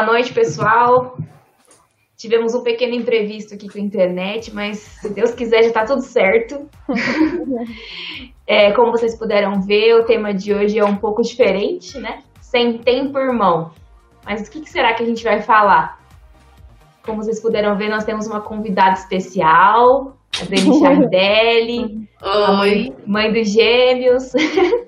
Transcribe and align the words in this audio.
Boa 0.00 0.12
noite, 0.12 0.32
pessoal. 0.32 1.18
Tivemos 2.16 2.54
um 2.54 2.62
pequeno 2.62 2.94
imprevisto 2.94 3.54
aqui 3.54 3.68
com 3.68 3.76
a 3.76 3.82
internet, 3.82 4.50
mas 4.54 4.78
se 4.78 5.12
Deus 5.12 5.32
quiser 5.32 5.60
já 5.64 5.68
está 5.68 5.84
tudo 5.84 6.00
certo. 6.00 6.66
é, 8.48 8.72
como 8.72 8.92
vocês 8.92 9.14
puderam 9.14 9.60
ver, 9.60 9.96
o 9.96 10.06
tema 10.06 10.32
de 10.32 10.54
hoje 10.54 10.78
é 10.78 10.84
um 10.86 10.96
pouco 10.96 11.20
diferente, 11.20 11.98
né? 11.98 12.22
Sem 12.40 12.78
tempo, 12.78 13.18
irmão. 13.18 13.72
Mas 14.24 14.48
o 14.48 14.50
que, 14.50 14.62
que 14.62 14.70
será 14.70 14.94
que 14.94 15.02
a 15.02 15.06
gente 15.06 15.22
vai 15.22 15.42
falar? 15.42 16.00
Como 17.04 17.22
vocês 17.22 17.38
puderam 17.38 17.76
ver, 17.76 17.90
nós 17.90 18.04
temos 18.04 18.26
uma 18.26 18.40
convidada 18.40 18.94
especial, 18.94 20.16
a 20.40 20.44
Dani 20.44 20.80
Chardelli, 20.80 22.08
Oi. 22.62 22.90
mãe 23.06 23.30
dos 23.30 23.52
gêmeos. 23.52 24.32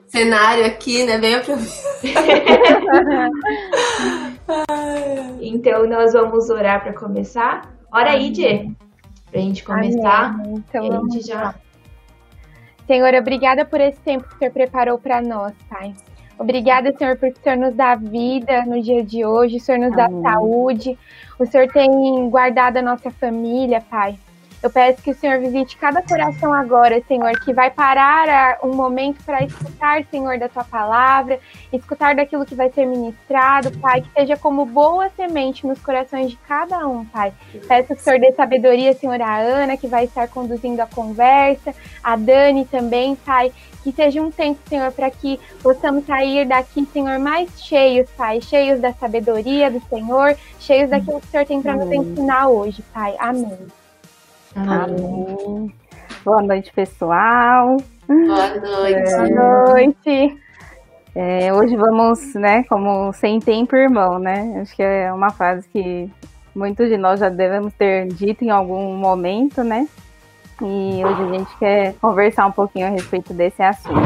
Cenário 0.06 0.64
aqui, 0.64 1.04
né? 1.04 1.18
Bem 1.18 1.34
Então 5.40 5.86
nós 5.86 6.12
vamos 6.12 6.50
orar 6.50 6.82
para 6.82 6.92
começar. 6.92 7.72
Ora 7.92 8.12
aí, 8.12 8.30
Dê, 8.30 8.70
para 9.30 9.40
a 9.40 9.42
gente 9.42 9.64
começar. 9.64 10.34
Amém. 10.34 10.54
Então, 10.68 10.86
a 10.86 11.10
gente 11.10 11.26
já. 11.26 11.54
Senhor, 12.86 13.14
obrigada 13.14 13.64
por 13.64 13.80
esse 13.80 14.00
tempo 14.00 14.28
que 14.28 14.34
o 14.34 14.38
Senhor 14.38 14.52
preparou 14.52 14.98
para 14.98 15.20
nós, 15.22 15.52
Pai. 15.68 15.94
Obrigada, 16.38 16.92
Senhor, 16.96 17.16
porque 17.16 17.38
o 17.38 17.42
Senhor 17.42 17.58
nos 17.58 17.74
dá 17.74 17.94
vida 17.94 18.64
no 18.66 18.82
dia 18.82 19.04
de 19.04 19.24
hoje, 19.24 19.56
o 19.56 19.60
Senhor 19.60 19.78
nos 19.78 19.94
dá 19.96 20.06
Amém. 20.06 20.22
saúde, 20.22 20.98
o 21.38 21.46
Senhor 21.46 21.68
tem 21.68 22.28
guardado 22.30 22.78
a 22.78 22.82
nossa 22.82 23.10
família, 23.10 23.80
Pai. 23.80 24.18
Eu 24.62 24.70
peço 24.70 25.02
que 25.02 25.10
o 25.10 25.14
Senhor 25.14 25.40
visite 25.40 25.76
cada 25.76 26.00
coração 26.02 26.52
agora, 26.52 27.02
Senhor, 27.08 27.32
que 27.40 27.52
vai 27.52 27.68
parar 27.68 28.28
a- 28.28 28.58
um 28.62 28.72
momento 28.74 29.22
para 29.24 29.42
escutar, 29.42 30.04
Senhor, 30.08 30.38
da 30.38 30.48
tua 30.48 30.62
palavra, 30.62 31.40
escutar 31.72 32.14
daquilo 32.14 32.46
que 32.46 32.54
vai 32.54 32.70
ser 32.70 32.86
ministrado, 32.86 33.76
Pai, 33.78 34.02
que 34.02 34.10
seja 34.12 34.36
como 34.36 34.64
boa 34.64 35.10
semente 35.16 35.66
nos 35.66 35.80
corações 35.80 36.30
de 36.30 36.36
cada 36.36 36.86
um, 36.86 37.04
Pai. 37.04 37.32
Peço 37.66 37.88
que 37.88 37.94
o 37.94 37.98
Senhor 37.98 38.20
dê 38.20 38.30
sabedoria, 38.32 38.92
Senhor, 38.94 39.20
à 39.20 39.36
Ana, 39.38 39.76
que 39.76 39.88
vai 39.88 40.04
estar 40.04 40.28
conduzindo 40.28 40.80
a 40.80 40.86
conversa, 40.86 41.74
a 42.02 42.14
Dani 42.14 42.64
também, 42.64 43.16
Pai. 43.16 43.52
Que 43.82 43.90
seja 43.90 44.22
um 44.22 44.30
tempo, 44.30 44.60
Senhor, 44.68 44.92
para 44.92 45.10
que 45.10 45.40
possamos 45.60 46.06
sair 46.06 46.46
daqui, 46.46 46.86
Senhor, 46.92 47.18
mais 47.18 47.50
cheios, 47.60 48.08
Pai. 48.16 48.40
Cheios 48.40 48.80
da 48.80 48.92
sabedoria 48.92 49.68
do 49.72 49.80
Senhor, 49.88 50.36
cheios 50.60 50.88
daquilo 50.88 51.20
que 51.20 51.26
o 51.26 51.30
Senhor 51.30 51.46
tem 51.46 51.60
para 51.60 51.74
nos 51.74 51.90
ensinar 51.90 52.46
hoje, 52.48 52.80
Pai. 52.94 53.16
Amém. 53.18 53.58
Amém. 54.54 55.72
Boa 56.24 56.42
noite, 56.42 56.72
pessoal. 56.72 57.76
Boa 58.06 58.54
noite. 58.60 59.34
Boa 59.34 59.72
noite. 59.74 60.38
É, 61.14 61.52
hoje 61.52 61.76
vamos, 61.76 62.34
né, 62.34 62.64
como 62.64 63.12
sem 63.12 63.38
tempo, 63.38 63.76
irmão, 63.76 64.18
né? 64.18 64.60
Acho 64.62 64.74
que 64.74 64.82
é 64.82 65.12
uma 65.12 65.30
frase 65.30 65.68
que 65.68 66.10
muitos 66.54 66.88
de 66.88 66.96
nós 66.96 67.20
já 67.20 67.28
devemos 67.28 67.72
ter 67.74 68.08
dito 68.08 68.44
em 68.44 68.50
algum 68.50 68.96
momento, 68.96 69.62
né? 69.62 69.86
E 70.60 71.04
hoje 71.04 71.22
a 71.22 71.38
gente 71.38 71.58
quer 71.58 71.94
conversar 72.00 72.46
um 72.46 72.52
pouquinho 72.52 72.86
a 72.86 72.90
respeito 72.90 73.34
desse 73.34 73.62
assunto. 73.62 74.00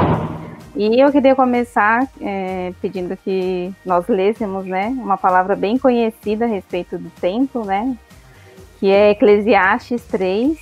E 0.75 1.01
eu 1.01 1.11
queria 1.11 1.35
começar 1.35 2.07
é, 2.21 2.73
pedindo 2.83 3.17
que 3.17 3.73
nós 3.85 4.07
lêssemos, 4.09 4.67
né, 4.67 4.89
uma 4.89 5.17
palavra 5.17 5.57
bem 5.57 5.79
conhecida 5.79 6.45
a 6.45 6.49
respeito 6.49 6.99
do 6.99 7.09
tempo, 7.21 7.65
né? 7.65 7.97
Que 8.79 8.91
é 8.91 9.11
Eclesiastes 9.11 10.03
3, 10.05 10.59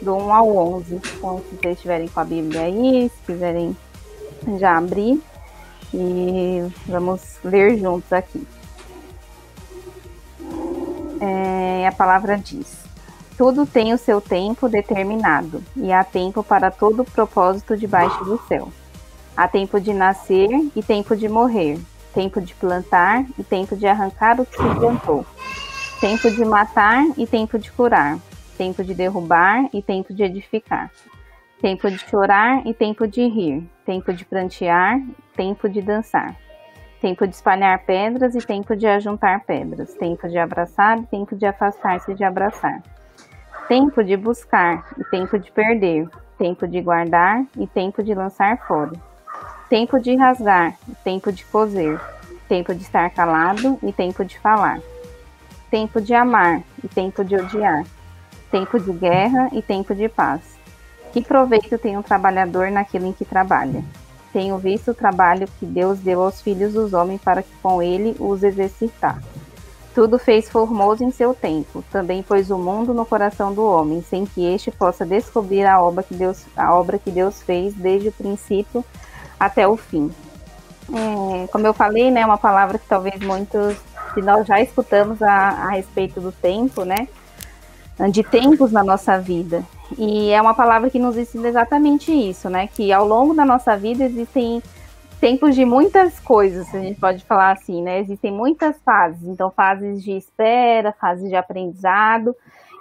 do 0.00 0.14
1 0.14 0.32
ao 0.32 0.56
11. 0.56 0.94
Então, 0.94 1.38
se 1.38 1.56
vocês 1.56 1.74
estiverem 1.74 2.08
com 2.08 2.20
a 2.20 2.24
Bíblia 2.24 2.62
aí, 2.62 3.10
se 3.10 3.32
quiserem 3.32 3.76
já 4.58 4.76
abrir 4.76 5.20
e 5.92 6.62
vamos 6.86 7.38
ler 7.44 7.78
juntos 7.78 8.12
aqui. 8.12 8.46
É, 11.20 11.86
a 11.86 11.92
palavra 11.92 12.38
diz: 12.38 12.78
Tudo 13.36 13.66
tem 13.66 13.92
o 13.92 13.98
seu 13.98 14.20
tempo 14.20 14.68
determinado, 14.68 15.62
e 15.76 15.92
há 15.92 16.02
tempo 16.04 16.42
para 16.42 16.70
todo 16.70 17.04
propósito 17.04 17.76
debaixo 17.76 18.24
do 18.24 18.40
céu. 18.46 18.68
Há 19.36 19.48
tempo 19.48 19.80
de 19.80 19.92
nascer 19.92 20.48
e 20.74 20.82
tempo 20.82 21.16
de 21.16 21.28
morrer, 21.28 21.78
tempo 22.14 22.40
de 22.40 22.54
plantar 22.54 23.24
e 23.38 23.42
tempo 23.42 23.76
de 23.76 23.86
arrancar 23.86 24.40
o 24.40 24.46
que 24.46 24.56
se 24.56 24.74
plantou, 24.74 25.26
tempo 26.00 26.30
de 26.30 26.44
matar 26.44 27.04
e 27.16 27.26
tempo 27.26 27.58
de 27.58 27.70
curar, 27.70 28.18
tempo 28.56 28.82
de 28.82 28.94
derrubar 28.94 29.68
e 29.72 29.82
tempo 29.82 30.14
de 30.14 30.22
edificar 30.22 30.90
tempo 31.60 31.90
de 31.90 31.98
chorar 31.98 32.66
e 32.66 32.72
tempo 32.72 33.06
de 33.06 33.26
rir, 33.28 33.62
tempo 33.84 34.12
de 34.12 34.24
prantear, 34.24 35.00
tempo 35.36 35.68
de 35.68 35.82
dançar, 35.82 36.34
tempo 37.00 37.26
de 37.26 37.34
espalhar 37.34 37.78
pedras 37.84 38.34
e 38.34 38.38
tempo 38.38 38.74
de 38.74 38.86
ajuntar 38.86 39.44
pedras, 39.44 39.94
tempo 39.94 40.26
de 40.28 40.38
abraçar 40.38 40.98
e 40.98 41.06
tempo 41.06 41.36
de 41.36 41.46
afastar-se 41.46 42.14
de 42.14 42.24
abraçar, 42.24 42.82
tempo 43.68 44.02
de 44.02 44.16
buscar 44.16 44.90
e 44.98 45.04
tempo 45.04 45.38
de 45.38 45.52
perder, 45.52 46.08
tempo 46.38 46.66
de 46.66 46.80
guardar 46.80 47.44
e 47.56 47.66
tempo 47.66 48.02
de 48.02 48.14
lançar 48.14 48.56
fora, 48.66 48.92
tempo 49.68 50.00
de 50.00 50.16
rasgar 50.16 50.76
e 50.88 50.94
tempo 51.04 51.30
de 51.30 51.44
coser, 51.44 52.00
tempo 52.48 52.74
de 52.74 52.82
estar 52.82 53.10
calado 53.10 53.78
e 53.82 53.92
tempo 53.92 54.24
de 54.24 54.38
falar, 54.38 54.80
tempo 55.70 56.00
de 56.00 56.12
amar 56.14 56.62
e 56.82 56.88
tempo 56.88 57.24
de 57.24 57.36
odiar, 57.36 57.84
tempo 58.50 58.78
de 58.78 58.92
guerra 58.92 59.48
e 59.52 59.62
tempo 59.62 59.94
de 59.94 60.08
paz. 60.08 60.40
Que 61.12 61.22
proveito 61.22 61.78
tem 61.78 61.96
um 61.96 62.02
trabalhador 62.02 62.70
naquilo 62.70 63.06
em 63.06 63.12
que 63.12 63.24
trabalha? 63.24 63.84
Tenho 64.32 64.58
visto 64.58 64.92
o 64.92 64.94
trabalho 64.94 65.48
que 65.58 65.66
Deus 65.66 65.98
deu 65.98 66.22
aos 66.22 66.40
filhos 66.40 66.74
dos 66.74 66.92
homens 66.92 67.20
para 67.20 67.42
que 67.42 67.52
com 67.62 67.82
ele 67.82 68.16
os 68.18 68.42
exercitar. 68.42 69.20
Tudo 69.92 70.20
fez 70.20 70.48
formoso 70.48 71.02
em 71.02 71.10
seu 71.10 71.34
tempo, 71.34 71.84
também 71.90 72.22
pôs 72.22 72.48
o 72.48 72.56
mundo 72.56 72.94
no 72.94 73.04
coração 73.04 73.52
do 73.52 73.64
homem, 73.64 74.02
sem 74.02 74.24
que 74.24 74.46
este 74.46 74.70
possa 74.70 75.04
descobrir 75.04 75.66
a 75.66 75.82
obra 75.82 76.04
que 76.04 76.14
Deus, 76.14 76.44
a 76.56 76.72
obra 76.72 76.96
que 76.96 77.10
Deus 77.10 77.42
fez 77.42 77.74
desde 77.74 78.08
o 78.08 78.12
princípio 78.12 78.84
até 79.38 79.66
o 79.66 79.76
fim. 79.76 80.12
É, 80.92 81.46
como 81.48 81.66
eu 81.66 81.74
falei, 81.74 82.10
né, 82.10 82.24
uma 82.24 82.38
palavra 82.38 82.78
que 82.78 82.86
talvez 82.86 83.20
muitos 83.20 83.76
de 84.14 84.22
nós 84.22 84.46
já 84.46 84.60
escutamos 84.60 85.22
a, 85.22 85.30
a 85.30 85.70
respeito 85.70 86.20
do 86.20 86.32
tempo, 86.32 86.84
né, 86.84 87.08
de 88.10 88.22
tempos 88.22 88.72
na 88.72 88.82
nossa 88.82 89.18
vida. 89.18 89.62
E 89.98 90.30
é 90.30 90.40
uma 90.40 90.54
palavra 90.54 90.88
que 90.88 90.98
nos 90.98 91.16
ensina 91.16 91.48
exatamente 91.48 92.12
isso, 92.12 92.48
né? 92.48 92.68
Que 92.68 92.92
ao 92.92 93.06
longo 93.06 93.34
da 93.34 93.44
nossa 93.44 93.76
vida 93.76 94.04
existem 94.04 94.62
tempos 95.20 95.54
de 95.54 95.64
muitas 95.64 96.18
coisas, 96.18 96.74
a 96.74 96.78
gente 96.78 96.98
pode 96.98 97.22
falar 97.24 97.52
assim, 97.52 97.82
né? 97.82 98.00
Existem 98.00 98.32
muitas 98.32 98.80
fases. 98.82 99.22
Então, 99.24 99.50
fases 99.50 100.02
de 100.02 100.12
espera, 100.12 100.94
fases 100.98 101.28
de 101.28 101.36
aprendizado 101.36 102.34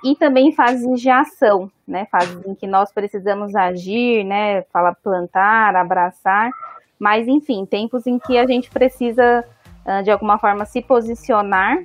e 0.04 0.16
também 0.16 0.54
fases 0.54 1.02
de 1.02 1.10
ação, 1.10 1.70
né? 1.86 2.08
Fases 2.10 2.46
em 2.46 2.56
que 2.56 2.66
nós 2.66 2.92
precisamos 2.92 3.56
agir, 3.56 4.24
né? 4.24 4.62
Fala 4.72 4.96
plantar, 4.96 5.76
abraçar, 5.76 6.50
mas 6.98 7.28
enfim, 7.28 7.66
tempos 7.66 8.08
em 8.08 8.18
que 8.18 8.38
a 8.38 8.46
gente 8.46 8.70
precisa 8.70 9.44
de 10.04 10.12
alguma 10.12 10.38
forma 10.38 10.66
se 10.66 10.82
posicionar 10.82 11.78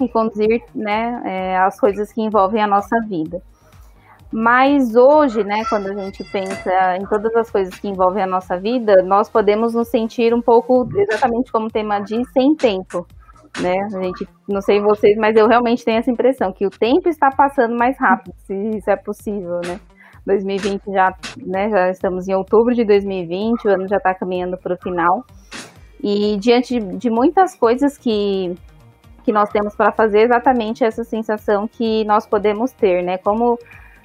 e 0.00 0.08
conduzir, 0.08 0.62
né, 0.74 1.22
é, 1.24 1.56
as 1.58 1.78
coisas 1.78 2.12
que 2.12 2.22
envolvem 2.22 2.62
a 2.62 2.66
nossa 2.66 2.96
vida. 3.08 3.42
Mas 4.32 4.94
hoje, 4.94 5.42
né, 5.42 5.62
quando 5.68 5.88
a 5.88 5.94
gente 5.94 6.22
pensa 6.30 6.96
em 6.96 7.04
todas 7.06 7.34
as 7.34 7.50
coisas 7.50 7.74
que 7.74 7.88
envolvem 7.88 8.22
a 8.22 8.26
nossa 8.26 8.56
vida, 8.56 9.02
nós 9.02 9.28
podemos 9.28 9.74
nos 9.74 9.88
sentir 9.88 10.32
um 10.32 10.40
pouco, 10.40 10.88
exatamente 10.94 11.50
como 11.50 11.66
o 11.66 11.70
tema 11.70 11.98
diz, 12.00 12.30
sem 12.32 12.54
tempo. 12.54 13.04
Né? 13.60 13.76
A 13.92 14.02
gente, 14.02 14.28
não 14.48 14.60
sei 14.60 14.80
vocês, 14.80 15.16
mas 15.18 15.34
eu 15.36 15.48
realmente 15.48 15.84
tenho 15.84 15.98
essa 15.98 16.10
impressão 16.10 16.52
que 16.52 16.64
o 16.64 16.70
tempo 16.70 17.08
está 17.08 17.30
passando 17.30 17.76
mais 17.76 17.98
rápido, 17.98 18.32
se 18.46 18.54
isso 18.76 18.88
é 18.88 18.96
possível, 18.96 19.60
né? 19.66 19.80
2020 20.24 20.82
já, 20.92 21.14
né, 21.44 21.68
já 21.70 21.90
estamos 21.90 22.28
em 22.28 22.34
outubro 22.34 22.74
de 22.74 22.84
2020, 22.84 23.66
o 23.66 23.70
ano 23.70 23.88
já 23.88 23.96
está 23.96 24.14
caminhando 24.14 24.56
para 24.56 24.74
o 24.74 24.78
final. 24.78 25.24
E 26.02 26.36
diante 26.38 26.78
de, 26.78 26.96
de 26.96 27.10
muitas 27.10 27.54
coisas 27.54 27.98
que, 27.98 28.54
que 29.24 29.32
nós 29.32 29.50
temos 29.50 29.74
para 29.74 29.92
fazer, 29.92 30.20
exatamente 30.20 30.84
essa 30.84 31.04
sensação 31.04 31.68
que 31.68 32.04
nós 32.04 32.26
podemos 32.26 32.72
ter, 32.72 33.02
né? 33.02 33.18
Como 33.18 33.58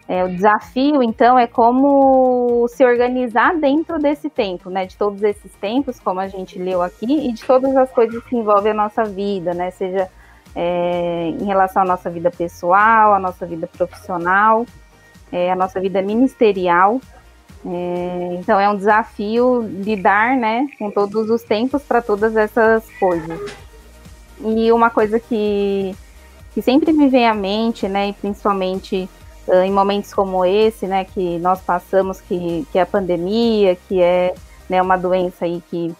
é, 0.07 0.23
o 0.23 0.27
desafio, 0.27 1.01
então, 1.01 1.37
é 1.37 1.47
como 1.47 2.67
se 2.67 2.85
organizar 2.85 3.57
dentro 3.59 3.97
desse 3.97 4.29
tempo, 4.29 4.69
né? 4.69 4.85
De 4.85 4.95
todos 4.95 5.23
esses 5.23 5.53
tempos, 5.55 5.99
como 5.99 6.19
a 6.19 6.27
gente 6.27 6.59
leu 6.59 6.81
aqui, 6.81 7.27
e 7.27 7.31
de 7.31 7.43
todas 7.43 7.75
as 7.75 7.91
coisas 7.91 8.23
que 8.25 8.35
envolvem 8.35 8.71
a 8.71 8.75
nossa 8.75 9.03
vida, 9.03 9.53
né? 9.53 9.71
Seja 9.71 10.09
é, 10.55 11.29
em 11.29 11.45
relação 11.45 11.81
à 11.81 11.85
nossa 11.85 12.09
vida 12.09 12.29
pessoal, 12.29 13.13
à 13.13 13.19
nossa 13.19 13.45
vida 13.45 13.67
profissional, 13.67 14.65
é, 15.31 15.51
à 15.51 15.55
nossa 15.55 15.79
vida 15.79 16.01
ministerial. 16.01 16.99
Então, 18.39 18.59
é 18.59 18.69
um 18.69 18.77
desafio 18.77 19.61
lidar, 19.61 20.37
né? 20.37 20.67
Com 20.77 20.91
todos 20.91 21.29
os 21.29 21.41
tempos 21.41 21.81
para 21.81 22.01
todas 22.01 22.35
essas 22.35 22.87
coisas. 22.99 23.39
E 24.39 24.71
uma 24.71 24.89
coisa 24.91 25.19
que, 25.19 25.95
que 26.53 26.61
sempre 26.61 26.93
me 26.93 27.09
vem 27.09 27.27
à 27.27 27.33
mente, 27.33 27.87
né? 27.87 28.09
E 28.09 28.13
principalmente 28.13 29.09
uh, 29.47 29.63
em 29.63 29.71
momentos 29.71 30.13
como 30.13 30.45
esse, 30.45 30.85
né, 30.85 31.05
que 31.05 31.39
nós 31.39 31.61
passamos, 31.61 32.21
que, 32.21 32.67
que 32.71 32.77
é 32.77 32.81
a 32.81 32.85
pandemia, 32.85 33.75
que 33.87 34.01
é 34.01 34.33
né, 34.69 34.81
uma 34.81 34.97
doença 34.97 35.45
aí 35.45 35.63
que 35.69 35.95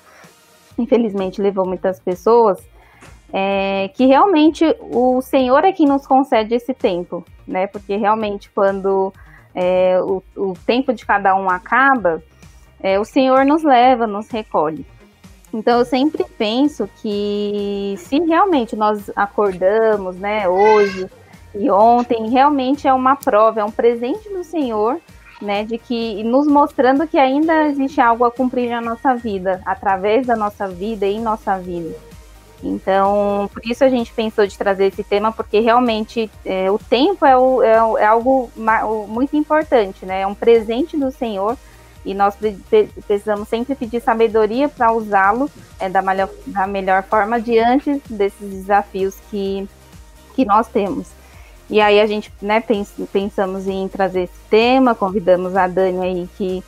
infelizmente 0.78 1.42
levou 1.42 1.66
muitas 1.66 2.00
pessoas, 2.00 2.60
é, 3.32 3.90
que 3.94 4.06
realmente 4.06 4.64
o 4.80 5.22
Senhor 5.22 5.64
é 5.64 5.72
quem 5.72 5.88
nos 5.88 6.06
concede 6.06 6.56
esse 6.56 6.74
tempo, 6.74 7.24
né? 7.48 7.68
Porque 7.68 7.96
realmente 7.96 8.50
quando 8.54 9.14
é, 9.56 10.00
o, 10.02 10.22
o, 10.36 10.54
tempo 10.66 10.94
de 10.94 11.06
cada 11.06 11.34
um 11.36 11.50
acaba, 11.50 12.22
é, 12.82 13.00
o 13.00 13.06
Senhor 13.06 13.46
nos 13.46 13.64
leva, 13.64 14.06
nos 14.06 14.30
recolhe. 14.30 14.86
Então 15.54 15.80
eu 15.80 15.86
sempre 15.86 16.26
penso 16.38 16.90
que 17.02 17.96
se 17.98 18.20
realmente 18.20 18.76
nós 18.76 19.10
acordamos, 19.16 20.18
né, 20.18 20.48
hoje 20.50 21.10
e 21.56 21.72
ontem, 21.72 22.30
realmente 22.30 22.86
é 22.86 22.94
uma 22.94 23.16
prova, 23.16 23.62
é 23.62 23.64
um 23.64 23.72
presente 23.72 24.28
do 24.30 24.44
Senhor, 24.44 25.00
né, 25.42 25.64
de 25.64 25.78
que 25.78 26.22
nos 26.24 26.46
mostrando 26.46 27.08
que 27.08 27.18
ainda 27.18 27.68
existe 27.68 28.02
algo 28.02 28.26
a 28.26 28.32
cumprir 28.32 28.70
na 28.70 28.82
nossa 28.82 29.16
vida, 29.16 29.62
através 29.66 30.28
da 30.28 30.36
nossa 30.36 30.68
vida 30.68 31.06
e 31.06 31.16
em 31.16 31.22
nossa 31.22 31.58
vida. 31.58 31.96
Então, 32.64 33.50
por 33.54 33.62
isso 33.66 33.84
a 33.84 33.90
gente 33.90 34.12
pensou 34.12 34.48
de 34.48 34.58
trazer 34.58 34.86
esse 34.86 35.04
tema, 35.04 35.32
porque 35.32 35.60
realmente 35.60 36.32
é, 36.46 36.72
o 36.72 36.80
tempo 36.80 37.26
é, 37.26 37.38
o, 37.38 37.62
é, 37.62 38.04
é 38.04 38.06
algo 38.06 38.50
muito 39.08 39.36
importante, 39.36 40.06
né? 40.06 40.22
É 40.22 40.28
um 40.28 40.34
presente 40.34 40.98
do 40.98 41.12
Senhor 41.12 41.58
e 42.06 42.14
nós 42.14 42.36
precisamos 43.08 43.50
sempre 43.50 43.76
pedir 43.76 44.02
sabedoria 44.02 44.70
para 44.70 44.92
usá-lo 44.92 45.50
é, 45.80 45.90
da, 45.90 46.02
melhor, 46.02 46.30
da 46.46 46.68
melhor 46.68 47.04
forma 47.04 47.42
diante 47.42 48.02
desses 48.10 48.50
desafios 48.50 49.16
que, 49.30 49.68
que 50.36 50.46
nós 50.46 50.68
temos. 50.68 51.08
E 51.68 51.82
aí 51.82 52.00
a 52.00 52.06
gente 52.06 52.32
né, 52.42 52.60
pens, 52.60 52.94
pensamos 53.12 53.68
em 53.68 53.88
trazer 53.88 54.24
esse 54.24 54.40
tema, 54.50 54.94
convidamos 54.94 55.56
a 55.56 55.68
Dani 55.68 56.06
aí 56.06 56.30
que 56.38 56.64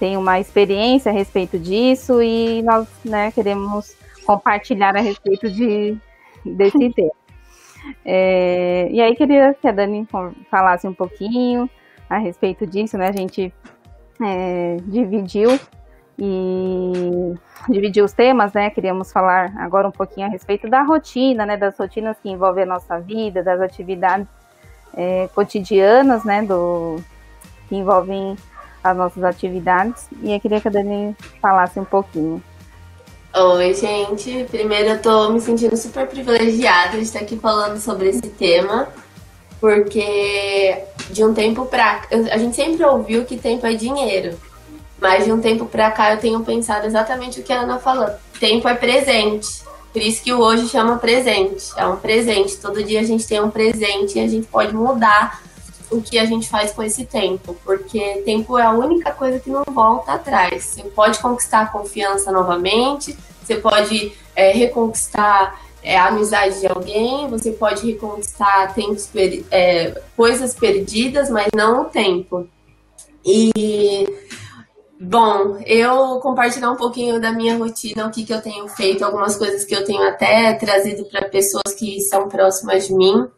tem 0.00 0.16
uma 0.16 0.40
experiência 0.40 1.10
a 1.10 1.14
respeito 1.14 1.58
disso 1.58 2.22
e 2.22 2.62
nós 2.62 2.86
né, 3.04 3.30
queremos 3.32 3.94
compartilhar 4.28 4.94
a 4.94 5.00
respeito 5.00 5.50
de, 5.50 5.96
desse 6.44 6.92
tema. 6.92 7.10
É, 8.04 8.86
e 8.90 9.00
aí 9.00 9.16
queria 9.16 9.54
que 9.54 9.66
a 9.66 9.72
Dani 9.72 10.06
falasse 10.50 10.86
um 10.86 10.92
pouquinho 10.92 11.68
a 12.10 12.18
respeito 12.18 12.66
disso, 12.66 12.98
né? 12.98 13.08
A 13.08 13.12
gente 13.12 13.54
é, 14.22 14.76
dividiu 14.84 15.58
e 16.18 17.34
dividiu 17.70 18.04
os 18.04 18.12
temas, 18.12 18.52
né? 18.52 18.68
Queríamos 18.68 19.10
falar 19.10 19.54
agora 19.56 19.88
um 19.88 19.92
pouquinho 19.92 20.26
a 20.26 20.30
respeito 20.30 20.68
da 20.68 20.82
rotina, 20.82 21.46
né? 21.46 21.56
Das 21.56 21.78
rotinas 21.78 22.18
que 22.20 22.28
envolvem 22.28 22.64
a 22.64 22.66
nossa 22.66 23.00
vida, 23.00 23.42
das 23.42 23.62
atividades 23.62 24.28
é, 24.92 25.26
cotidianas, 25.34 26.22
né? 26.22 26.42
Do, 26.42 26.96
que 27.66 27.76
envolvem 27.76 28.36
as 28.84 28.94
nossas 28.94 29.24
atividades. 29.24 30.06
E 30.22 30.34
eu 30.34 30.40
queria 30.40 30.60
que 30.60 30.68
a 30.68 30.70
Dani 30.70 31.16
falasse 31.40 31.80
um 31.80 31.84
pouquinho. 31.86 32.42
Oi, 33.34 33.74
gente. 33.74 34.46
Primeiro, 34.50 34.90
eu 34.90 35.02
tô 35.02 35.30
me 35.30 35.40
sentindo 35.40 35.76
super 35.76 36.06
privilegiada 36.06 36.96
de 36.96 37.02
estar 37.02 37.20
aqui 37.20 37.36
falando 37.36 37.78
sobre 37.78 38.08
esse 38.08 38.22
tema, 38.22 38.88
porque 39.60 40.82
de 41.10 41.22
um 41.22 41.34
tempo 41.34 41.66
pra 41.66 42.02
a 42.10 42.38
gente 42.38 42.56
sempre 42.56 42.84
ouviu 42.84 43.26
que 43.26 43.36
tempo 43.36 43.66
é 43.66 43.74
dinheiro, 43.74 44.36
mas 45.00 45.26
de 45.26 45.32
um 45.32 45.40
tempo 45.40 45.66
pra 45.66 45.90
cá 45.90 46.14
eu 46.14 46.18
tenho 46.18 46.40
pensado 46.40 46.86
exatamente 46.86 47.40
o 47.40 47.42
que 47.42 47.52
a 47.52 47.60
Ana 47.60 47.78
falou: 47.78 48.08
tempo 48.40 48.66
é 48.66 48.74
presente. 48.74 49.62
Por 49.92 50.02
isso 50.02 50.22
que 50.22 50.32
o 50.32 50.40
hoje 50.40 50.68
chama 50.68 50.98
presente. 50.98 51.70
É 51.76 51.86
um 51.86 51.96
presente. 51.96 52.56
Todo 52.56 52.82
dia 52.82 53.00
a 53.00 53.04
gente 53.04 53.26
tem 53.26 53.42
um 53.42 53.50
presente 53.50 54.18
e 54.18 54.20
a 54.20 54.28
gente 54.28 54.46
pode 54.46 54.74
mudar 54.74 55.42
o 55.90 56.00
que 56.00 56.18
a 56.18 56.24
gente 56.24 56.48
faz 56.48 56.72
com 56.72 56.82
esse 56.82 57.04
tempo, 57.04 57.56
porque 57.64 58.22
tempo 58.24 58.58
é 58.58 58.64
a 58.64 58.70
única 58.70 59.12
coisa 59.12 59.38
que 59.38 59.50
não 59.50 59.64
volta 59.64 60.12
atrás. 60.12 60.64
Você 60.64 60.82
pode 60.84 61.18
conquistar 61.18 61.60
a 61.60 61.66
confiança 61.66 62.30
novamente, 62.30 63.16
você 63.42 63.56
pode 63.56 64.12
é, 64.36 64.52
reconquistar 64.52 65.60
é, 65.82 65.96
a 65.96 66.08
amizade 66.08 66.60
de 66.60 66.66
alguém, 66.66 67.28
você 67.28 67.50
pode 67.52 67.86
reconquistar 67.86 68.74
tempos, 68.74 69.08
é, 69.50 70.00
coisas 70.16 70.54
perdidas, 70.54 71.30
mas 71.30 71.48
não 71.54 71.82
o 71.82 71.84
tempo. 71.86 72.48
E 73.24 74.06
Bom, 75.00 75.58
eu 75.64 76.18
compartilhar 76.18 76.72
um 76.72 76.76
pouquinho 76.76 77.20
da 77.20 77.30
minha 77.30 77.56
rotina, 77.56 78.06
o 78.06 78.10
que, 78.10 78.24
que 78.24 78.34
eu 78.34 78.42
tenho 78.42 78.66
feito, 78.66 79.04
algumas 79.04 79.36
coisas 79.36 79.64
que 79.64 79.72
eu 79.72 79.84
tenho 79.84 80.02
até 80.02 80.52
trazido 80.54 81.04
para 81.04 81.28
pessoas 81.28 81.72
que 81.78 82.00
são 82.00 82.28
próximas 82.28 82.88
de 82.88 82.94
mim. 82.94 83.28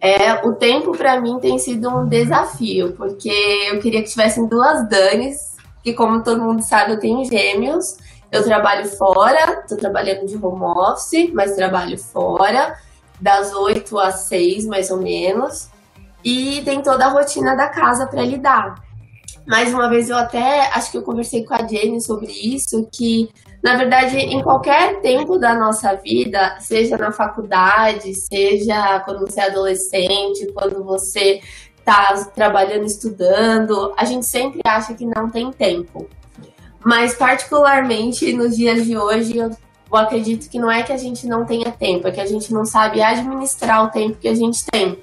É, 0.00 0.46
o 0.46 0.54
tempo 0.54 0.96
para 0.96 1.20
mim 1.20 1.38
tem 1.38 1.58
sido 1.58 1.90
um 1.90 2.08
desafio, 2.08 2.94
porque 2.96 3.30
eu 3.70 3.78
queria 3.80 4.02
que 4.02 4.08
tivessem 4.08 4.46
duas 4.46 4.88
Danis, 4.88 5.56
que 5.82 5.92
como 5.92 6.22
todo 6.22 6.42
mundo 6.42 6.62
sabe, 6.62 6.92
eu 6.92 6.98
tenho 6.98 7.24
gêmeos. 7.24 7.98
Eu 8.32 8.44
trabalho 8.44 8.88
fora, 8.88 9.60
estou 9.60 9.76
trabalhando 9.76 10.24
de 10.24 10.36
home 10.36 10.62
office, 10.62 11.30
mas 11.34 11.56
trabalho 11.56 11.98
fora, 11.98 12.78
das 13.20 13.52
8 13.52 13.98
às 13.98 14.20
6 14.20 14.66
mais 14.66 14.90
ou 14.90 14.98
menos. 14.98 15.68
E 16.24 16.62
tem 16.64 16.80
toda 16.80 17.06
a 17.06 17.08
rotina 17.08 17.56
da 17.56 17.68
casa 17.68 18.06
para 18.06 18.22
lidar. 18.22 18.76
Mais 19.46 19.74
uma 19.74 19.88
vez, 19.88 20.08
eu 20.08 20.16
até 20.16 20.68
acho 20.72 20.92
que 20.92 20.98
eu 20.98 21.02
conversei 21.02 21.44
com 21.44 21.54
a 21.54 21.66
Jenny 21.66 22.00
sobre 22.00 22.30
isso, 22.30 22.88
que 22.92 23.30
na 23.62 23.76
verdade, 23.76 24.16
em 24.16 24.42
qualquer 24.42 25.00
tempo 25.00 25.38
da 25.38 25.54
nossa 25.54 25.94
vida, 25.94 26.56
seja 26.60 26.96
na 26.96 27.12
faculdade, 27.12 28.14
seja 28.14 29.00
quando 29.00 29.20
você 29.20 29.40
é 29.40 29.46
adolescente, 29.46 30.52
quando 30.54 30.82
você 30.82 31.40
está 31.76 32.14
trabalhando, 32.34 32.86
estudando, 32.86 33.92
a 33.96 34.04
gente 34.04 34.24
sempre 34.24 34.60
acha 34.64 34.94
que 34.94 35.04
não 35.04 35.28
tem 35.28 35.50
tempo. 35.50 36.08
Mas, 36.82 37.14
particularmente 37.14 38.32
nos 38.32 38.56
dias 38.56 38.86
de 38.86 38.96
hoje, 38.96 39.36
eu 39.36 39.50
acredito 39.92 40.48
que 40.48 40.58
não 40.58 40.70
é 40.70 40.82
que 40.82 40.92
a 40.92 40.96
gente 40.96 41.26
não 41.26 41.44
tenha 41.44 41.70
tempo, 41.70 42.08
é 42.08 42.10
que 42.10 42.20
a 42.20 42.26
gente 42.26 42.52
não 42.54 42.64
sabe 42.64 43.02
administrar 43.02 43.84
o 43.84 43.90
tempo 43.90 44.16
que 44.16 44.28
a 44.28 44.34
gente 44.34 44.64
tem. 44.64 44.98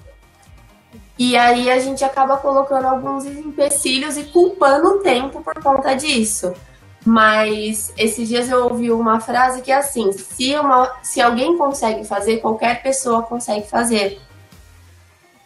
E 1.19 1.35
aí 1.35 1.69
a 1.69 1.79
gente 1.79 2.03
acaba 2.03 2.37
colocando 2.37 2.85
alguns 2.85 3.25
empecilhos 3.25 4.17
e 4.17 4.23
culpando 4.25 4.87
o 4.87 4.99
tempo 4.99 5.41
por 5.41 5.61
conta 5.61 5.95
disso. 5.95 6.53
Mas 7.07 7.93
esses 7.97 8.27
dias 8.27 8.49
eu 8.49 8.65
ouvi 8.65 8.91
uma 8.91 9.21
frase 9.21 9.61
que 9.61 9.71
é 9.71 9.77
assim: 9.77 10.11
se, 10.11 10.53
uma, 10.55 10.91
se 11.01 11.21
alguém 11.21 11.57
consegue 11.57 12.03
fazer, 12.03 12.41
qualquer 12.41 12.83
pessoa 12.83 13.23
consegue 13.23 13.65
fazer. 13.65 14.19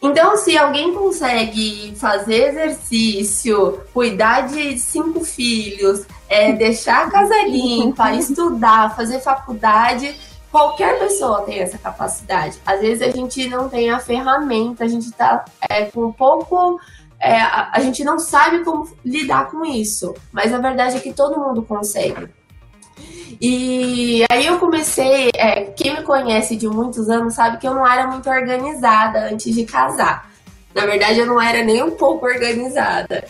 Então, 0.01 0.35
se 0.37 0.57
alguém 0.57 0.91
consegue 0.91 1.93
fazer 1.97 2.49
exercício, 2.49 3.79
cuidar 3.93 4.47
de 4.47 4.79
cinco 4.79 5.23
filhos, 5.23 6.03
é, 6.27 6.51
deixar 6.51 7.05
a 7.05 7.11
casa 7.11 7.43
limpa, 7.43 8.11
estudar, 8.17 8.95
fazer 8.95 9.19
faculdade, 9.19 10.19
qualquer 10.51 10.97
pessoa 10.97 11.43
tem 11.43 11.59
essa 11.59 11.77
capacidade. 11.77 12.57
Às 12.65 12.81
vezes 12.81 13.07
a 13.07 13.11
gente 13.11 13.47
não 13.47 13.69
tem 13.69 13.91
a 13.91 13.99
ferramenta, 13.99 14.83
a 14.83 14.87
gente 14.87 15.05
está 15.05 15.45
é, 15.69 15.85
com 15.85 16.05
um 16.05 16.11
pouco 16.11 16.79
é, 17.21 17.39
a, 17.39 17.69
a, 17.73 17.79
gente 17.79 18.03
não 18.03 18.17
sabe 18.17 18.63
como 18.63 18.89
lidar 19.05 19.51
com 19.51 19.63
isso, 19.63 20.13
mas 20.31 20.51
a 20.51 20.57
verdade 20.57 20.97
é 20.97 20.99
que 20.99 21.13
todo 21.13 21.39
mundo 21.39 21.61
consegue. 21.61 22.27
E 23.39 24.23
aí 24.29 24.45
eu 24.45 24.59
comecei, 24.59 25.29
é, 25.35 25.65
quem 25.65 25.95
me 25.95 26.03
conhece 26.03 26.55
de 26.55 26.67
muitos 26.67 27.09
anos 27.09 27.35
sabe 27.35 27.57
que 27.57 27.67
eu 27.67 27.73
não 27.73 27.87
era 27.87 28.07
muito 28.07 28.29
organizada 28.29 29.29
antes 29.31 29.53
de 29.53 29.65
casar. 29.65 30.31
Na 30.73 30.85
verdade, 30.85 31.19
eu 31.19 31.25
não 31.25 31.41
era 31.41 31.63
nem 31.63 31.83
um 31.83 31.91
pouco 31.91 32.25
organizada. 32.25 33.23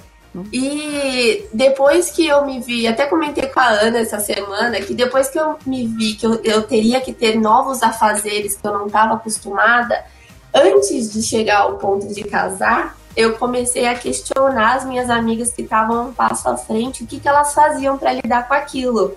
E 0.53 1.45
depois 1.53 2.09
que 2.11 2.25
eu 2.25 2.45
me 2.45 2.61
vi, 2.61 2.87
até 2.87 3.05
comentei 3.05 3.47
com 3.47 3.59
a 3.59 3.67
Ana 3.67 3.99
essa 3.99 4.19
semana, 4.19 4.79
que 4.79 4.93
depois 4.93 5.29
que 5.29 5.37
eu 5.37 5.57
me 5.65 5.85
vi 5.87 6.13
que 6.13 6.25
eu, 6.25 6.39
eu 6.43 6.63
teria 6.63 7.01
que 7.01 7.11
ter 7.11 7.37
novos 7.37 7.83
afazeres 7.83 8.55
que 8.55 8.65
eu 8.65 8.71
não 8.71 8.87
estava 8.87 9.15
acostumada, 9.15 10.05
antes 10.53 11.11
de 11.11 11.21
chegar 11.21 11.61
ao 11.61 11.77
ponto 11.77 12.07
de 12.13 12.23
casar, 12.23 12.97
eu 13.15 13.33
comecei 13.37 13.87
a 13.87 13.95
questionar 13.95 14.75
as 14.75 14.85
minhas 14.85 15.09
amigas 15.09 15.51
que 15.51 15.61
estavam 15.61 16.09
um 16.09 16.13
passo 16.13 16.49
à 16.49 16.57
frente, 16.57 17.03
o 17.03 17.07
que, 17.07 17.19
que 17.19 17.27
elas 17.27 17.53
faziam 17.53 17.97
para 17.97 18.13
lidar 18.13 18.47
com 18.47 18.53
aquilo. 18.53 19.15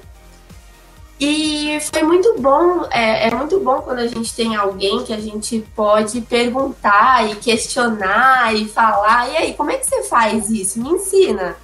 E 1.19 1.79
foi 1.93 2.03
muito 2.03 2.35
bom, 2.41 2.87
é, 2.91 3.29
é, 3.29 3.35
muito 3.35 3.61
bom 3.61 3.81
quando 3.83 4.01
a 4.01 4.07
gente 4.07 4.35
tem 4.35 4.57
alguém 4.57 5.05
que 5.05 5.13
a 5.13 5.21
gente 5.21 5.65
pode 5.75 6.21
perguntar 6.23 7.31
e 7.31 7.37
questionar 7.37 8.55
e 8.55 8.69
falar, 8.69 9.31
e 9.31 9.37
aí, 9.37 9.55
como 9.55 9.71
é 9.71 9.77
que 9.77 9.87
você 9.87 10.03
faz 10.03 10.51
isso? 10.51 10.81
Me 10.81 10.91
ensina. 10.91 11.57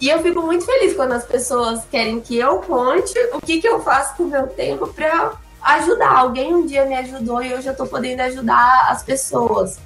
E 0.00 0.08
eu 0.08 0.20
fico 0.20 0.40
muito 0.42 0.64
feliz 0.64 0.94
quando 0.94 1.12
as 1.12 1.24
pessoas 1.24 1.84
querem 1.90 2.20
que 2.20 2.36
eu 2.36 2.58
conte 2.58 3.16
o 3.32 3.40
que, 3.40 3.60
que 3.60 3.68
eu 3.68 3.80
faço 3.80 4.16
com 4.16 4.24
o 4.24 4.28
meu 4.28 4.46
tempo 4.48 4.86
para 4.88 5.32
ajudar. 5.62 6.18
Alguém 6.18 6.54
um 6.54 6.66
dia 6.66 6.84
me 6.84 6.94
ajudou 6.96 7.42
e 7.42 7.54
hoje 7.54 7.68
eu 7.68 7.72
estou 7.72 7.86
podendo 7.86 8.20
ajudar 8.20 8.88
as 8.88 9.02
pessoas. 9.02 9.78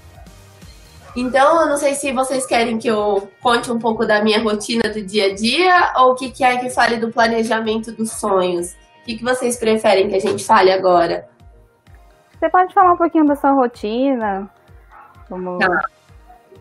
Então, 1.16 1.62
eu 1.62 1.68
não 1.70 1.78
sei 1.78 1.94
se 1.94 2.12
vocês 2.12 2.44
querem 2.44 2.76
que 2.76 2.88
eu 2.88 3.26
conte 3.40 3.72
um 3.72 3.78
pouco 3.78 4.04
da 4.04 4.22
minha 4.22 4.38
rotina 4.42 4.90
do 4.90 5.02
dia 5.02 5.28
a 5.28 5.34
dia 5.34 5.92
ou 5.96 6.12
o 6.12 6.14
que, 6.14 6.30
que 6.30 6.44
é 6.44 6.58
que 6.58 6.68
fale 6.68 6.98
do 6.98 7.10
planejamento 7.10 7.90
dos 7.90 8.12
sonhos. 8.12 8.72
O 9.00 9.04
que, 9.06 9.16
que 9.16 9.24
vocês 9.24 9.56
preferem 9.56 10.10
que 10.10 10.16
a 10.16 10.20
gente 10.20 10.44
fale 10.44 10.70
agora? 10.70 11.26
Você 12.38 12.50
pode 12.50 12.74
falar 12.74 12.92
um 12.92 12.98
pouquinho 12.98 13.26
da 13.26 13.34
sua 13.34 13.52
rotina? 13.52 14.50
Como... 15.26 15.58
Tá. 15.58 15.88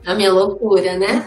A 0.05 0.15
minha 0.15 0.31
loucura, 0.31 0.97
né? 0.97 1.25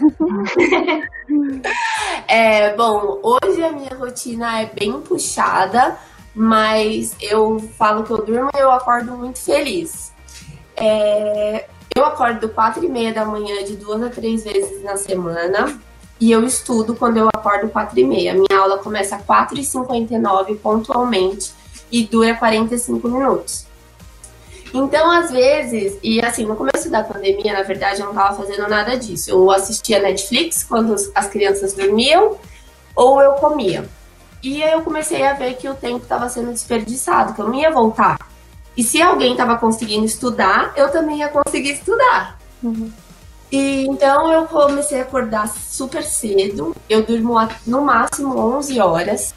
é, 2.27 2.73
bom, 2.75 3.19
hoje 3.21 3.61
a 3.61 3.71
minha 3.71 3.93
rotina 3.93 4.61
é 4.61 4.65
bem 4.65 5.01
puxada, 5.01 5.97
mas 6.33 7.15
eu 7.21 7.59
falo 7.59 8.03
que 8.03 8.11
eu 8.11 8.25
durmo 8.25 8.49
e 8.55 8.59
eu 8.59 8.71
acordo 8.71 9.11
muito 9.11 9.39
feliz. 9.39 10.13
É, 10.77 11.67
eu 11.99 12.05
acordo 12.05 12.47
quatro 12.49 12.83
e 12.83 12.87
meia 12.87 13.13
da 13.13 13.25
manhã 13.25 13.61
de 13.63 13.75
duas 13.75 14.01
a 14.01 14.09
três 14.09 14.43
vezes 14.43 14.81
na 14.83 14.95
semana 14.95 15.77
e 16.19 16.31
eu 16.31 16.43
estudo 16.45 16.95
quando 16.95 17.17
eu 17.17 17.27
acordo 17.27 17.69
quatro 17.69 17.99
e 17.99 18.05
meia. 18.05 18.33
Minha 18.33 18.61
aula 18.61 18.77
começa 18.77 19.17
às 19.17 19.23
quatro 19.23 19.59
e 19.59 19.63
cinquenta 19.63 20.13
e 20.13 20.17
nove 20.17 20.55
pontualmente 20.55 21.51
e 21.91 22.05
dura 22.05 22.35
45 22.35 23.07
minutos. 23.07 23.65
Então, 24.73 25.09
às 25.11 25.31
vezes, 25.31 25.97
e 26.01 26.21
assim, 26.23 26.45
no 26.45 26.55
começo 26.55 26.89
da 26.89 27.03
pandemia, 27.03 27.53
na 27.53 27.63
verdade, 27.63 27.99
eu 27.99 28.05
não 28.05 28.13
estava 28.13 28.35
fazendo 28.35 28.69
nada 28.69 28.95
disso. 28.95 29.31
Eu 29.31 29.49
assistia 29.51 29.99
Netflix 29.99 30.63
quando 30.63 30.95
as 31.15 31.27
crianças 31.27 31.73
dormiam 31.73 32.37
ou 32.95 33.19
eu 33.21 33.33
comia. 33.33 33.89
E 34.41 34.63
aí 34.63 34.71
eu 34.71 34.83
comecei 34.83 35.25
a 35.25 35.33
ver 35.33 35.55
que 35.55 35.67
o 35.67 35.73
tempo 35.73 36.03
estava 36.03 36.29
sendo 36.29 36.51
desperdiçado, 36.51 37.33
que 37.33 37.41
eu 37.41 37.47
não 37.47 37.55
ia 37.55 37.71
voltar. 37.71 38.19
E 38.75 38.83
se 38.83 39.01
alguém 39.01 39.31
estava 39.31 39.57
conseguindo 39.57 40.05
estudar, 40.05 40.73
eu 40.75 40.91
também 40.91 41.19
ia 41.19 41.29
conseguir 41.29 41.71
estudar. 41.71 42.39
Uhum. 42.63 42.91
E 43.51 43.85
então 43.87 44.31
eu 44.31 44.45
comecei 44.45 44.99
a 44.99 45.03
acordar 45.03 45.47
super 45.47 46.03
cedo. 46.03 46.75
Eu 46.87 47.03
durmo 47.03 47.35
no 47.65 47.81
máximo 47.81 48.37
11 48.37 48.79
horas. 48.79 49.33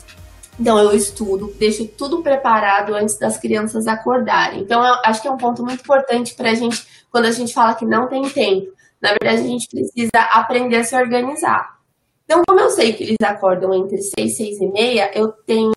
Então 0.61 0.79
eu 0.79 0.93
estudo, 0.93 1.53
deixo 1.59 1.89
tudo 1.89 2.23
preparado 2.23 2.95
antes 2.95 3.19
das 3.19 3.39
crianças 3.39 3.87
acordarem. 3.87 4.61
Então 4.61 4.85
eu 4.85 4.95
acho 5.05 5.23
que 5.23 5.29
é 5.29 5.31
um 5.31 5.39
ponto 5.39 5.65
muito 5.65 5.81
importante 5.81 6.35
para 6.35 6.51
a 6.51 6.55
gente 6.55 6.87
quando 7.11 7.25
a 7.25 7.31
gente 7.31 7.55
fala 7.55 7.75
que 7.75 7.87
não 7.87 8.07
tem 8.07 8.29
tempo. 8.29 8.71
Na 9.03 9.11
verdade, 9.11 9.41
a 9.41 9.49
gente 9.49 9.69
precisa 9.69 10.11
aprender 10.31 10.77
a 10.77 10.85
se 10.85 10.95
organizar. 10.95 11.77
Então, 12.25 12.43
como 12.47 12.61
eu 12.61 12.71
sei 12.71 12.93
que 12.93 13.03
eles 13.03 13.17
acordam 13.21 13.75
entre 13.75 13.99
6 14.01 14.15
e 14.17 14.29
6 14.29 14.61
e 14.61 14.67
meia, 14.69 15.11
eu 15.13 15.33
tenho 15.33 15.73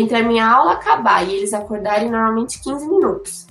entre 0.00 0.16
a 0.16 0.22
minha 0.22 0.46
aula 0.46 0.72
acabar 0.72 1.26
e 1.26 1.34
eles 1.34 1.52
acordarem 1.52 2.10
normalmente 2.10 2.60
15 2.60 2.88
minutos. 2.88 3.46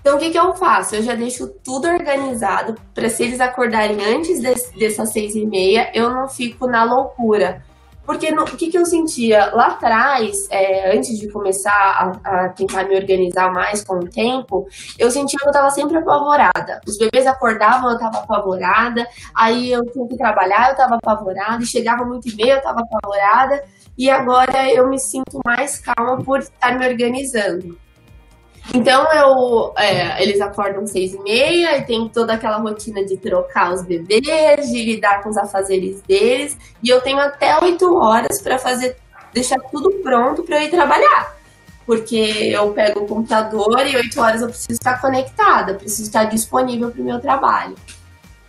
Então, 0.00 0.16
o 0.16 0.18
que, 0.18 0.30
que 0.30 0.38
eu 0.38 0.52
faço? 0.54 0.96
Eu 0.96 1.02
já 1.02 1.14
deixo 1.14 1.48
tudo 1.64 1.88
organizado 1.88 2.74
para 2.94 3.08
se 3.08 3.22
eles 3.22 3.40
acordarem 3.40 3.96
antes 4.04 4.38
de, 4.38 4.52
dessas 4.78 5.10
seis 5.10 5.34
e 5.34 5.46
meia, 5.46 5.90
eu 5.94 6.10
não 6.10 6.28
fico 6.28 6.66
na 6.66 6.84
loucura. 6.84 7.62
Porque 8.04 8.30
no, 8.30 8.42
o 8.42 8.56
que, 8.56 8.70
que 8.70 8.76
eu 8.76 8.84
sentia 8.84 9.46
lá 9.54 9.68
atrás, 9.68 10.46
é, 10.50 10.94
antes 10.94 11.18
de 11.18 11.30
começar 11.30 11.72
a, 11.72 12.44
a, 12.44 12.48
tentar 12.50 12.84
me 12.84 12.96
organizar 12.96 13.50
mais 13.50 13.82
com 13.82 13.94
o 13.94 14.08
tempo, 14.08 14.66
eu 14.98 15.10
sentia 15.10 15.38
que 15.38 15.46
eu 15.46 15.50
estava 15.50 15.70
sempre 15.70 15.96
apavorada. 15.96 16.80
Os 16.86 16.98
bebês 16.98 17.26
acordavam, 17.26 17.88
eu 17.88 17.96
estava 17.96 18.18
apavorada, 18.18 19.06
aí 19.34 19.72
eu 19.72 19.82
tinha 19.90 20.06
que 20.06 20.18
trabalhar, 20.18 20.66
eu 20.66 20.72
estava 20.72 20.96
apavorada, 20.96 21.62
e 21.62 21.66
chegava 21.66 22.04
muito 22.04 22.28
e 22.28 22.36
meia, 22.36 22.52
eu 22.52 22.58
estava 22.58 22.80
apavorada, 22.80 23.64
e 23.96 24.10
agora 24.10 24.70
eu 24.72 24.88
me 24.88 24.98
sinto 24.98 25.40
mais 25.44 25.78
calma 25.78 26.22
por 26.22 26.40
estar 26.40 26.78
me 26.78 26.86
organizando. 26.86 27.78
Então 28.72 29.06
eu, 29.12 29.74
é, 29.76 30.22
eles 30.22 30.40
acordam 30.40 30.86
seis 30.86 31.12
e 31.12 31.22
meia 31.22 31.76
e 31.76 31.82
tem 31.82 32.08
toda 32.08 32.32
aquela 32.32 32.56
rotina 32.56 33.04
de 33.04 33.16
trocar 33.16 33.72
os 33.72 33.82
bebês, 33.82 34.70
de 34.70 34.84
lidar 34.84 35.22
com 35.22 35.28
os 35.28 35.36
afazeres 35.36 36.00
deles, 36.02 36.56
e 36.82 36.88
eu 36.88 37.00
tenho 37.02 37.18
até 37.18 37.58
oito 37.62 37.94
horas 37.94 38.40
para 38.40 38.58
fazer, 38.58 38.96
deixar 39.34 39.58
tudo 39.70 39.90
pronto 40.02 40.42
para 40.42 40.56
eu 40.56 40.62
ir 40.62 40.70
trabalhar. 40.70 41.34
Porque 41.84 42.16
eu 42.16 42.72
pego 42.72 43.00
o 43.00 43.06
computador 43.06 43.86
e 43.86 43.94
oito 43.96 44.18
horas 44.18 44.40
eu 44.40 44.48
preciso 44.48 44.72
estar 44.72 44.98
conectada, 44.98 45.74
preciso 45.74 46.04
estar 46.04 46.24
disponível 46.24 46.90
para 46.90 47.02
o 47.02 47.04
meu 47.04 47.20
trabalho. 47.20 47.74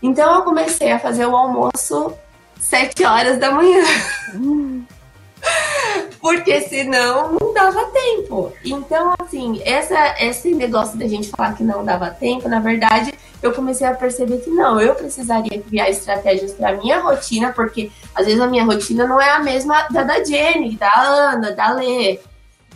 Então 0.02 0.36
eu 0.36 0.44
comecei 0.44 0.94
a 0.94 1.00
fazer 1.00 1.26
o 1.26 1.36
almoço 1.36 2.14
sete 2.58 3.04
horas 3.04 3.38
da 3.38 3.52
manhã. 3.52 3.84
Porque 6.20 6.62
senão 6.62 7.34
não 7.34 7.54
dava 7.54 7.86
tempo. 7.86 8.52
Então, 8.64 9.14
assim, 9.20 9.62
essa, 9.64 10.16
esse 10.20 10.54
negócio 10.54 10.98
da 10.98 11.08
gente 11.08 11.30
falar 11.30 11.54
que 11.54 11.64
não 11.64 11.86
dava 11.86 12.10
tempo, 12.10 12.50
na 12.50 12.60
verdade, 12.60 13.14
eu 13.42 13.54
comecei 13.54 13.86
a 13.86 13.94
perceber 13.94 14.40
que 14.40 14.50
não, 14.50 14.80
eu 14.80 14.96
precisaria 14.96 15.62
criar 15.62 15.90
estratégias 15.90 16.54
para 16.54 16.78
minha 16.78 17.00
rotina, 17.00 17.54
porque 17.54 17.92
às 18.14 18.26
vezes 18.26 18.42
a 18.42 18.48
minha 18.48 18.64
rotina 18.64 19.08
não 19.08 19.22
é 19.22 19.30
a 19.32 19.40
mesma 19.40 19.88
da 19.90 20.04
da 20.04 20.24
Jenny, 20.24 20.76
da 20.76 20.92
Ana, 21.00 21.52
da 21.52 21.74
Lê. 21.74 22.20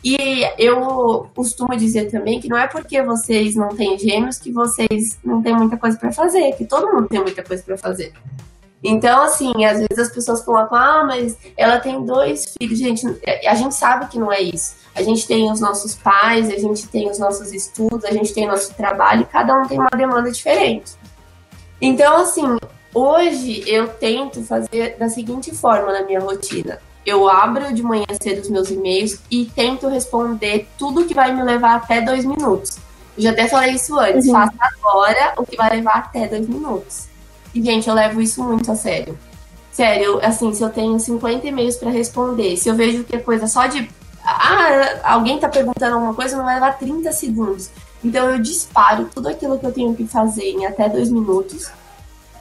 E 0.03 0.47
eu 0.57 1.29
costumo 1.35 1.75
dizer 1.75 2.09
também 2.09 2.39
que 2.39 2.47
não 2.47 2.57
é 2.57 2.67
porque 2.67 3.01
vocês 3.01 3.55
não 3.55 3.69
têm 3.69 3.97
gêmeos 3.97 4.37
que 4.37 4.51
vocês 4.51 5.19
não 5.23 5.41
têm 5.41 5.53
muita 5.53 5.75
coisa 5.75 5.97
para 5.97 6.11
fazer, 6.11 6.53
que 6.53 6.65
todo 6.65 6.93
mundo 6.93 7.09
tem 7.09 7.21
muita 7.21 7.43
coisa 7.43 7.61
para 7.63 7.77
fazer. 7.77 8.13
Então, 8.83 9.23
assim, 9.23 9.65
às 9.65 9.79
vezes 9.79 9.99
as 9.99 10.09
pessoas 10.09 10.41
colocam, 10.41 10.77
ah, 10.77 11.03
mas 11.05 11.37
ela 11.57 11.79
tem 11.79 12.03
dois 12.03 12.55
filhos. 12.57 12.79
Gente, 12.79 13.05
a 13.45 13.55
gente 13.55 13.75
sabe 13.75 14.07
que 14.07 14.17
não 14.17 14.31
é 14.31 14.41
isso. 14.41 14.75
A 14.95 15.01
gente 15.01 15.27
tem 15.27 15.51
os 15.51 15.59
nossos 15.59 15.95
pais, 15.95 16.49
a 16.49 16.57
gente 16.57 16.87
tem 16.87 17.09
os 17.09 17.19
nossos 17.19 17.53
estudos, 17.53 18.05
a 18.05 18.11
gente 18.11 18.33
tem 18.33 18.47
nosso 18.47 18.73
trabalho, 18.73 19.21
e 19.21 19.25
cada 19.25 19.53
um 19.55 19.67
tem 19.67 19.77
uma 19.77 19.89
demanda 19.89 20.31
diferente. 20.31 20.93
Então, 21.81 22.17
assim, 22.17 22.57
hoje 22.93 23.63
eu 23.67 23.87
tento 23.87 24.43
fazer 24.43 24.97
da 24.97 25.09
seguinte 25.09 25.53
forma 25.53 25.91
na 25.91 26.03
minha 26.03 26.19
rotina. 26.19 26.79
Eu 27.05 27.29
abro 27.29 27.73
de 27.73 27.81
manhã 27.81 28.05
cedo 28.21 28.41
os 28.41 28.49
meus 28.49 28.69
e-mails 28.69 29.19
e 29.31 29.45
tento 29.45 29.87
responder 29.87 30.67
tudo 30.77 31.05
que 31.05 31.13
vai 31.13 31.33
me 31.33 31.43
levar 31.43 31.75
até 31.75 32.01
dois 32.01 32.25
minutos. 32.25 32.77
Eu 33.17 33.23
já 33.23 33.31
até 33.31 33.47
falei 33.47 33.71
isso 33.71 33.97
antes, 33.97 34.27
uhum. 34.27 34.33
faça 34.33 34.53
agora 34.59 35.33
o 35.37 35.45
que 35.45 35.55
vai 35.55 35.69
levar 35.69 35.95
até 35.95 36.27
dois 36.27 36.47
minutos. 36.47 37.08
E, 37.53 37.61
gente, 37.63 37.87
eu 37.87 37.95
levo 37.95 38.21
isso 38.21 38.43
muito 38.43 38.71
a 38.71 38.75
sério. 38.75 39.17
Sério, 39.71 40.19
assim, 40.23 40.53
se 40.53 40.61
eu 40.61 40.69
tenho 40.69 40.99
50 40.99 41.47
e-mails 41.47 41.77
para 41.77 41.89
responder, 41.89 42.57
se 42.57 42.67
eu 42.69 42.75
vejo 42.75 43.03
que 43.03 43.15
é 43.15 43.19
coisa 43.19 43.47
só 43.47 43.65
de. 43.67 43.89
Ah, 44.23 44.99
alguém 45.03 45.39
tá 45.39 45.47
perguntando 45.47 45.95
alguma 45.95 46.13
coisa, 46.13 46.35
não 46.37 46.43
vai 46.43 46.55
levar 46.55 46.77
30 46.77 47.11
segundos. 47.11 47.69
Então 48.03 48.29
eu 48.29 48.39
disparo 48.39 49.09
tudo 49.13 49.29
aquilo 49.29 49.57
que 49.57 49.65
eu 49.65 49.71
tenho 49.71 49.95
que 49.95 50.05
fazer 50.05 50.43
em 50.43 50.65
até 50.65 50.87
dois 50.87 51.09
minutos 51.09 51.71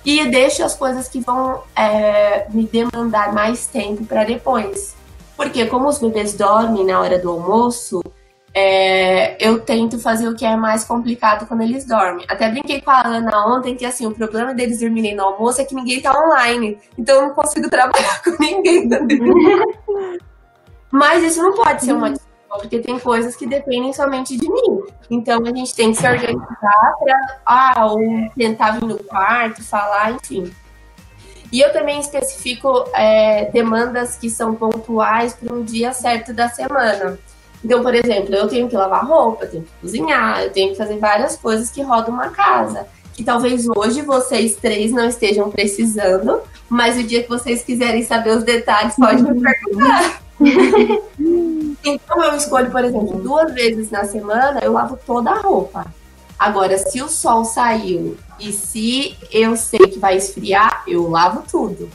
e 0.05 0.25
deixo 0.27 0.65
as 0.65 0.75
coisas 0.75 1.09
que 1.09 1.21
vão 1.21 1.63
é, 1.77 2.47
me 2.51 2.65
demandar 2.67 3.33
mais 3.33 3.67
tempo 3.67 4.05
para 4.05 4.25
depois. 4.25 4.95
Porque 5.37 5.67
como 5.67 5.89
os 5.89 5.99
bebês 5.99 6.35
dormem 6.35 6.85
na 6.85 7.01
hora 7.01 7.19
do 7.19 7.31
almoço, 7.31 8.03
é, 8.55 9.37
eu 9.45 9.61
tento 9.61 9.99
fazer 9.99 10.29
o 10.29 10.35
que 10.35 10.45
é 10.45 10.57
mais 10.57 10.85
complicado 10.85 11.47
quando 11.47 11.63
eles 11.63 11.85
dormem. 11.85 12.27
Até 12.29 12.51
brinquei 12.51 12.81
com 12.81 12.91
a 12.91 13.07
Ana 13.07 13.47
ontem 13.47 13.77
que 13.77 13.85
assim, 13.85 14.07
o 14.07 14.15
problema 14.15 14.55
deles 14.55 14.81
dormirem 14.81 15.15
no 15.15 15.25
almoço 15.25 15.61
é 15.61 15.65
que 15.65 15.75
ninguém 15.75 16.01
tá 16.01 16.13
online. 16.13 16.79
Então 16.97 17.17
eu 17.17 17.23
não 17.29 17.35
consigo 17.35 17.69
trabalhar 17.71 18.23
com 18.23 18.31
ninguém. 18.41 18.89
Mas 20.91 21.23
isso 21.23 21.43
não 21.43 21.55
pode 21.55 21.85
ser 21.85 21.93
uma 21.93 22.11
desculpa, 22.11 22.59
porque 22.61 22.79
tem 22.79 22.99
coisas 22.99 23.37
que 23.37 23.47
dependem 23.47 23.93
somente 23.93 24.37
de 24.37 24.51
mim. 24.51 24.83
Então 25.11 25.41
a 25.45 25.57
gente 25.57 25.75
tem 25.75 25.93
que 25.93 25.99
se 25.99 26.09
organizar 26.09 26.95
para 26.99 27.41
ah, 27.47 27.87
tentar 28.37 28.73
vir 28.73 28.87
no 28.87 28.99
quarto, 29.05 29.63
falar, 29.63 30.13
enfim. 30.13 30.51
E 31.51 31.61
eu 31.61 31.73
também 31.73 31.99
especifico 31.99 32.85
é, 32.95 33.47
demandas 33.51 34.17
que 34.17 34.29
são 34.29 34.55
pontuais 34.55 35.33
para 35.35 35.55
um 35.55 35.63
dia 35.63 35.93
certo 35.93 36.33
da 36.33 36.49
semana. 36.49 37.19
Então, 37.65 37.83
por 37.83 37.95
exemplo, 37.95 38.35
eu 38.35 38.47
tenho 38.47 38.69
que 38.69 38.77
lavar 38.77 39.07
roupa, 39.07 39.45
eu 39.45 39.51
tenho 39.51 39.63
que 39.65 39.71
cozinhar, 39.81 40.43
eu 40.43 40.51
tenho 40.51 40.71
que 40.71 40.77
fazer 40.77 40.97
várias 40.99 41.37
coisas 41.37 41.71
que 41.71 41.83
rodam 41.83 42.15
uma 42.15 42.31
casa. 42.31 42.87
Que 43.15 43.25
talvez 43.25 43.67
hoje 43.69 44.03
vocês 44.03 44.57
três 44.57 44.93
não 44.93 45.09
estejam 45.09 45.51
precisando, 45.51 46.41
mas 46.69 46.97
o 46.97 47.03
dia 47.03 47.23
que 47.23 47.29
vocês 47.29 47.63
quiserem 47.63 48.05
saber 48.05 48.37
os 48.37 48.45
detalhes, 48.45 48.95
pode 48.95 49.23
me 49.23 49.41
perguntar. 49.41 50.23
então 51.85 52.23
eu 52.23 52.37
escolho, 52.37 52.71
por 52.71 52.85
exemplo, 52.85 53.21
duas 53.21 53.53
vezes 53.53 53.91
na 53.91 54.05
semana 54.05 54.61
eu 54.63 54.73
lavo 54.73 54.99
toda 55.05 55.31
a 55.31 55.41
roupa. 55.41 55.87
Agora, 56.39 56.79
se 56.79 57.03
o 57.03 57.09
sol 57.09 57.45
saiu 57.45 58.17
e 58.39 58.53
se 58.53 59.17
eu 59.33 59.57
sei 59.57 59.81
que 59.81 59.99
vai 59.99 60.17
esfriar, 60.17 60.85
eu 60.87 61.11
lavo 61.11 61.43
tudo. 61.51 61.91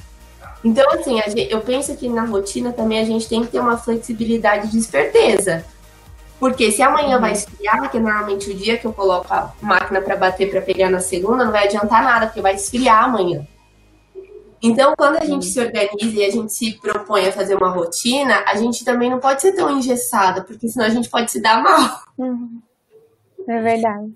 Então, 0.64 0.90
assim, 0.92 1.20
gente, 1.28 1.52
eu 1.52 1.62
penso 1.62 1.96
que 1.98 2.08
na 2.08 2.24
rotina 2.24 2.72
também 2.72 3.00
a 3.00 3.04
gente 3.04 3.28
tem 3.28 3.42
que 3.42 3.52
ter 3.52 3.60
uma 3.60 3.78
flexibilidade 3.78 4.72
de 4.72 4.78
esperteza. 4.78 5.66
Porque 6.40 6.72
se 6.72 6.82
amanhã 6.82 7.20
vai 7.20 7.32
esfriar, 7.34 7.90
que 7.90 7.98
é 7.98 8.00
normalmente 8.00 8.50
o 8.50 8.54
dia 8.54 8.78
que 8.78 8.86
eu 8.86 8.94
coloco 8.94 9.34
a 9.34 9.54
máquina 9.62 10.02
para 10.02 10.16
bater 10.16 10.50
para 10.50 10.62
pegar 10.62 10.90
na 10.90 11.00
segunda, 11.00 11.46
não 11.46 11.52
vai 11.52 11.66
adiantar 11.66 12.04
nada, 12.04 12.28
porque 12.28 12.42
vai 12.42 12.56
esfriar 12.56 13.04
amanhã. 13.04 13.46
Então, 14.62 14.94
quando 14.98 15.22
a 15.22 15.26
gente 15.26 15.46
se 15.46 15.60
organiza 15.60 16.20
e 16.20 16.26
a 16.26 16.30
gente 16.30 16.54
se 16.54 16.80
propõe 16.80 17.28
a 17.28 17.32
fazer 17.34 17.56
uma 17.56 17.70
rotina, 17.70 18.44
a 18.48 18.56
gente 18.56 18.86
também 18.86 19.10
não 19.10 19.20
pode 19.20 19.42
ser 19.42 19.54
tão 19.54 19.78
engessada, 19.78 20.42
porque 20.42 20.70
senão 20.70 20.86
a 20.86 20.90
gente 20.90 21.10
pode 21.10 21.30
se 21.30 21.42
dar 21.42 21.62
mal. 21.62 22.02
Uhum. 22.18 22.62
É 23.48 23.62
verdade. 23.62 24.14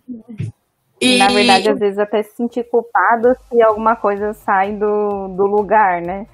E... 1.02 1.18
Na 1.18 1.28
verdade, 1.28 1.70
às 1.70 1.78
vezes 1.78 2.00
até 2.00 2.24
se 2.24 2.36
sentir 2.36 2.64
culpado 2.70 3.36
se 3.50 3.62
alguma 3.62 3.96
coisa 3.98 4.34
sai 4.34 4.74
do, 4.74 5.28
do 5.30 5.46
lugar, 5.46 6.02
né? 6.02 6.26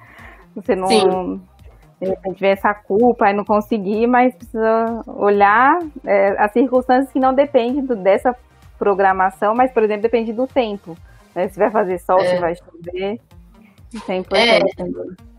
Você 0.54 0.74
não. 0.74 0.88
Sim. 0.88 1.40
De 2.00 2.08
repente 2.08 2.40
vê 2.40 2.48
essa 2.48 2.74
culpa 2.74 3.30
e 3.30 3.32
não 3.32 3.44
conseguir, 3.44 4.06
mas 4.06 4.34
precisa 4.34 5.02
olhar 5.06 5.78
é, 6.04 6.42
as 6.42 6.52
circunstâncias 6.52 7.12
que 7.12 7.20
não 7.20 7.32
dependem 7.32 7.84
do, 7.84 7.96
dessa 7.96 8.34
programação, 8.78 9.54
mas, 9.54 9.70
por 9.72 9.82
exemplo, 9.82 10.02
depende 10.02 10.32
do 10.32 10.46
tempo. 10.46 10.96
Né? 11.34 11.48
Se 11.48 11.58
vai 11.58 11.70
fazer 11.70 11.98
sol, 11.98 12.18
é. 12.20 12.34
se 12.34 12.40
vai 12.40 12.54
chover. 12.56 13.20
Isso 13.92 14.10
é 14.10 14.16
importante 14.16 14.74
é. 14.78 15.34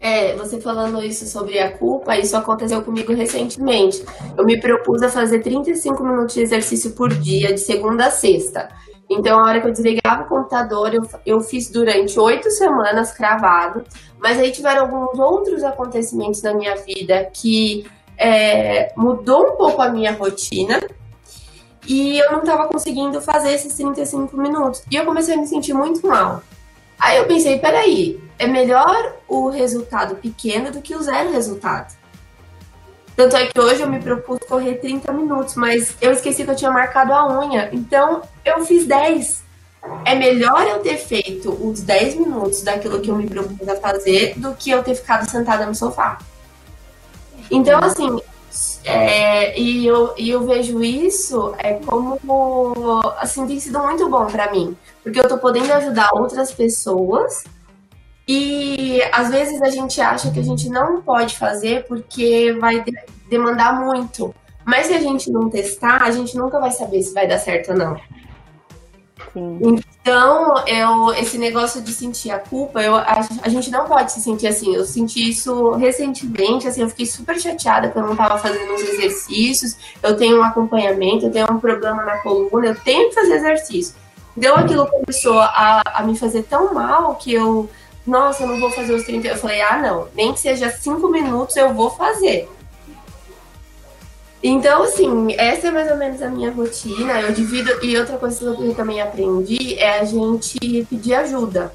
É, 0.00 0.36
você 0.36 0.60
falando 0.60 1.02
isso 1.04 1.26
sobre 1.26 1.58
a 1.58 1.76
culpa, 1.76 2.16
isso 2.16 2.36
aconteceu 2.36 2.82
comigo 2.82 3.12
recentemente. 3.12 4.04
Eu 4.36 4.44
me 4.44 4.60
propus 4.60 5.02
a 5.02 5.08
fazer 5.08 5.40
35 5.40 6.04
minutos 6.04 6.34
de 6.34 6.42
exercício 6.42 6.92
por 6.92 7.12
dia, 7.12 7.52
de 7.52 7.58
segunda 7.58 8.06
a 8.06 8.10
sexta. 8.10 8.68
Então, 9.10 9.38
a 9.38 9.44
hora 9.44 9.60
que 9.60 9.66
eu 9.66 9.72
desligava 9.72 10.24
o 10.24 10.26
computador, 10.26 10.94
eu, 10.94 11.08
eu 11.24 11.40
fiz 11.40 11.70
durante 11.70 12.18
oito 12.20 12.50
semanas 12.50 13.12
cravado. 13.12 13.84
Mas 14.18 14.38
aí 14.38 14.50
tiveram 14.50 14.82
alguns 14.82 15.18
outros 15.18 15.64
acontecimentos 15.64 16.42
na 16.42 16.52
minha 16.52 16.76
vida 16.76 17.30
que 17.32 17.86
é, 18.18 18.92
mudou 18.96 19.52
um 19.52 19.56
pouco 19.56 19.80
a 19.80 19.88
minha 19.88 20.12
rotina. 20.12 20.80
E 21.86 22.18
eu 22.18 22.32
não 22.32 22.40
estava 22.40 22.68
conseguindo 22.68 23.20
fazer 23.22 23.52
esses 23.52 23.74
35 23.74 24.36
minutos. 24.36 24.82
E 24.90 24.96
eu 24.96 25.06
comecei 25.06 25.34
a 25.34 25.38
me 25.38 25.46
sentir 25.46 25.72
muito 25.72 26.06
mal. 26.06 26.42
Aí 26.98 27.16
eu 27.16 27.26
pensei, 27.26 27.58
peraí, 27.58 28.20
é 28.38 28.46
melhor 28.46 29.16
o 29.26 29.48
resultado 29.48 30.16
pequeno 30.16 30.70
do 30.70 30.82
que 30.82 30.94
o 30.94 31.02
zero 31.02 31.32
resultado. 31.32 31.96
Tanto 33.18 33.36
é 33.36 33.46
que 33.46 33.60
hoje 33.60 33.82
eu 33.82 33.88
me 33.88 33.98
propus 33.98 34.38
correr 34.48 34.76
30 34.76 35.12
minutos, 35.12 35.56
mas 35.56 35.96
eu 36.00 36.12
esqueci 36.12 36.44
que 36.44 36.50
eu 36.52 36.54
tinha 36.54 36.70
marcado 36.70 37.12
a 37.12 37.40
unha. 37.40 37.68
Então 37.72 38.22
eu 38.44 38.64
fiz 38.64 38.86
10. 38.86 39.42
É 40.04 40.14
melhor 40.14 40.64
eu 40.68 40.78
ter 40.78 40.96
feito 40.98 41.50
os 41.50 41.80
10 41.80 42.14
minutos 42.14 42.62
daquilo 42.62 43.00
que 43.00 43.10
eu 43.10 43.16
me 43.16 43.28
propus 43.28 43.68
a 43.68 43.74
fazer 43.74 44.38
do 44.38 44.54
que 44.54 44.70
eu 44.70 44.84
ter 44.84 44.94
ficado 44.94 45.28
sentada 45.28 45.66
no 45.66 45.74
sofá. 45.74 46.18
Então, 47.50 47.80
assim, 47.82 48.20
é, 48.84 49.58
e, 49.58 49.84
eu, 49.84 50.14
e 50.16 50.30
eu 50.30 50.46
vejo 50.46 50.80
isso 50.80 51.56
é 51.58 51.74
como 51.74 52.20
assim 53.18 53.46
tem 53.48 53.58
sido 53.58 53.80
muito 53.80 54.08
bom 54.08 54.26
para 54.26 54.50
mim 54.50 54.76
porque 55.02 55.20
eu 55.20 55.28
tô 55.28 55.38
podendo 55.38 55.72
ajudar 55.74 56.08
outras 56.14 56.50
pessoas 56.52 57.44
e 58.28 59.00
às 59.10 59.30
vezes 59.30 59.62
a 59.62 59.70
gente 59.70 59.98
acha 60.02 60.30
que 60.30 60.38
a 60.38 60.42
gente 60.42 60.68
não 60.68 61.00
pode 61.00 61.34
fazer 61.34 61.86
porque 61.86 62.52
vai 62.60 62.84
de 62.84 62.94
demandar 63.30 63.80
muito. 63.80 64.34
Mas 64.66 64.88
se 64.88 64.92
a 64.92 65.00
gente 65.00 65.30
não 65.30 65.48
testar, 65.48 66.02
a 66.02 66.10
gente 66.10 66.36
nunca 66.36 66.60
vai 66.60 66.70
saber 66.70 67.02
se 67.02 67.14
vai 67.14 67.26
dar 67.26 67.38
certo 67.38 67.70
ou 67.70 67.78
não. 67.78 67.96
Sim. 69.32 69.58
Então, 69.62 70.54
eu, 70.66 71.14
esse 71.14 71.38
negócio 71.38 71.80
de 71.80 71.90
sentir 71.90 72.30
a 72.30 72.38
culpa, 72.38 72.82
eu, 72.82 72.96
a, 72.96 73.26
a, 73.42 73.48
gente 73.48 73.70
não 73.70 73.86
pode 73.86 74.12
se 74.12 74.20
sentir 74.20 74.46
assim. 74.46 74.74
Eu 74.74 74.84
senti 74.84 75.30
isso 75.30 75.72
recentemente, 75.72 76.68
assim, 76.68 76.82
eu 76.82 76.88
fiquei 76.90 77.06
super 77.06 77.40
chateada 77.40 77.88
que 77.88 77.96
eu 77.96 78.02
não 78.02 78.12
estava 78.12 78.36
fazendo 78.38 78.74
os 78.74 78.82
exercícios. 78.82 79.76
Eu 80.02 80.16
tenho 80.18 80.38
um 80.38 80.42
acompanhamento, 80.42 81.24
eu 81.26 81.30
tenho 81.30 81.50
um 81.50 81.58
problema 81.58 82.04
na 82.04 82.18
coluna, 82.18 82.66
eu 82.66 82.74
tenho 82.74 83.08
que 83.08 83.14
fazer 83.14 83.36
exercício. 83.36 83.94
Então 84.36 84.54
aquilo 84.54 84.86
começou 84.86 85.40
a, 85.40 85.82
a 85.94 86.02
me 86.02 86.16
fazer 86.16 86.42
tão 86.44 86.72
mal 86.72 87.16
que 87.16 87.32
eu 87.32 87.68
nossa, 88.08 88.42
eu 88.42 88.48
não 88.48 88.58
vou 88.58 88.70
fazer 88.70 88.94
os 88.94 89.04
30. 89.04 89.28
Eu 89.28 89.36
falei, 89.36 89.60
ah, 89.60 89.78
não, 89.78 90.08
nem 90.14 90.32
que 90.32 90.40
seja 90.40 90.70
5 90.70 91.08
minutos 91.08 91.56
eu 91.56 91.74
vou 91.74 91.90
fazer. 91.90 92.48
Então, 94.42 94.84
assim, 94.84 95.34
essa 95.36 95.68
é 95.68 95.70
mais 95.70 95.90
ou 95.90 95.96
menos 95.96 96.22
a 96.22 96.28
minha 96.28 96.50
rotina. 96.50 97.20
Eu 97.20 97.32
divido. 97.32 97.84
E 97.84 97.96
outra 97.98 98.16
coisa 98.16 98.54
que 98.54 98.64
eu 98.64 98.74
também 98.74 99.00
aprendi 99.00 99.78
é 99.78 99.98
a 99.98 100.04
gente 100.04 100.86
pedir 100.88 101.14
ajuda. 101.14 101.72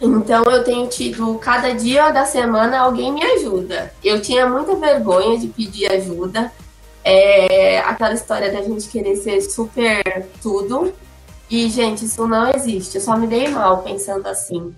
Então, 0.00 0.44
eu 0.44 0.62
tenho 0.62 0.86
tido, 0.88 1.38
cada 1.38 1.74
dia 1.74 2.10
da 2.10 2.26
semana, 2.26 2.80
alguém 2.80 3.12
me 3.12 3.24
ajuda. 3.24 3.92
Eu 4.04 4.20
tinha 4.20 4.46
muita 4.46 4.76
vergonha 4.76 5.38
de 5.38 5.48
pedir 5.48 5.90
ajuda. 5.90 6.52
É 7.02 7.78
aquela 7.80 8.12
história 8.12 8.52
da 8.52 8.60
gente 8.62 8.88
querer 8.88 9.16
ser 9.16 9.40
super 9.40 10.28
tudo. 10.42 10.92
E, 11.48 11.68
gente, 11.70 12.04
isso 12.04 12.26
não 12.26 12.50
existe. 12.50 12.96
Eu 12.96 13.00
só 13.00 13.16
me 13.16 13.26
dei 13.26 13.48
mal 13.48 13.78
pensando 13.78 14.26
assim. 14.26 14.74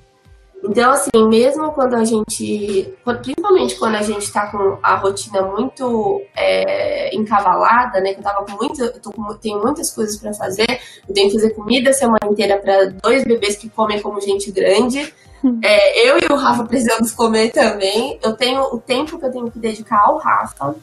Então, 0.62 0.90
assim, 0.90 1.28
mesmo 1.28 1.70
quando 1.72 1.94
a 1.94 2.04
gente, 2.04 2.92
principalmente 3.22 3.76
quando 3.76 3.94
a 3.94 4.02
gente 4.02 4.30
tá 4.32 4.50
com 4.50 4.78
a 4.82 4.96
rotina 4.96 5.42
muito 5.42 6.20
é, 6.36 7.14
encavalada, 7.14 8.00
né? 8.00 8.12
Que 8.12 8.20
eu 8.20 8.24
tava 8.24 8.44
com 8.44 8.52
muito, 8.56 8.82
eu 8.82 9.00
tô 9.00 9.10
com, 9.12 9.22
tenho 9.34 9.62
muitas 9.62 9.90
coisas 9.92 10.16
para 10.16 10.34
fazer, 10.34 10.66
eu 11.08 11.14
tenho 11.14 11.28
que 11.28 11.34
fazer 11.34 11.50
comida 11.50 11.90
a 11.90 11.94
semana 11.94 12.26
inteira 12.28 12.58
para 12.58 12.86
dois 12.86 13.24
bebês 13.24 13.56
que 13.56 13.68
comem 13.68 14.00
como 14.00 14.20
gente 14.20 14.50
grande. 14.50 15.12
Hum. 15.44 15.60
É, 15.62 16.08
eu 16.08 16.18
e 16.18 16.32
o 16.32 16.36
Rafa 16.36 16.64
precisamos 16.64 17.12
comer 17.12 17.50
também. 17.50 18.18
Eu 18.22 18.34
tenho 18.34 18.62
o 18.62 18.78
tempo 18.78 19.18
que 19.18 19.24
eu 19.24 19.30
tenho 19.30 19.50
que 19.50 19.58
dedicar 19.58 20.02
ao 20.04 20.18
Rafa. 20.18 20.74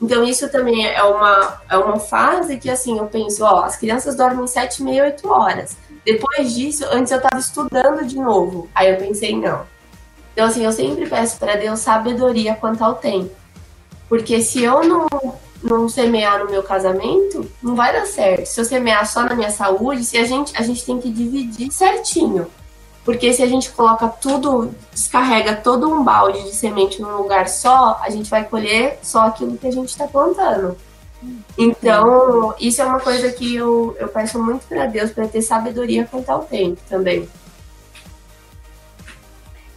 Então, 0.00 0.24
isso 0.24 0.50
também 0.50 0.84
é 0.84 1.02
uma, 1.04 1.60
é 1.70 1.76
uma 1.78 1.98
fase 1.98 2.58
que, 2.58 2.68
assim, 2.68 2.98
eu 2.98 3.06
penso, 3.06 3.44
ó, 3.44 3.62
as 3.62 3.76
crianças 3.76 4.16
dormem 4.16 4.46
sete, 4.48 4.82
meia, 4.82 5.04
oito 5.04 5.28
horas. 5.28 5.76
Depois 6.04 6.54
disso, 6.54 6.84
antes 6.90 7.12
eu 7.12 7.18
estava 7.18 7.38
estudando 7.38 8.04
de 8.04 8.16
novo. 8.16 8.68
Aí 8.74 8.90
eu 8.90 8.96
pensei, 8.96 9.36
não. 9.36 9.64
Então, 10.32 10.46
assim, 10.46 10.64
eu 10.64 10.72
sempre 10.72 11.08
peço 11.08 11.38
para 11.38 11.56
Deus 11.56 11.80
sabedoria 11.80 12.54
quanto 12.54 12.82
ao 12.82 12.94
tempo. 12.94 13.30
Porque 14.08 14.40
se 14.40 14.62
eu 14.62 14.82
não, 14.84 15.06
não 15.62 15.88
semear 15.88 16.40
no 16.40 16.50
meu 16.50 16.62
casamento, 16.62 17.48
não 17.62 17.74
vai 17.74 17.92
dar 17.92 18.06
certo. 18.06 18.46
Se 18.46 18.60
eu 18.60 18.64
semear 18.64 19.06
só 19.06 19.22
na 19.22 19.34
minha 19.34 19.50
saúde, 19.50 20.04
se 20.04 20.18
a 20.18 20.24
gente, 20.24 20.52
a 20.56 20.62
gente 20.62 20.84
tem 20.84 21.00
que 21.00 21.10
dividir 21.10 21.70
certinho. 21.70 22.46
Porque 23.04 23.32
se 23.32 23.42
a 23.42 23.46
gente 23.46 23.70
coloca 23.70 24.08
tudo, 24.08 24.74
descarrega 24.92 25.56
todo 25.56 25.88
um 25.88 26.04
balde 26.04 26.42
de 26.44 26.54
semente 26.54 27.02
num 27.02 27.16
lugar 27.16 27.48
só, 27.48 28.00
a 28.02 28.10
gente 28.10 28.30
vai 28.30 28.44
colher 28.44 28.98
só 29.02 29.22
aquilo 29.22 29.58
que 29.58 29.66
a 29.66 29.72
gente 29.72 29.88
está 29.88 30.06
plantando. 30.06 30.76
Então, 31.58 32.54
isso 32.60 32.80
é 32.82 32.84
uma 32.84 33.00
coisa 33.00 33.30
que 33.30 33.54
eu, 33.54 33.96
eu 33.98 34.08
peço 34.08 34.42
muito 34.42 34.66
para 34.66 34.86
Deus, 34.86 35.10
para 35.10 35.28
ter 35.28 35.42
sabedoria 35.42 36.06
quanto 36.10 36.28
ao 36.30 36.44
tempo 36.44 36.80
também. 36.88 37.28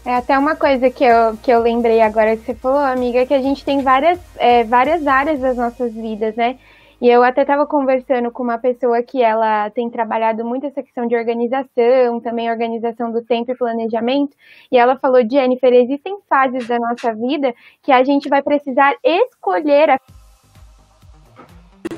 É 0.05 0.15
até 0.15 0.37
uma 0.37 0.55
coisa 0.55 0.89
que 0.89 1.03
eu, 1.03 1.35
que 1.41 1.51
eu 1.51 1.59
lembrei 1.59 1.99
agora 1.99 2.37
que 2.37 2.45
você 2.45 2.53
falou, 2.53 2.77
amiga, 2.77 3.25
que 3.25 3.33
a 3.33 3.41
gente 3.41 3.65
tem 3.65 3.81
várias, 3.81 4.19
é, 4.37 4.63
várias 4.63 5.05
áreas 5.07 5.39
das 5.39 5.57
nossas 5.57 5.91
vidas, 5.93 6.35
né? 6.35 6.57
E 7.01 7.09
eu 7.09 7.23
até 7.23 7.41
estava 7.41 7.65
conversando 7.65 8.31
com 8.31 8.41
uma 8.41 8.57
pessoa 8.57 9.03
que 9.03 9.21
ela 9.21 9.69
tem 9.71 9.89
trabalhado 9.89 10.45
muito 10.45 10.65
essa 10.65 10.81
questão 10.81 11.07
de 11.07 11.15
organização, 11.15 12.21
também 12.21 12.49
organização 12.49 13.11
do 13.11 13.21
tempo 13.21 13.51
e 13.51 13.55
planejamento, 13.55 14.35
e 14.71 14.77
ela 14.77 14.95
falou, 14.95 15.21
Jennifer, 15.29 15.73
existem 15.73 16.17
fases 16.29 16.67
da 16.67 16.79
nossa 16.79 17.13
vida 17.13 17.53
que 17.81 17.91
a 17.91 18.03
gente 18.03 18.29
vai 18.29 18.41
precisar 18.41 18.95
escolher 19.03 19.89
a 19.89 19.99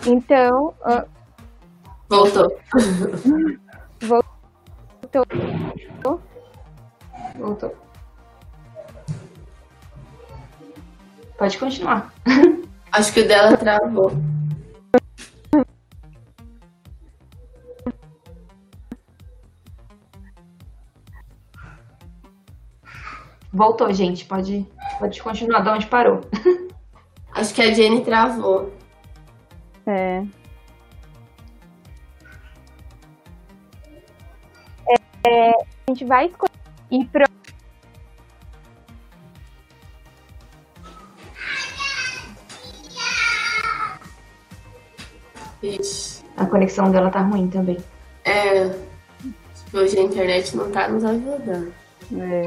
então. 0.05 0.73
Uh... 0.85 1.03
Voltou. 2.09 2.57
Voltou. 3.99 5.27
Voltou. 7.37 7.75
Pode 11.37 11.57
continuar. 11.57 12.13
Acho 12.91 13.13
que 13.13 13.21
o 13.21 13.27
dela 13.27 13.57
travou. 13.57 14.11
Voltou, 23.53 23.93
gente. 23.93 24.25
Pode, 24.25 24.65
pode 24.99 25.21
continuar 25.21 25.61
de 25.61 25.69
onde 25.69 25.87
parou. 25.87 26.21
Acho 27.33 27.53
que 27.53 27.61
a 27.61 27.73
Jenny 27.73 28.03
travou. 28.03 28.73
É. 29.87 30.21
é. 35.25 35.49
a 35.51 35.65
gente 35.89 36.03
vai 36.03 36.25
escolher 36.25 36.51
ir 36.91 37.05
pro 37.05 37.25
Ixi. 45.63 46.23
A 46.35 46.45
conexão 46.45 46.91
dela 46.91 47.09
tá 47.09 47.21
ruim 47.21 47.49
também. 47.49 47.77
É. 48.25 48.75
Hoje 49.73 49.97
a 49.97 50.01
internet 50.01 50.55
não 50.55 50.69
tá 50.69 50.87
nos 50.89 51.03
ajudando. 51.03 51.73
É. 52.13 52.43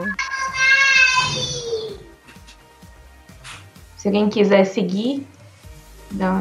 Se 3.97 4.09
alguém 4.09 4.29
quiser 4.31 4.65
seguir, 4.65 5.27
dá, 6.13 6.41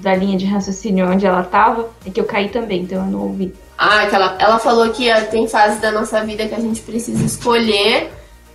da 0.00 0.14
linha 0.14 0.36
de 0.36 0.46
raciocínio 0.46 1.10
onde 1.10 1.26
ela 1.26 1.42
estava, 1.42 1.88
é 2.06 2.10
que 2.10 2.20
eu 2.20 2.24
caí 2.24 2.48
também, 2.48 2.82
então 2.82 3.04
eu 3.04 3.10
não 3.10 3.20
ouvi. 3.20 3.54
Ah, 3.76 4.02
aquela, 4.02 4.36
ela 4.38 4.58
falou 4.58 4.90
que 4.90 5.08
tem 5.30 5.48
fases 5.48 5.80
da 5.80 5.90
nossa 5.90 6.22
vida 6.24 6.46
que 6.46 6.54
a 6.54 6.60
gente 6.60 6.82
precisa 6.82 7.24
escolher 7.24 8.12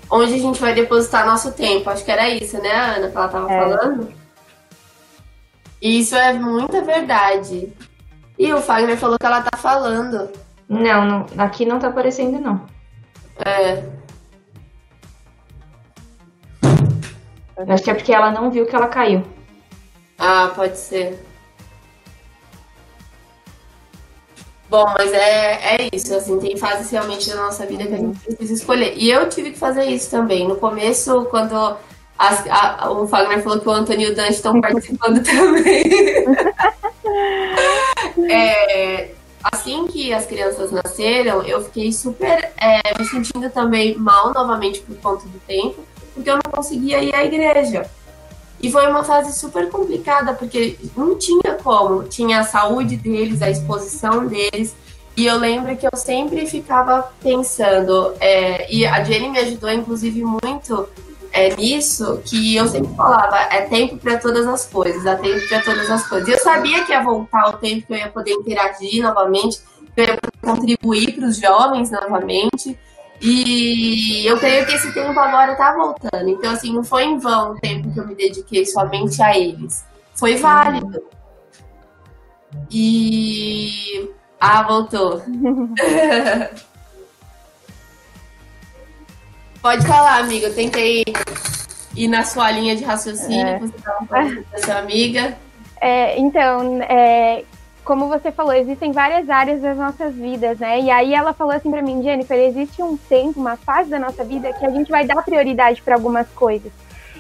onde 0.10 0.36
a 0.36 0.38
gente 0.38 0.62
vai 0.62 0.74
depositar 0.74 1.26
nosso 1.26 1.52
tempo. 1.54 1.90
Acho 1.90 2.04
que 2.04 2.12
era 2.12 2.30
isso, 2.30 2.62
né, 2.62 2.72
Ana, 2.72 3.10
que 3.10 3.18
ela 3.18 3.26
estava 3.26 3.52
é. 3.52 3.60
falando? 3.60 4.14
E 5.82 6.00
isso 6.00 6.16
é 6.16 6.34
muita 6.34 6.82
verdade. 6.82 7.74
E 8.38 8.54
o 8.54 8.62
Fagner 8.62 8.98
falou 8.98 9.18
que 9.18 9.26
ela 9.26 9.42
tá 9.42 9.58
falando. 9.58 10.30
Não, 10.68 11.06
não 11.06 11.26
aqui 11.38 11.66
não 11.66 11.80
tá 11.80 11.88
aparecendo, 11.88 12.40
não. 12.40 12.66
É. 13.46 13.84
Acho 17.68 17.84
que 17.84 17.92
é 17.92 17.94
porque 17.94 18.14
ela 18.14 18.32
não 18.32 18.52
viu 18.52 18.66
que 18.66 18.76
ela 18.76 18.88
caiu. 18.88 19.24
Ah, 20.18 20.52
pode 20.56 20.78
ser. 20.78 21.24
Bom, 24.70 24.86
mas 24.98 25.14
é, 25.14 25.76
é 25.76 25.90
isso, 25.94 26.14
assim, 26.16 26.40
tem 26.40 26.58
fases 26.58 26.90
realmente 26.90 27.30
da 27.30 27.36
nossa 27.36 27.66
vida 27.66 27.86
que 27.86 27.94
a 27.94 27.98
gente 27.98 28.20
precisa 28.20 28.54
escolher. 28.54 28.94
E 28.98 29.10
eu 29.12 29.30
tive 29.30 29.52
que 29.52 29.60
fazer 29.60 29.86
isso 29.86 30.10
também. 30.10 30.48
No 30.48 30.56
começo, 30.56 31.26
quando 31.26 31.78
as, 32.18 32.44
a, 32.50 32.90
o 32.90 33.08
Fagner 33.08 33.44
falou 33.44 33.60
que 33.60 33.68
o 33.68 33.72
Antônio 33.72 34.10
e 34.10 34.12
o 34.12 34.16
Dante 34.16 34.34
estão 34.34 34.60
participando 34.60 35.22
também. 35.24 35.84
é, 38.32 39.12
assim 39.44 39.86
que 39.88 40.14
as 40.14 40.26
crianças 40.26 40.72
nasceram, 40.72 41.44
eu 41.44 41.64
fiquei 41.66 41.92
super 41.92 42.52
é, 42.58 42.82
me 42.98 43.06
sentindo 43.06 43.50
também 43.52 43.96
mal 43.96 44.34
novamente 44.34 44.82
por 44.82 44.96
conta 44.98 45.28
do 45.28 45.40
tempo, 45.42 45.84
porque 46.14 46.30
eu 46.30 46.36
não 46.36 46.52
conseguia 46.52 47.04
ir 47.04 47.14
à 47.14 47.24
igreja. 47.24 47.90
E 48.66 48.72
foi 48.72 48.88
uma 48.88 49.04
fase 49.04 49.32
super 49.38 49.70
complicada, 49.70 50.34
porque 50.34 50.76
não 50.98 51.16
tinha 51.16 51.54
como. 51.62 52.02
Tinha 52.06 52.40
a 52.40 52.44
saúde 52.44 52.98
deles, 52.98 53.44
a 53.44 53.50
exposição 53.52 54.26
deles. 54.26 54.76
E 55.16 55.28
eu 55.28 55.38
lembro 55.38 55.78
que 55.78 55.86
eu 55.86 55.96
sempre 55.96 56.48
ficava 56.48 57.14
pensando, 57.22 58.16
é, 58.20 58.66
e 58.74 58.84
a 58.84 59.04
Jenny 59.04 59.30
me 59.30 59.38
ajudou, 59.38 59.70
inclusive, 59.70 60.24
muito 60.24 60.90
é, 61.32 61.56
nisso, 61.56 62.20
que 62.26 62.56
eu 62.56 62.68
sempre 62.68 62.92
falava: 62.96 63.38
é 63.52 63.62
tempo 63.62 63.98
para 63.98 64.18
todas 64.18 64.48
as 64.48 64.66
coisas, 64.66 65.06
é 65.06 65.16
tempo 65.16 65.48
para 65.48 65.62
todas 65.62 65.92
as 65.92 66.08
coisas. 66.08 66.28
E 66.28 66.32
eu 66.32 66.40
sabia 66.40 66.84
que 66.86 66.92
ia 66.92 67.04
voltar 67.04 67.48
o 67.50 67.58
tempo 67.58 67.86
que 67.86 67.94
eu 67.94 67.98
ia 67.98 68.10
poder 68.10 68.32
interagir 68.32 69.04
novamente, 69.04 69.60
que 69.94 70.02
eu 70.02 70.06
ia 70.06 70.18
poder 70.18 70.38
contribuir 70.42 71.14
para 71.14 71.28
os 71.28 71.38
jovens 71.38 71.92
novamente. 71.92 72.76
E 73.22 74.26
eu 74.26 74.38
creio 74.38 74.66
que 74.66 74.74
esse 74.74 74.94
tempo 74.94 75.20
agora 75.20 75.54
está 75.54 75.74
voltando. 75.74 76.30
Então, 76.30 76.52
assim, 76.52 76.74
não 76.74 76.84
foi 76.84 77.04
em 77.04 77.18
vão 77.18 77.54
o 77.54 77.60
tempo 77.60 77.92
que 77.92 78.00
eu 78.00 78.08
me 78.08 78.16
dediquei 78.16 78.66
somente 78.66 79.22
a 79.22 79.38
eles. 79.38 79.86
Foi 80.14 80.36
válido. 80.36 81.04
E. 82.70 84.10
Ah, 84.40 84.64
voltou. 84.64 85.22
Pode 89.62 89.88
falar, 89.88 90.20
amiga. 90.20 90.48
Eu 90.48 90.56
tentei 90.56 91.04
ir 91.96 92.08
na 92.08 92.24
sua 92.24 92.52
linha 92.52 92.76
de 92.76 92.84
raciocínio, 92.84 93.48
é. 93.48 93.60
você 93.60 93.76
estava 93.76 94.06
falando 94.06 94.44
com 94.44 94.56
a 94.56 94.60
sua 94.60 94.76
amiga. 94.78 95.38
É, 95.82 96.20
então, 96.20 96.82
é, 96.84 97.44
como 97.86 98.10
você 98.10 98.32
falou, 98.32 98.52
existem 98.52 98.92
várias 98.92 99.30
áreas 99.30 99.62
das 99.62 99.78
nossas 99.78 100.16
vidas, 100.16 100.58
né? 100.58 100.82
E 100.82 100.90
aí 100.90 101.14
ela 101.14 101.34
falou 101.34 101.54
assim 101.54 101.70
para 101.70 101.84
mim, 101.84 102.02
Jennifer, 102.02 102.38
existe 102.38 102.82
um 102.82 102.98
tempo, 102.98 103.40
uma 103.40 103.56
fase 103.56 103.92
da 103.92 104.00
nossa 104.00 104.24
vida 104.24 104.52
que 104.52 104.66
a 104.66 104.72
gente 104.72 104.90
vai 104.90 105.06
dar 105.06 105.22
prioridade 105.24 105.84
para 105.84 105.94
algumas 105.94 106.28
coisas. 106.30 106.72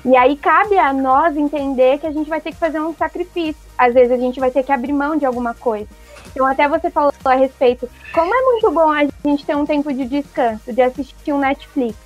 E 0.03 0.17
aí 0.17 0.35
cabe 0.35 0.77
a 0.77 0.91
nós 0.91 1.37
entender 1.37 1.99
que 1.99 2.07
a 2.07 2.11
gente 2.11 2.29
vai 2.29 2.41
ter 2.41 2.51
que 2.51 2.57
fazer 2.57 2.79
um 2.79 2.95
sacrifício. 2.95 3.61
Às 3.77 3.93
vezes 3.93 4.11
a 4.11 4.17
gente 4.17 4.39
vai 4.39 4.49
ter 4.49 4.63
que 4.63 4.71
abrir 4.71 4.91
mão 4.91 5.15
de 5.15 5.25
alguma 5.25 5.53
coisa. 5.53 5.87
Então 6.31 6.45
até 6.45 6.67
você 6.67 6.89
falou 6.89 7.13
a 7.23 7.35
respeito, 7.35 7.87
como 8.11 8.33
é 8.33 8.41
muito 8.41 8.71
bom 8.71 8.91
a 8.91 9.05
gente 9.23 9.45
ter 9.45 9.55
um 9.55 9.65
tempo 9.65 9.93
de 9.93 10.05
descanso, 10.05 10.73
de 10.73 10.81
assistir 10.81 11.31
um 11.31 11.39
Netflix. 11.39 12.04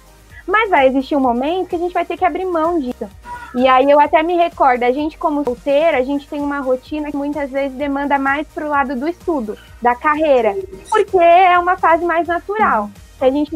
Mas 0.49 0.69
vai 0.69 0.87
existir 0.87 1.15
um 1.15 1.19
momento 1.19 1.69
que 1.69 1.75
a 1.75 1.79
gente 1.79 1.93
vai 1.93 2.03
ter 2.03 2.17
que 2.17 2.25
abrir 2.25 2.45
mão 2.45 2.79
disso. 2.79 3.07
E 3.55 3.67
aí 3.67 3.89
eu 3.89 3.99
até 3.99 4.21
me 4.23 4.35
recordo, 4.35 4.83
a 4.83 4.91
gente 4.91 5.17
como 5.17 5.43
solteira, 5.43 5.97
a 5.97 6.03
gente 6.03 6.27
tem 6.27 6.41
uma 6.41 6.59
rotina 6.59 7.11
que 7.11 7.17
muitas 7.17 7.49
vezes 7.49 7.77
demanda 7.77 8.17
mais 8.17 8.47
pro 8.47 8.67
lado 8.67 8.95
do 8.95 9.07
estudo, 9.07 9.57
da 9.81 9.95
carreira, 9.95 10.55
porque 10.89 11.17
é 11.17 11.57
uma 11.57 11.77
fase 11.77 12.03
mais 12.05 12.27
natural. 12.27 12.89
A 13.21 13.29
gente, 13.29 13.51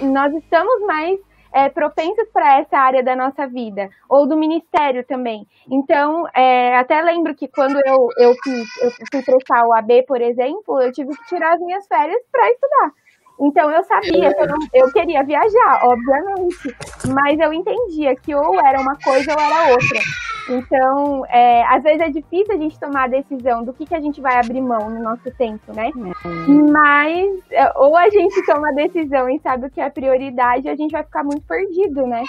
nós 0.00 0.32
estamos 0.34 0.86
mais 0.86 1.18
é, 1.52 1.68
propensas 1.68 2.28
para 2.32 2.60
essa 2.60 2.78
área 2.78 3.02
da 3.02 3.14
nossa 3.14 3.46
vida, 3.46 3.90
ou 4.08 4.26
do 4.26 4.36
ministério 4.36 5.04
também. 5.04 5.46
Então, 5.70 6.26
é, 6.34 6.76
até 6.76 7.00
lembro 7.02 7.34
que 7.34 7.48
quando 7.48 7.78
eu, 7.86 8.08
eu, 8.16 8.34
eu 8.82 8.90
fui 9.10 9.22
prestar 9.22 9.66
o 9.66 9.72
AB, 9.74 10.04
por 10.04 10.20
exemplo, 10.20 10.80
eu 10.80 10.92
tive 10.92 11.10
que 11.16 11.26
tirar 11.26 11.54
as 11.54 11.60
minhas 11.60 11.86
férias 11.86 12.22
para 12.30 12.50
estudar. 12.50 12.92
Então 13.42 13.70
eu 13.70 13.82
sabia 13.82 14.32
que 14.32 14.40
eu, 14.40 14.46
não, 14.46 14.58
eu 14.72 14.92
queria 14.92 15.24
viajar, 15.24 15.80
obviamente, 15.84 16.76
mas 17.12 17.38
eu 17.40 17.52
entendia 17.52 18.14
que 18.14 18.34
ou 18.34 18.54
era 18.64 18.80
uma 18.80 18.96
coisa 18.96 19.32
ou 19.34 19.40
era 19.40 19.72
outra. 19.72 20.00
Então, 20.48 21.24
é, 21.26 21.64
às 21.66 21.82
vezes 21.82 22.00
é 22.00 22.10
difícil 22.10 22.54
a 22.54 22.58
gente 22.58 22.78
tomar 22.78 23.04
a 23.04 23.08
decisão 23.08 23.64
do 23.64 23.72
que, 23.72 23.86
que 23.86 23.94
a 23.94 24.00
gente 24.00 24.20
vai 24.20 24.38
abrir 24.38 24.60
mão 24.60 24.90
no 24.90 25.02
nosso 25.02 25.30
tempo, 25.36 25.72
né? 25.74 25.90
Uhum. 25.94 26.70
Mas, 26.70 27.40
é, 27.50 27.72
ou 27.76 27.96
a 27.96 28.08
gente 28.10 28.44
toma 28.44 28.68
a 28.68 28.74
decisão 28.74 29.28
e 29.28 29.38
sabe 29.40 29.66
o 29.66 29.70
que 29.70 29.80
é 29.80 29.88
prioridade, 29.88 30.68
a 30.68 30.74
gente 30.74 30.90
vai 30.90 31.04
ficar 31.04 31.22
muito 31.22 31.46
perdido, 31.46 32.06
né? 32.06 32.22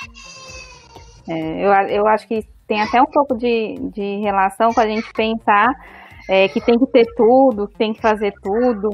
É, 1.27 1.65
eu, 1.65 1.71
eu 1.89 2.07
acho 2.07 2.27
que 2.27 2.43
tem 2.67 2.81
até 2.81 3.01
um 3.01 3.05
pouco 3.05 3.35
de, 3.35 3.75
de 3.93 4.19
relação 4.21 4.73
com 4.73 4.81
a 4.81 4.87
gente 4.87 5.11
pensar 5.13 5.69
é, 6.29 6.47
que 6.47 6.61
tem 6.61 6.77
que 6.77 6.87
ter 6.87 7.05
tudo, 7.15 7.67
que 7.67 7.77
tem 7.77 7.93
que 7.93 8.01
fazer 8.01 8.33
tudo. 8.41 8.89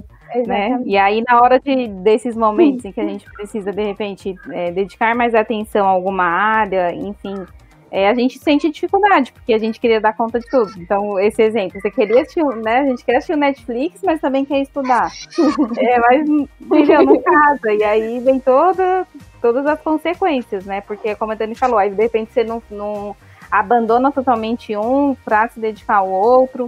Né? 0.46 0.82
E 0.86 0.98
aí, 0.98 1.24
na 1.28 1.42
hora 1.42 1.60
de, 1.60 1.88
desses 1.88 2.36
momentos 2.36 2.86
em 2.86 2.92
que 2.92 3.02
a 3.02 3.06
gente 3.06 3.26
precisa, 3.32 3.72
de 3.72 3.84
repente, 3.84 4.36
é, 4.52 4.72
dedicar 4.72 5.16
mais 5.16 5.34
atenção 5.34 5.88
a 5.88 5.92
alguma 5.92 6.24
área, 6.24 6.94
enfim, 6.94 7.46
é, 7.92 8.08
a 8.08 8.14
gente 8.14 8.38
sente 8.38 8.70
dificuldade, 8.70 9.32
porque 9.32 9.54
a 9.54 9.58
gente 9.58 9.80
queria 9.80 10.00
dar 10.00 10.16
conta 10.16 10.40
de 10.40 10.48
tudo. 10.48 10.72
Então, 10.78 11.20
esse 11.20 11.42
exemplo, 11.42 11.80
você 11.82 11.90
queria 11.90 12.22
assistir, 12.22 12.44
né? 12.44 12.82
A 12.82 12.86
gente 12.86 13.04
quer 13.04 13.18
assistir 13.18 13.34
o 13.34 13.38
Netflix, 13.38 14.02
mas 14.04 14.22
também 14.22 14.46
quer 14.46 14.62
estudar. 14.62 15.12
é, 15.78 16.00
mas 16.00 16.28
viveu 16.60 17.04
no 17.04 17.22
casa, 17.22 17.74
e 17.74 17.84
aí 17.84 18.20
vem 18.20 18.40
toda, 18.40 19.08
todas 19.42 19.66
as 19.66 19.82
consequências, 19.82 20.66
né? 20.66 20.82
Porque, 20.82 21.16
como 21.16 21.32
a 21.32 21.36
Dani 21.36 21.56
falou, 21.56 21.80
aí 21.80 21.90
de 21.90 22.02
repente 22.02 22.32
você 22.32 22.44
não, 22.44 22.62
não 22.70 23.16
abandona 23.50 24.12
totalmente 24.12 24.76
um 24.78 25.16
para 25.26 25.50
se 25.50 25.60
dedicar 25.60 25.98
ao 25.98 26.10
outro, 26.10 26.68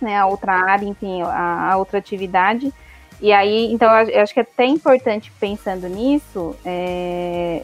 né? 0.00 0.16
A 0.16 0.26
outra 0.26 0.54
área, 0.54 0.86
enfim, 0.86 1.20
a, 1.20 1.72
a 1.72 1.76
outra 1.76 1.98
atividade. 1.98 2.72
E 3.20 3.32
aí, 3.32 3.72
então, 3.72 3.90
eu 4.00 4.22
acho 4.22 4.34
que 4.34 4.40
é 4.40 4.42
até 4.42 4.66
importante 4.66 5.32
pensando 5.40 5.88
nisso, 5.88 6.54
é, 6.64 7.62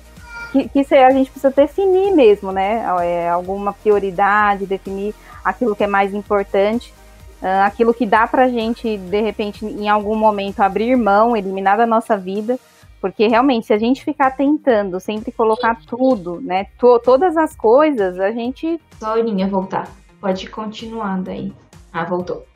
que, 0.53 0.69
que 0.69 0.95
a 0.95 1.11
gente 1.11 1.31
precisa 1.31 1.51
definir 1.51 2.15
mesmo, 2.15 2.53
né? 2.53 2.85
É, 3.03 3.29
alguma 3.29 3.73
prioridade, 3.73 4.67
definir 4.67 5.15
aquilo 5.45 5.75
que 5.75 5.85
é 5.85 5.87
mais 5.87 6.15
importante, 6.15 6.93
uh, 7.43 7.65
aquilo 7.65 7.93
que 7.93 8.07
dá 8.07 8.27
pra 8.27 8.49
gente, 8.49 8.97
de 8.97 9.21
repente, 9.21 9.65
em 9.65 9.89
algum 9.89 10.15
momento, 10.15 10.61
abrir 10.61 10.97
mão, 10.97 11.37
eliminar 11.37 11.77
da 11.77 11.87
nossa 11.87 12.17
vida. 12.17 12.59
Porque 13.01 13.27
realmente, 13.27 13.67
se 13.67 13.73
a 13.73 13.79
gente 13.79 14.05
ficar 14.05 14.31
tentando 14.31 15.01
sempre 15.01 15.33
colocar 15.33 15.77
tudo, 15.87 16.41
né? 16.41 16.67
To 16.79 17.01
todas 17.01 17.37
as 17.37 17.57
coisas, 17.57 18.21
a 18.21 18.31
gente. 18.31 18.81
Laurinha, 19.01 19.49
voltar. 19.49 19.89
Pode 20.21 20.49
continuar 20.49 21.21
daí. 21.21 21.53
Ah, 21.93 22.05
voltou. 22.05 22.47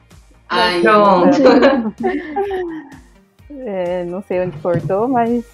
Ai, 0.48 0.80
Pronto. 0.80 1.42
é, 3.50 4.04
não 4.04 4.22
sei 4.22 4.40
onde 4.40 4.56
cortou, 4.58 5.08
mas 5.08 5.44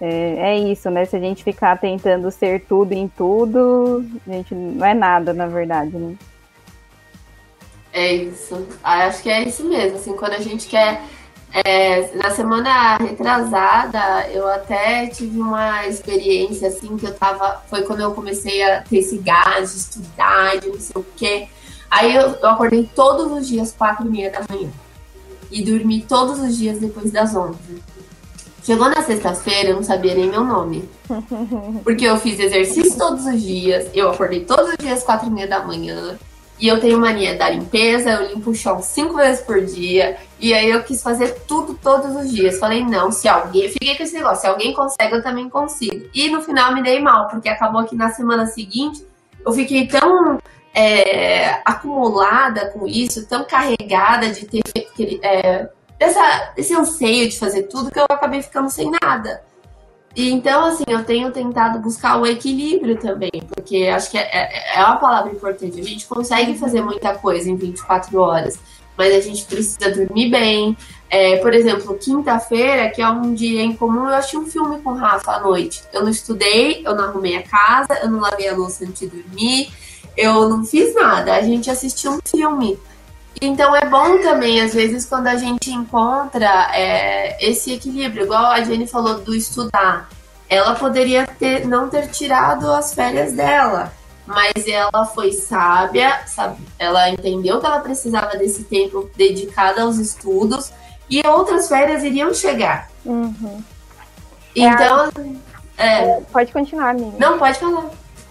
é, 0.00 0.54
é, 0.54 0.58
isso, 0.58 0.90
né? 0.90 1.04
Se 1.04 1.16
a 1.16 1.20
gente 1.20 1.44
ficar 1.44 1.78
tentando 1.78 2.30
ser 2.30 2.64
tudo 2.66 2.92
em 2.92 3.06
tudo, 3.06 4.02
a 4.26 4.32
gente 4.32 4.54
não 4.54 4.86
é 4.86 4.94
nada, 4.94 5.34
na 5.34 5.46
verdade, 5.46 5.94
né? 5.94 6.16
É 7.92 8.14
isso. 8.14 8.66
Ah, 8.82 9.06
acho 9.06 9.22
que 9.22 9.28
é 9.28 9.42
isso 9.42 9.68
mesmo. 9.68 9.98
Assim, 9.98 10.16
quando 10.16 10.32
a 10.32 10.40
gente 10.40 10.68
quer. 10.68 11.02
É, 11.52 12.14
na 12.14 12.30
semana 12.30 12.96
retrasada, 12.98 14.30
eu 14.30 14.46
até 14.46 15.08
tive 15.08 15.36
uma 15.36 15.84
experiência 15.84 16.68
assim 16.68 16.96
que 16.96 17.04
eu 17.04 17.14
tava. 17.14 17.60
Foi 17.68 17.82
quando 17.82 18.00
eu 18.00 18.14
comecei 18.14 18.62
a 18.62 18.82
ter 18.82 18.98
esse 18.98 19.18
gás 19.18 19.72
de 19.72 19.78
estudar, 19.78 20.60
de 20.60 20.68
não 20.68 20.80
sei 20.80 20.92
o 20.94 21.04
quê. 21.16 21.48
Aí 21.90 22.14
eu, 22.14 22.28
eu 22.40 22.48
acordei 22.48 22.88
todos 22.94 23.32
os 23.32 23.48
dias, 23.48 23.74
quatro 23.76 24.06
e 24.06 24.10
meia 24.10 24.30
da 24.30 24.40
manhã. 24.48 24.70
E 25.50 25.64
dormi 25.64 26.02
todos 26.02 26.38
os 26.38 26.56
dias 26.56 26.78
depois 26.78 27.10
das 27.10 27.34
onze. 27.34 27.82
Chegou 28.62 28.88
na 28.88 29.02
sexta-feira, 29.02 29.70
eu 29.70 29.76
não 29.76 29.82
sabia 29.82 30.14
nem 30.14 30.28
meu 30.28 30.44
nome. 30.44 30.88
Porque 31.82 32.04
eu 32.04 32.16
fiz 32.18 32.38
exercício 32.38 32.96
todos 32.96 33.26
os 33.26 33.42
dias, 33.42 33.90
eu 33.94 34.10
acordei 34.10 34.44
todos 34.44 34.70
os 34.70 34.76
dias, 34.78 35.02
quatro 35.02 35.26
e 35.26 35.30
meia 35.30 35.48
da 35.48 35.64
manhã. 35.64 36.18
E 36.60 36.68
eu 36.68 36.78
tenho 36.78 37.00
mania 37.00 37.38
da 37.38 37.48
limpeza, 37.48 38.10
eu 38.10 38.34
limpo 38.34 38.50
o 38.50 38.54
chão 38.54 38.82
cinco 38.82 39.14
vezes 39.14 39.40
por 39.40 39.64
dia. 39.64 40.18
E 40.38 40.52
aí 40.52 40.68
eu 40.68 40.82
quis 40.82 41.02
fazer 41.02 41.40
tudo 41.48 41.72
todos 41.72 42.14
os 42.14 42.30
dias. 42.30 42.58
Falei, 42.58 42.84
não, 42.84 43.10
se 43.10 43.26
alguém. 43.26 43.70
Fiquei 43.70 43.96
com 43.96 44.02
esse 44.02 44.14
negócio, 44.14 44.42
se 44.42 44.46
alguém 44.46 44.74
consegue, 44.74 45.14
eu 45.14 45.22
também 45.22 45.48
consigo. 45.48 46.06
E 46.14 46.28
no 46.28 46.42
final 46.42 46.74
me 46.74 46.82
dei 46.82 47.00
mal, 47.00 47.28
porque 47.28 47.48
acabou 47.48 47.84
que 47.84 47.96
na 47.96 48.10
semana 48.10 48.44
seguinte 48.44 49.02
eu 49.44 49.52
fiquei 49.52 49.86
tão 49.86 50.38
é, 50.74 51.60
acumulada 51.64 52.66
com 52.70 52.86
isso, 52.86 53.26
tão 53.26 53.44
carregada 53.44 54.30
de 54.30 54.46
ter 54.46 54.62
é, 55.22 55.68
desse 56.56 56.74
anseio 56.74 57.28
de 57.28 57.38
fazer 57.38 57.64
tudo 57.64 57.90
que 57.90 57.98
eu 57.98 58.06
acabei 58.08 58.42
ficando 58.42 58.70
sem 58.70 58.90
nada. 59.02 59.42
E 60.14 60.30
então, 60.30 60.64
assim, 60.64 60.84
eu 60.88 61.04
tenho 61.04 61.30
tentado 61.30 61.78
buscar 61.78 62.20
o 62.20 62.26
equilíbrio 62.26 62.98
também, 62.98 63.30
porque 63.54 63.86
acho 63.86 64.10
que 64.10 64.18
é, 64.18 64.28
é, 64.32 64.78
é 64.78 64.84
uma 64.84 64.96
palavra 64.96 65.32
importante. 65.32 65.80
A 65.80 65.84
gente 65.84 66.06
consegue 66.06 66.58
fazer 66.58 66.82
muita 66.82 67.14
coisa 67.14 67.48
em 67.48 67.56
24 67.56 68.18
horas, 68.18 68.58
mas 68.96 69.14
a 69.14 69.20
gente 69.20 69.44
precisa 69.44 69.90
dormir 69.90 70.30
bem. 70.30 70.76
É, 71.08 71.36
por 71.36 71.54
exemplo, 71.54 71.96
quinta-feira, 71.96 72.90
que 72.90 73.00
é 73.00 73.08
um 73.08 73.34
dia 73.34 73.62
em 73.62 73.74
comum, 73.74 74.08
eu 74.08 74.14
achei 74.14 74.38
um 74.38 74.46
filme 74.46 74.80
com 74.80 74.90
o 74.90 74.96
Rafa 74.96 75.32
à 75.32 75.40
noite. 75.40 75.82
Eu 75.92 76.02
não 76.02 76.10
estudei, 76.10 76.82
eu 76.84 76.94
não 76.94 77.04
arrumei 77.04 77.36
a 77.36 77.42
casa, 77.42 78.00
eu 78.02 78.10
não 78.10 78.20
lavei 78.20 78.48
a 78.48 78.54
louça 78.54 78.84
antes 78.84 79.00
de 79.00 79.08
dormir, 79.08 79.72
eu 80.20 80.48
não 80.48 80.64
fiz 80.64 80.94
nada. 80.94 81.34
A 81.34 81.42
gente 81.42 81.70
assistiu 81.70 82.12
um 82.12 82.18
filme. 82.24 82.78
Então 83.40 83.74
é 83.74 83.86
bom 83.86 84.20
também, 84.20 84.60
às 84.60 84.74
vezes, 84.74 85.06
quando 85.06 85.28
a 85.28 85.36
gente 85.36 85.72
encontra 85.72 86.70
é, 86.74 87.36
esse 87.44 87.72
equilíbrio, 87.72 88.24
igual 88.24 88.46
a 88.46 88.62
Jenny 88.62 88.86
falou 88.86 89.18
do 89.20 89.34
estudar. 89.34 90.10
Ela 90.48 90.74
poderia 90.74 91.26
ter, 91.26 91.66
não 91.66 91.88
ter 91.88 92.08
tirado 92.08 92.70
as 92.70 92.92
férias 92.92 93.32
dela, 93.32 93.92
mas 94.26 94.66
ela 94.66 95.06
foi 95.06 95.32
sábia, 95.32 96.20
sabe? 96.26 96.60
ela 96.78 97.08
entendeu 97.08 97.60
que 97.60 97.66
ela 97.66 97.78
precisava 97.78 98.36
desse 98.36 98.64
tempo 98.64 99.08
dedicado 99.16 99.80
aos 99.80 99.96
estudos 99.96 100.72
e 101.08 101.26
outras 101.26 101.68
férias 101.68 102.02
iriam 102.02 102.34
chegar. 102.34 102.90
Uhum. 103.04 103.62
Então. 104.54 105.10
É, 105.78 106.20
pode 106.32 106.52
continuar, 106.52 106.90
amiga. 106.90 107.16
Não, 107.18 107.38
pode 107.38 107.58
falar. 107.58 107.90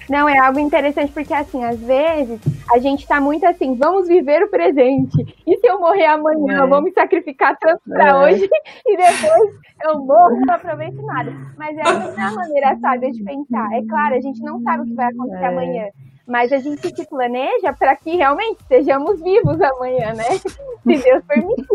Não, 0.10 0.28
é 0.28 0.38
algo 0.40 0.60
interessante 0.60 1.12
porque, 1.12 1.34
assim, 1.34 1.64
às 1.64 1.80
vezes 1.80 2.40
a 2.72 2.80
gente 2.80 3.08
tá 3.08 3.22
muito 3.22 3.46
assim, 3.46 3.76
vamos 3.76 4.08
viver 4.08 4.44
o 4.44 4.50
presente. 4.50 5.18
E 5.46 5.58
se 5.58 5.68
eu 5.68 5.80
morrer 5.80 6.06
amanhã, 6.06 6.64
é. 6.64 6.68
vou 6.68 6.82
me 6.82 6.92
sacrificar 6.92 7.58
tanto 7.60 7.82
pra 7.88 8.08
é. 8.08 8.16
hoje 8.16 8.50
e 8.86 8.98
depois 8.98 9.54
eu 9.84 10.00
morro, 10.00 10.40
não 10.46 10.54
aproveito 10.56 11.02
nada. 11.04 11.32
Mas 11.58 11.78
é 11.78 11.82
a 11.82 12.32
maneira 12.32 12.78
sábia 12.80 13.12
de 13.12 13.24
pensar. 13.24 13.72
É 13.74 13.86
claro, 13.88 14.16
a 14.16 14.22
gente 14.22 14.42
não 14.42 14.62
sabe 14.62 14.84
o 14.84 14.86
que 14.86 14.96
vai 14.96 15.08
acontecer 15.08 15.44
é. 15.44 15.48
amanhã 15.48 15.90
mas 16.30 16.54
a 16.54 16.60
gente 16.60 16.96
se 16.96 17.10
planeja 17.10 17.74
para 17.74 17.96
que 17.96 18.16
realmente 18.16 18.60
estejamos 18.62 19.20
vivos 19.20 19.60
amanhã, 19.60 20.14
né? 20.14 20.26
Se 20.84 21.04
Deus 21.04 21.24
permitir. 21.26 21.66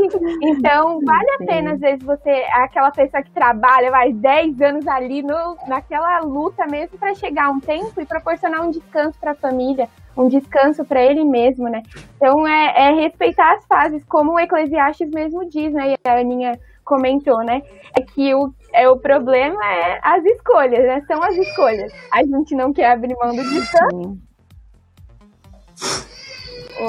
Então, 0.42 1.00
vale 1.04 1.30
a 1.32 1.44
pena, 1.44 1.72
às 1.72 1.80
vezes, 1.80 2.02
você, 2.04 2.30
aquela 2.52 2.90
pessoa 2.90 3.22
que 3.22 3.30
trabalha, 3.32 3.90
vai 3.90 4.12
10 4.12 4.60
anos 4.62 4.86
ali 4.86 5.22
no, 5.22 5.56
naquela 5.66 6.20
luta 6.20 6.66
mesmo 6.66 6.96
para 6.98 7.14
chegar 7.14 7.50
um 7.50 7.60
tempo 7.60 8.00
e 8.00 8.06
proporcionar 8.06 8.64
um 8.64 8.70
descanso 8.70 9.18
para 9.20 9.32
a 9.32 9.34
família, 9.34 9.88
um 10.16 10.28
descanso 10.28 10.84
para 10.84 11.02
ele 11.02 11.24
mesmo, 11.24 11.68
né? 11.68 11.82
Então, 12.16 12.46
é, 12.46 12.74
é, 12.76 12.92
respeitar 12.92 13.54
as 13.54 13.66
fases, 13.66 14.04
como 14.04 14.32
o 14.32 14.40
Eclesiastes 14.40 15.10
mesmo 15.10 15.48
diz, 15.48 15.72
né? 15.72 15.94
E 15.94 16.08
a 16.08 16.20
Aninha 16.20 16.58
comentou, 16.84 17.44
né? 17.44 17.62
É 17.96 18.02
que 18.02 18.34
o, 18.34 18.52
é, 18.72 18.88
o 18.88 18.96
problema 18.96 19.60
é 19.64 19.98
as 20.02 20.24
escolhas, 20.24 20.84
né? 20.84 21.02
São 21.06 21.22
as 21.22 21.36
escolhas. 21.36 21.92
A 22.12 22.22
gente 22.22 22.54
não 22.54 22.72
quer 22.72 22.92
abrir 22.92 23.16
mão 23.16 23.34
do 23.34 23.42
descanso. 23.42 24.33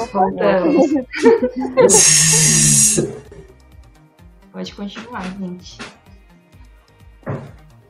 Pode 4.52 4.74
continuar, 4.74 5.22
gente. 5.38 5.78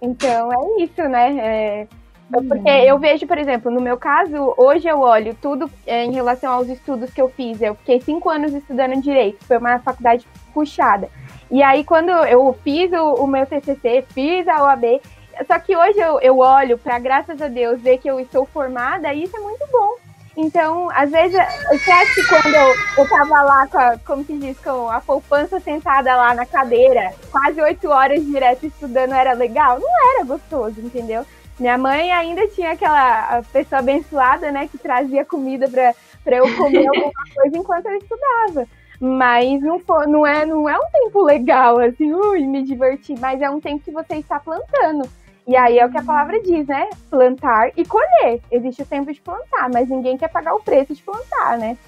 Então 0.03 0.53
é 0.53 0.83
isso, 0.83 1.03
né? 1.09 1.39
É, 1.39 1.87
porque 2.31 2.69
eu 2.69 2.99
vejo, 2.99 3.27
por 3.27 3.39
exemplo, 3.39 3.71
no 3.71 3.81
meu 3.81 3.97
caso, 3.97 4.53
hoje 4.57 4.89
eu 4.89 5.01
olho 5.01 5.35
tudo 5.41 5.71
é, 5.87 6.05
em 6.05 6.13
relação 6.13 6.53
aos 6.53 6.69
estudos 6.69 7.13
que 7.13 7.23
eu 7.23 7.29
fiz. 7.29 7.63
Eu 7.63 7.77
fiquei 7.77 8.01
cinco 8.01 8.29
anos 8.29 8.53
estudando 8.53 9.01
direito, 9.01 9.45
foi 9.45 9.59
uma 9.59 9.79
faculdade 9.79 10.27
puxada. 10.53 11.09
E 11.51 11.63
aí, 11.63 11.85
quando 11.85 12.11
eu 12.11 12.53
fiz 12.65 12.91
o, 12.93 13.15
o 13.15 13.27
meu 13.27 13.47
TCC, 13.47 14.05
fiz 14.09 14.49
a 14.49 14.65
OAB, 14.65 15.01
só 15.47 15.59
que 15.61 15.77
hoje 15.77 15.99
eu, 15.99 16.21
eu 16.21 16.39
olho 16.39 16.77
para, 16.77 16.99
graças 16.99 17.41
a 17.41 17.47
Deus, 17.47 17.81
ver 17.81 17.99
que 17.99 18.11
eu 18.11 18.19
estou 18.19 18.45
formada, 18.47 19.13
e 19.13 19.23
isso 19.23 19.37
é 19.37 19.41
muito 19.41 19.65
bom. 19.71 20.06
Então, 20.37 20.91
às 20.91 21.11
vezes, 21.11 21.39
você 21.71 21.91
acha 21.91 22.15
que 22.15 22.29
quando 22.29 22.55
eu, 22.55 22.75
eu 22.99 23.09
tava 23.09 23.43
lá 23.43 23.67
com 23.69 23.79
a, 23.79 23.99
como 24.07 24.23
se 24.23 24.37
diz, 24.37 24.59
com 24.61 24.91
a 24.91 25.01
poupança 25.01 25.59
sentada 25.61 26.15
lá 26.15 26.35
na 26.35 26.45
cadeira, 26.45 27.15
quase 27.31 27.61
oito 27.63 27.89
horas 27.89 28.23
direto 28.23 28.67
estudando, 28.67 29.15
era 29.15 29.33
legal? 29.33 29.81
Não 29.81 30.13
era 30.13 30.25
gostoso, 30.25 30.79
entendeu? 30.81 31.25
Minha 31.59 31.79
mãe 31.79 32.13
ainda 32.13 32.47
tinha 32.49 32.73
aquela 32.73 33.43
pessoa 33.51 33.79
abençoada, 33.79 34.53
né, 34.53 34.69
que 34.69 34.77
trazia 34.77 35.25
comida 35.25 35.67
pra, 35.71 35.95
pra 36.23 36.37
eu 36.37 36.57
comer 36.57 36.85
alguma 36.95 37.13
coisa 37.35 37.57
enquanto 37.57 37.87
eu 37.87 37.97
estudava. 37.97 38.69
Mas 39.01 39.61
não, 39.63 39.79
for, 39.81 40.07
não, 40.07 40.27
é, 40.27 40.45
não 40.45 40.69
é 40.69 40.77
um 40.77 40.91
tempo 40.93 41.23
legal, 41.23 41.79
assim, 41.79 42.13
ui, 42.13 42.47
me 42.47 42.63
divertir, 42.63 43.19
mas 43.19 43.41
é 43.41 43.49
um 43.49 43.61
tempo 43.61 43.83
que 43.83 43.91
você 43.91 44.17
está 44.17 44.39
plantando. 44.39 45.09
E 45.47 45.57
aí 45.57 45.79
é 45.79 45.87
o 45.87 45.91
que 45.91 45.99
a 45.99 46.03
palavra 46.03 46.43
diz, 46.43 46.67
né? 46.67 46.89
Plantar 47.09 47.71
e 47.77 47.85
colher. 47.85 48.41
Existe 48.51 48.83
o 48.83 48.87
tempo 48.87 49.13
de 49.13 49.21
plantar, 49.21 49.71
mas 49.73 49.89
ninguém 49.89 50.19
quer 50.19 50.29
pagar 50.29 50.55
o 50.55 50.61
preço 50.61 50.93
de 50.93 51.03
plantar, 51.03 51.57
né? 51.57 51.79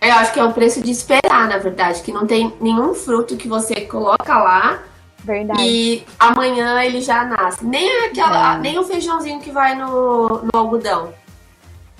Eu 0.00 0.14
acho 0.14 0.32
que 0.32 0.40
é 0.40 0.44
o 0.44 0.52
preço 0.52 0.80
de 0.80 0.90
esperar, 0.90 1.48
na 1.48 1.58
verdade, 1.58 2.02
que 2.02 2.12
não 2.12 2.26
tem 2.26 2.54
nenhum 2.60 2.94
fruto 2.94 3.36
que 3.36 3.48
você 3.48 3.82
coloca 3.82 4.38
lá 4.38 4.82
verdade. 5.18 5.60
e 5.60 6.06
amanhã 6.18 6.82
ele 6.82 7.02
já 7.02 7.24
nasce. 7.24 7.66
Nem 7.66 8.06
aquela, 8.06 8.54
é. 8.54 8.58
nem 8.58 8.78
o 8.78 8.84
feijãozinho 8.84 9.40
que 9.40 9.50
vai 9.50 9.74
no, 9.74 10.44
no 10.44 10.50
algodão. 10.54 11.12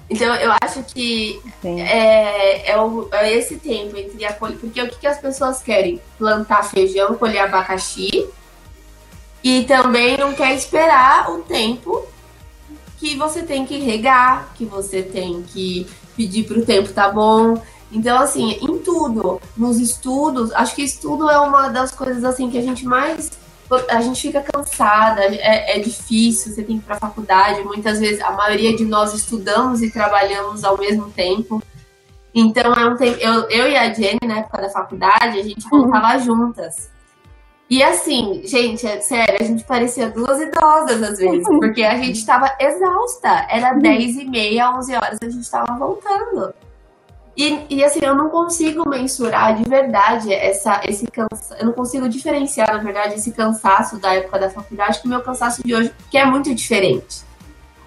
Então 0.08 0.34
eu 0.36 0.50
acho 0.62 0.82
que 0.84 1.42
é, 1.62 2.70
é, 2.70 2.80
o, 2.80 3.08
é, 3.12 3.34
esse 3.34 3.56
tempo 3.56 3.96
entre 3.98 4.24
a 4.24 4.32
colheita. 4.32 4.60
Porque 4.60 4.80
o 4.80 4.88
que, 4.88 5.00
que 5.00 5.06
as 5.06 5.18
pessoas 5.18 5.62
querem? 5.62 6.00
Plantar 6.16 6.64
feijão, 6.64 7.14
colher 7.16 7.40
abacaxi 7.40 8.26
e 9.42 9.64
também 9.64 10.16
não 10.16 10.34
quer 10.34 10.54
esperar 10.54 11.30
o 11.30 11.38
tempo 11.42 12.06
que 12.98 13.16
você 13.16 13.42
tem 13.42 13.64
que 13.64 13.78
regar, 13.78 14.52
que 14.54 14.64
você 14.64 15.02
tem 15.02 15.42
que 15.42 15.86
pedir 16.16 16.44
para 16.44 16.58
o 16.58 16.66
tempo 16.66 16.92
tá 16.92 17.10
bom. 17.10 17.62
Então, 17.90 18.18
assim, 18.18 18.58
em 18.60 18.78
tudo, 18.78 19.40
nos 19.56 19.78
estudos, 19.78 20.52
acho 20.52 20.74
que 20.74 20.82
estudo 20.82 21.30
é 21.30 21.38
uma 21.38 21.68
das 21.68 21.92
coisas 21.92 22.24
assim 22.24 22.50
que 22.50 22.58
a 22.58 22.62
gente 22.62 22.84
mais. 22.84 23.30
A 23.90 24.00
gente 24.00 24.20
fica 24.20 24.40
cansada, 24.40 25.22
é, 25.22 25.76
é 25.76 25.78
difícil, 25.78 26.52
você 26.52 26.62
tem 26.62 26.78
que 26.78 26.82
ir 26.82 26.86
para 26.86 26.96
a 26.96 27.00
faculdade. 27.00 27.62
Muitas 27.62 28.00
vezes, 28.00 28.20
a 28.20 28.32
maioria 28.32 28.74
de 28.74 28.84
nós 28.84 29.14
estudamos 29.14 29.82
e 29.82 29.90
trabalhamos 29.90 30.64
ao 30.64 30.76
mesmo 30.76 31.10
tempo. 31.10 31.62
Então, 32.34 32.74
é 32.74 32.84
um 32.86 32.96
tempo. 32.96 33.18
Eu, 33.20 33.48
eu 33.48 33.68
e 33.68 33.76
a 33.76 33.92
Jenny, 33.92 34.20
na 34.26 34.38
época 34.38 34.62
da 34.62 34.70
faculdade, 34.70 35.38
a 35.38 35.42
gente 35.42 35.68
voltava 35.68 36.16
uhum. 36.16 36.24
juntas. 36.24 36.90
E 37.70 37.82
assim, 37.82 38.40
gente, 38.44 38.86
é 38.86 38.98
sério, 39.00 39.36
a 39.40 39.44
gente 39.44 39.62
parecia 39.64 40.08
duas 40.08 40.40
idosas 40.40 41.02
às 41.02 41.18
vezes, 41.18 41.44
porque 41.44 41.82
a 41.82 41.96
gente 41.96 42.16
estava 42.16 42.50
exausta. 42.58 43.46
Era 43.50 43.74
10 43.74 44.16
e 44.16 44.24
meia, 44.24 44.70
11 44.70 44.94
horas, 44.94 45.18
a 45.22 45.28
gente 45.28 45.42
estava 45.42 45.76
voltando. 45.78 46.54
E, 47.36 47.66
e, 47.70 47.84
assim, 47.84 48.00
eu 48.02 48.16
não 48.16 48.30
consigo 48.30 48.88
mensurar 48.88 49.54
de 49.54 49.62
verdade 49.68 50.32
essa, 50.32 50.80
esse 50.88 51.06
cansaço. 51.06 51.54
Eu 51.54 51.66
não 51.66 51.72
consigo 51.72 52.08
diferenciar, 52.08 52.72
na 52.72 52.82
verdade, 52.82 53.14
esse 53.14 53.30
cansaço 53.30 53.96
da 53.98 54.12
época 54.12 54.40
da 54.40 54.50
faculdade 54.50 54.98
com 55.00 55.06
o 55.06 55.10
meu 55.10 55.20
cansaço 55.20 55.62
de 55.62 55.72
hoje, 55.72 55.92
que 56.10 56.18
é 56.18 56.24
muito 56.24 56.52
diferente. 56.52 57.20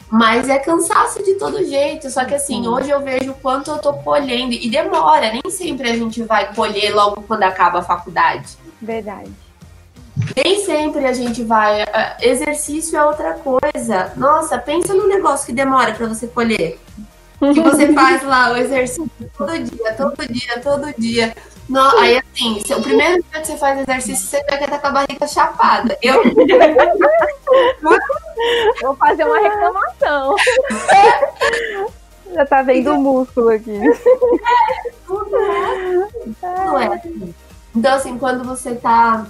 Mas 0.09 0.47
é 0.47 0.57
cansaço 0.57 1.21
de 1.21 1.33
todo 1.33 1.65
jeito. 1.65 2.09
Só 2.09 2.23
que 2.23 2.35
assim, 2.35 2.65
hoje 2.65 2.91
eu 2.91 3.01
vejo 3.01 3.31
o 3.31 3.35
quanto 3.35 3.71
eu 3.71 3.77
tô 3.79 3.91
colhendo. 3.93 4.53
E 4.53 4.69
demora, 4.69 5.33
nem 5.33 5.51
sempre 5.51 5.89
a 5.89 5.97
gente 5.97 6.23
vai 6.23 6.53
colher 6.53 6.95
logo 6.95 7.21
quando 7.23 7.43
acaba 7.43 7.79
a 7.79 7.83
faculdade. 7.83 8.57
Verdade. 8.81 9.31
Nem 10.35 10.65
sempre 10.65 11.05
a 11.05 11.13
gente 11.13 11.43
vai. 11.43 11.83
Exercício 12.21 12.97
é 12.97 13.05
outra 13.05 13.33
coisa. 13.33 14.11
Nossa, 14.15 14.57
pensa 14.57 14.93
no 14.93 15.07
negócio 15.07 15.45
que 15.45 15.53
demora 15.53 15.93
para 15.93 16.07
você 16.07 16.27
colher. 16.27 16.79
Que 17.39 17.59
você 17.61 17.91
faz 17.93 18.23
lá 18.23 18.51
o 18.51 18.57
exercício 18.57 19.09
todo 19.37 19.57
dia, 19.57 19.93
todo 19.93 20.27
dia, 20.27 20.59
todo 20.61 20.93
dia. 20.97 21.33
No, 21.67 21.81
aí 21.99 22.17
assim, 22.19 22.61
o 22.73 22.81
primeiro 22.81 23.23
dia 23.23 23.41
que 23.41 23.47
você 23.47 23.57
faz 23.57 23.79
exercício, 23.79 24.27
você 24.27 24.43
vai 24.43 24.63
estar 24.63 24.79
com 24.79 24.87
a 24.87 24.91
barriga 24.91 25.27
chapada. 25.27 25.97
Eu. 26.01 26.21
Vou 28.81 28.95
fazer 28.95 29.23
uma 29.23 29.39
reclamação. 29.39 30.35
Já 32.33 32.45
tá 32.45 32.61
vendo 32.61 32.93
o 32.93 32.99
músculo 33.01 33.49
aqui. 33.49 33.75
É, 33.75 33.93
tudo 35.05 35.35
é. 35.35 36.07
Tudo 36.41 36.77
é. 36.79 37.01
Então, 37.75 37.93
assim, 37.95 38.17
quando 38.17 38.43
você 38.43 38.75
tá 38.75 39.25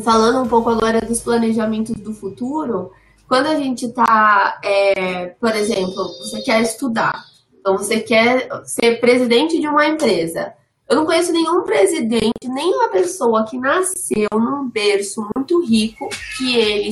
falando 0.00 0.42
um 0.42 0.48
pouco 0.48 0.70
agora 0.70 1.00
dos 1.00 1.20
planejamentos 1.20 1.96
do 1.96 2.12
futuro, 2.12 2.92
quando 3.28 3.46
a 3.46 3.56
gente 3.56 3.86
está, 3.86 4.60
é, 4.62 5.26
por 5.40 5.54
exemplo, 5.54 6.08
você 6.18 6.40
quer 6.42 6.60
estudar, 6.62 7.24
então 7.58 7.76
você 7.76 8.00
quer 8.00 8.48
ser 8.64 9.00
presidente 9.00 9.60
de 9.60 9.66
uma 9.66 9.86
empresa. 9.86 10.52
Eu 10.88 10.96
não 10.96 11.06
conheço 11.06 11.32
nenhum 11.32 11.62
presidente, 11.62 12.46
nenhuma 12.46 12.90
pessoa 12.90 13.46
que 13.46 13.58
nasceu 13.58 14.28
num 14.34 14.68
berço 14.68 15.26
muito 15.34 15.64
rico 15.64 16.08
que 16.36 16.56
ele 16.56 16.90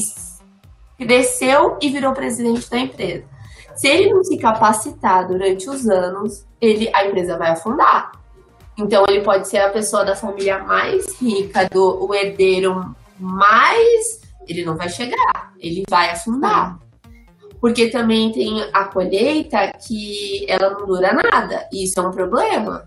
cresceu 0.98 1.76
e 1.80 1.90
virou 1.90 2.14
presidente 2.14 2.70
da 2.70 2.78
empresa. 2.78 3.24
Se 3.76 3.88
ele 3.88 4.12
não 4.12 4.24
se 4.24 4.38
capacitar 4.38 5.28
durante 5.28 5.68
os 5.68 5.88
anos, 5.88 6.46
ele, 6.60 6.90
a 6.94 7.06
empresa 7.06 7.36
vai 7.36 7.50
afundar. 7.50 8.12
Então 8.76 9.04
ele 9.08 9.20
pode 9.20 9.48
ser 9.48 9.58
a 9.58 9.70
pessoa 9.70 10.04
da 10.04 10.16
família 10.16 10.58
mais 10.58 11.20
rica, 11.20 11.68
do 11.68 12.04
o 12.04 12.14
herdeiro 12.14 12.94
mais, 13.18 14.20
ele 14.48 14.64
não 14.64 14.76
vai 14.76 14.88
chegar, 14.88 15.52
ele 15.58 15.84
vai 15.88 16.10
afundar. 16.10 16.78
Porque 17.60 17.88
também 17.88 18.32
tem 18.32 18.60
a 18.72 18.84
colheita 18.84 19.72
que 19.86 20.44
ela 20.48 20.70
não 20.70 20.86
dura 20.86 21.12
nada, 21.12 21.68
e 21.72 21.84
isso 21.84 22.00
é 22.00 22.02
um 22.02 22.10
problema. 22.10 22.84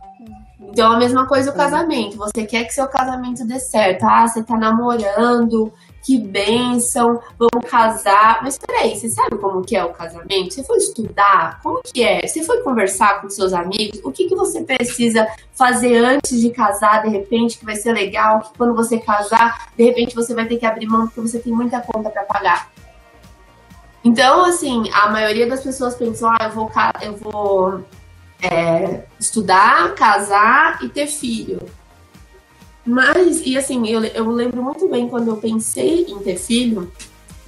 Então, 0.60 0.92
a 0.92 0.98
mesma 0.98 1.26
coisa 1.26 1.52
o 1.52 1.56
casamento. 1.56 2.18
Você 2.18 2.46
quer 2.46 2.66
que 2.66 2.74
seu 2.74 2.88
casamento 2.88 3.46
dê 3.46 3.60
certo. 3.60 4.04
Ah, 4.04 4.28
você 4.28 4.44
tá 4.44 4.58
namorando, 4.58 5.72
que 6.06 6.20
bênção, 6.20 7.20
vamos 7.38 7.68
casar. 7.68 8.40
Mas 8.44 8.60
peraí, 8.60 8.96
você 8.96 9.10
sabe 9.10 9.38
como 9.38 9.64
que 9.64 9.76
é 9.76 9.84
o 9.84 9.92
casamento? 9.92 10.54
Você 10.54 10.64
foi 10.64 10.78
estudar? 10.78 11.60
Como 11.64 11.82
que 11.82 12.04
é? 12.04 12.26
Você 12.28 12.44
foi 12.44 12.62
conversar 12.62 13.22
com 13.22 13.30
seus 13.30 13.54
amigos? 13.54 14.00
O 14.04 14.12
que, 14.12 14.30
que 14.30 14.36
você 14.36 14.64
precisa 14.64 15.28
fazer 15.54 15.98
antes 15.98 16.40
de 16.40 16.52
casar, 16.52 17.02
de 17.02 17.10
repente, 17.10 17.58
que 17.58 17.66
vai 17.66 17.76
ser 17.76 17.92
legal? 17.92 18.42
Que 18.42 18.56
quando 18.56 18.76
você 18.76 19.00
casar, 19.00 19.72
de 19.76 19.84
repente 19.84 20.14
você 20.14 20.36
vai 20.36 20.48
ter 20.48 20.58
que 20.58 20.66
abrir 20.66 20.86
mão 20.86 21.08
porque 21.08 21.22
você 21.22 21.40
tem 21.40 21.52
muita 21.52 21.82
conta 21.82 22.12
para 22.12 22.24
pagar. 22.24 22.72
Então, 24.04 24.46
assim, 24.46 24.88
a 24.94 25.10
maioria 25.10 25.50
das 25.50 25.62
pessoas 25.62 25.96
pensam, 25.96 26.30
ah, 26.30 26.38
eu 26.44 26.52
vou, 26.52 26.72
eu 27.02 27.16
vou 27.18 27.84
é, 28.40 29.06
estudar, 29.20 29.96
casar 29.96 30.84
e 30.84 30.90
ter 30.90 31.08
filho. 31.08 31.60
Mas, 32.86 33.42
e 33.44 33.58
assim, 33.58 33.88
eu, 33.88 34.04
eu 34.04 34.30
lembro 34.30 34.62
muito 34.62 34.88
bem 34.88 35.10
quando 35.10 35.30
eu 35.30 35.38
pensei 35.38 36.06
em 36.08 36.20
ter 36.20 36.38
filho, 36.38 36.92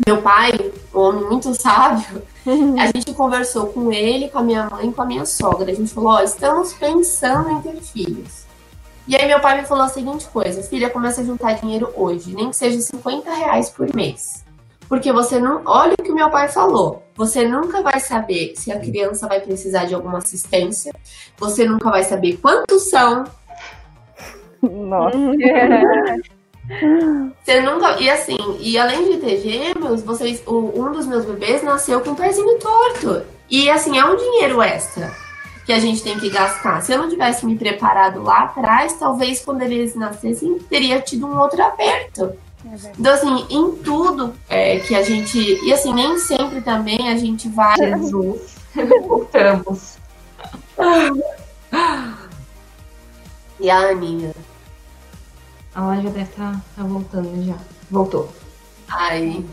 meu 0.06 0.22
pai, 0.22 0.52
um 0.94 1.00
homem 1.00 1.24
muito 1.26 1.54
sábio, 1.54 2.22
a 2.80 2.86
gente 2.88 3.14
conversou 3.14 3.68
com 3.68 3.92
ele, 3.92 4.30
com 4.30 4.40
a 4.40 4.44
minha 4.44 4.70
mãe, 4.70 4.92
com 4.92 5.02
a 5.02 5.06
minha 5.06 5.26
sogra. 5.26 5.72
A 5.72 5.76
gente 5.76 5.94
falou: 5.94 6.12
Ó, 6.12 6.22
estamos 6.22 6.74
pensando 6.74 7.50
em 7.50 7.62
ter 7.62 7.82
filhos. 7.82 8.46
E 9.08 9.16
aí, 9.16 9.28
meu 9.28 9.40
pai 9.40 9.62
me 9.62 9.68
falou 9.68 9.86
a 9.86 9.90
seguinte 9.90 10.28
coisa: 10.28 10.62
Filha, 10.62 10.90
começa 10.90 11.22
a 11.22 11.24
juntar 11.24 11.54
dinheiro 11.54 11.92
hoje, 11.96 12.36
nem 12.36 12.50
que 12.50 12.56
seja 12.56 12.80
50 12.80 13.34
reais 13.34 13.70
por 13.70 13.94
mês. 13.96 14.46
Porque 14.88 15.12
você 15.12 15.40
não. 15.40 15.62
Olha 15.66 15.96
o 16.00 16.04
que 16.04 16.12
o 16.12 16.16
meu 16.16 16.30
pai 16.30 16.48
falou. 16.48 17.04
Você 17.16 17.48
nunca 17.48 17.82
vai 17.82 18.00
saber 18.00 18.54
se 18.56 18.72
a 18.72 18.80
criança 18.80 19.28
vai 19.28 19.42
precisar 19.42 19.86
de 19.86 19.96
alguma 19.96 20.20
assistência. 20.20 20.94
Você 21.38 21.66
nunca 21.66 21.90
vai 21.90 22.04
saber 22.04 22.38
quantos 22.38 22.90
são. 22.90 23.26
Nossa. 24.88 25.18
Você 27.44 27.62
nunca. 27.62 28.00
E 28.02 28.10
assim, 28.10 28.38
e 28.60 28.78
além 28.78 29.12
de 29.12 29.18
ter 29.20 29.38
gêmeos, 29.42 30.04
vocês, 30.04 30.44
o, 30.46 30.74
um 30.76 30.92
dos 30.92 31.06
meus 31.06 31.24
bebês 31.24 31.64
nasceu 31.64 32.02
com 32.02 32.12
o 32.12 32.16
pezinho 32.16 32.60
torto. 32.60 33.26
E 33.50 33.70
assim, 33.70 33.98
é 33.98 34.04
um 34.04 34.18
dinheiro 34.18 34.62
extra 34.62 35.10
que 35.66 35.72
a 35.72 35.80
gente 35.80 36.02
tem 36.02 36.18
que 36.18 36.30
gastar. 36.30 36.82
Se 36.82 36.94
eu 36.94 36.98
não 36.98 37.10
tivesse 37.10 37.46
me 37.46 37.58
preparado 37.58 38.24
lá 38.24 38.44
atrás, 38.44 38.94
talvez 38.94 39.44
quando 39.44 39.62
eles 39.62 39.96
nascessem, 39.96 40.58
teria 40.60 41.00
tido 41.02 41.26
um 41.26 41.38
outro 41.40 41.62
aperto. 41.62 42.34
É 42.66 42.92
então, 42.98 43.14
assim, 43.14 43.46
em 43.50 43.76
tudo 43.78 44.34
é, 44.50 44.80
que 44.80 44.96
a 44.96 45.04
gente. 45.04 45.38
E 45.38 45.74
assim, 45.74 45.94
nem 45.94 46.18
sempre 46.18 46.62
também 46.62 47.10
a 47.10 47.18
gente 47.18 47.48
vai. 47.50 47.76
Jesus, 47.80 48.56
voltamos. 49.08 49.98
e 53.60 53.70
a 53.70 53.90
Aninha? 53.90 54.34
Ela 55.78 55.96
já 55.98 56.10
deve 56.10 56.22
estar 56.22 56.54
tá, 56.54 56.62
tá 56.76 56.84
voltando 56.84 57.46
já. 57.46 57.56
Voltou. 57.92 58.30
Ai. 58.90 59.46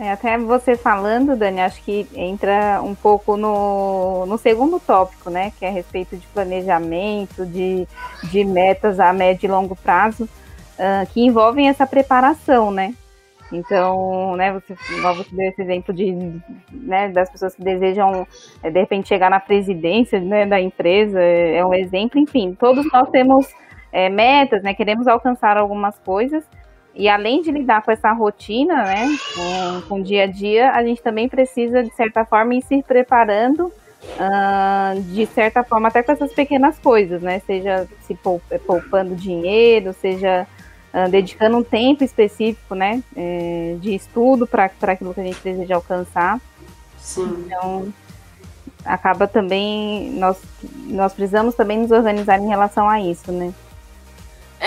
É, 0.00 0.10
até 0.10 0.36
você 0.36 0.76
falando, 0.76 1.36
Dani, 1.36 1.60
acho 1.60 1.80
que 1.84 2.08
entra 2.16 2.80
um 2.82 2.94
pouco 2.94 3.36
no, 3.36 4.26
no 4.26 4.36
segundo 4.38 4.80
tópico, 4.80 5.30
né? 5.30 5.52
Que 5.56 5.64
é 5.64 5.68
a 5.68 5.72
respeito 5.72 6.16
de 6.16 6.26
planejamento, 6.28 7.46
de, 7.46 7.86
de 8.24 8.44
metas 8.44 8.98
a 8.98 9.12
médio 9.12 9.46
e 9.46 9.50
longo 9.50 9.76
prazo 9.76 10.24
uh, 10.24 11.06
que 11.12 11.20
envolvem 11.20 11.68
essa 11.68 11.86
preparação, 11.86 12.72
né? 12.72 12.94
Então, 13.52 14.34
né, 14.34 14.50
você, 14.50 14.74
você 14.74 15.26
deu 15.30 15.48
esse 15.50 15.60
exemplo 15.60 15.92
de, 15.92 16.40
né, 16.72 17.10
das 17.10 17.28
pessoas 17.30 17.54
que 17.54 17.62
desejam, 17.62 18.26
é, 18.62 18.70
de 18.70 18.80
repente, 18.80 19.08
chegar 19.08 19.28
na 19.28 19.38
presidência 19.38 20.18
né, 20.18 20.46
da 20.46 20.58
empresa, 20.58 21.20
é, 21.20 21.56
é 21.58 21.66
um 21.66 21.74
exemplo, 21.74 22.18
enfim, 22.18 22.56
todos 22.58 22.90
nós 22.90 23.10
temos 23.10 23.46
é, 23.92 24.08
metas, 24.08 24.62
né, 24.62 24.72
queremos 24.74 25.06
alcançar 25.06 25.56
algumas 25.56 25.98
coisas, 25.98 26.42
e 26.94 27.08
além 27.08 27.40
de 27.42 27.50
lidar 27.50 27.82
com 27.82 27.90
essa 27.90 28.12
rotina, 28.12 28.84
né, 28.84 29.06
com, 29.34 29.88
com 29.88 30.00
o 30.00 30.02
dia 30.02 30.24
a 30.24 30.26
dia, 30.26 30.72
a 30.72 30.84
gente 30.84 31.02
também 31.02 31.28
precisa, 31.28 31.82
de 31.82 31.94
certa 31.94 32.24
forma, 32.24 32.54
ir 32.54 32.62
se 32.62 32.82
preparando, 32.82 33.66
uh, 33.66 35.00
de 35.00 35.26
certa 35.26 35.62
forma, 35.62 35.88
até 35.88 36.02
com 36.02 36.12
essas 36.12 36.32
pequenas 36.32 36.78
coisas, 36.78 37.22
né, 37.22 37.40
seja 37.46 37.88
se 38.02 38.18
poupando 38.66 39.14
dinheiro, 39.14 39.94
seja 39.94 40.46
uh, 40.92 41.10
dedicando 41.10 41.56
um 41.58 41.62
tempo 41.62 42.04
específico, 42.04 42.74
né, 42.74 43.02
é, 43.16 43.76
de 43.80 43.94
estudo 43.94 44.46
para 44.46 44.64
aquilo 44.64 45.14
que 45.14 45.20
a 45.20 45.24
gente 45.24 45.40
deseja 45.42 45.76
alcançar. 45.76 46.40
Sim. 46.98 47.44
Então, 47.46 47.92
acaba 48.84 49.26
também, 49.26 50.10
nós, 50.12 50.40
nós 50.88 51.12
precisamos 51.14 51.54
também 51.54 51.78
nos 51.78 51.90
organizar 51.90 52.38
em 52.38 52.48
relação 52.48 52.88
a 52.88 53.00
isso, 53.00 53.32
né. 53.32 53.52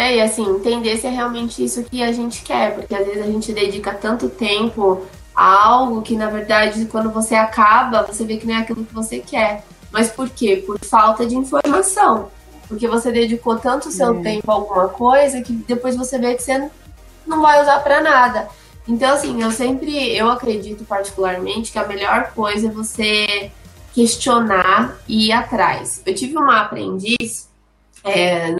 É, 0.05 0.17
e 0.17 0.21
assim, 0.21 0.47
entender 0.47 0.97
se 0.97 1.07
é 1.07 1.09
realmente 1.09 1.65
isso 1.65 1.83
que 1.83 2.03
a 2.03 2.11
gente 2.11 2.43
quer, 2.43 2.75
porque 2.75 2.93
às 2.93 3.07
vezes 3.07 3.23
a 3.23 3.25
gente 3.25 3.51
dedica 3.51 3.91
tanto 3.91 4.29
tempo 4.29 5.03
a 5.35 5.65
algo 5.65 6.03
que, 6.03 6.15
na 6.15 6.29
verdade, 6.29 6.85
quando 6.85 7.09
você 7.09 7.33
acaba, 7.33 8.03
você 8.03 8.23
vê 8.23 8.37
que 8.37 8.45
não 8.45 8.53
é 8.53 8.59
aquilo 8.59 8.85
que 8.85 8.93
você 8.93 9.17
quer. 9.17 9.65
Mas 9.91 10.11
por 10.11 10.29
quê? 10.29 10.63
Por 10.63 10.77
falta 10.85 11.25
de 11.25 11.35
informação. 11.35 12.29
Porque 12.67 12.87
você 12.87 13.11
dedicou 13.11 13.57
tanto 13.57 13.89
seu 13.89 14.19
é. 14.19 14.21
tempo 14.21 14.51
a 14.51 14.53
alguma 14.53 14.89
coisa 14.89 15.41
que 15.41 15.53
depois 15.53 15.95
você 15.95 16.19
vê 16.19 16.35
que 16.35 16.43
você 16.43 16.69
não 17.25 17.41
vai 17.41 17.59
usar 17.63 17.79
para 17.79 17.99
nada. 17.99 18.47
Então, 18.87 19.11
assim, 19.11 19.41
eu 19.41 19.49
sempre, 19.49 20.15
eu 20.15 20.29
acredito 20.29 20.83
particularmente 20.83 21.71
que 21.71 21.79
a 21.79 21.87
melhor 21.87 22.31
coisa 22.35 22.67
é 22.67 22.71
você 22.71 23.49
questionar 23.91 24.99
e 25.07 25.29
ir 25.29 25.31
atrás. 25.31 26.03
Eu 26.05 26.13
tive 26.13 26.37
uma 26.37 26.61
aprendiz 26.61 27.49
é, 28.05 28.55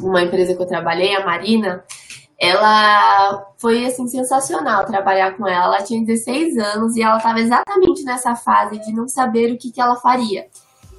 numa 0.00 0.22
empresa 0.22 0.54
que 0.54 0.62
eu 0.62 0.66
trabalhei, 0.66 1.14
a 1.14 1.24
Marina, 1.24 1.84
ela 2.38 3.46
foi 3.56 3.86
assim 3.86 4.08
sensacional 4.08 4.84
trabalhar 4.84 5.36
com 5.36 5.46
ela. 5.46 5.76
Ela 5.76 5.84
tinha 5.84 6.04
16 6.04 6.58
anos 6.58 6.96
e 6.96 7.02
ela 7.02 7.18
estava 7.18 7.38
exatamente 7.38 8.02
nessa 8.02 8.34
fase 8.34 8.80
de 8.80 8.92
não 8.92 9.06
saber 9.06 9.52
o 9.52 9.56
que, 9.56 9.70
que 9.70 9.80
ela 9.80 9.94
faria. 9.94 10.46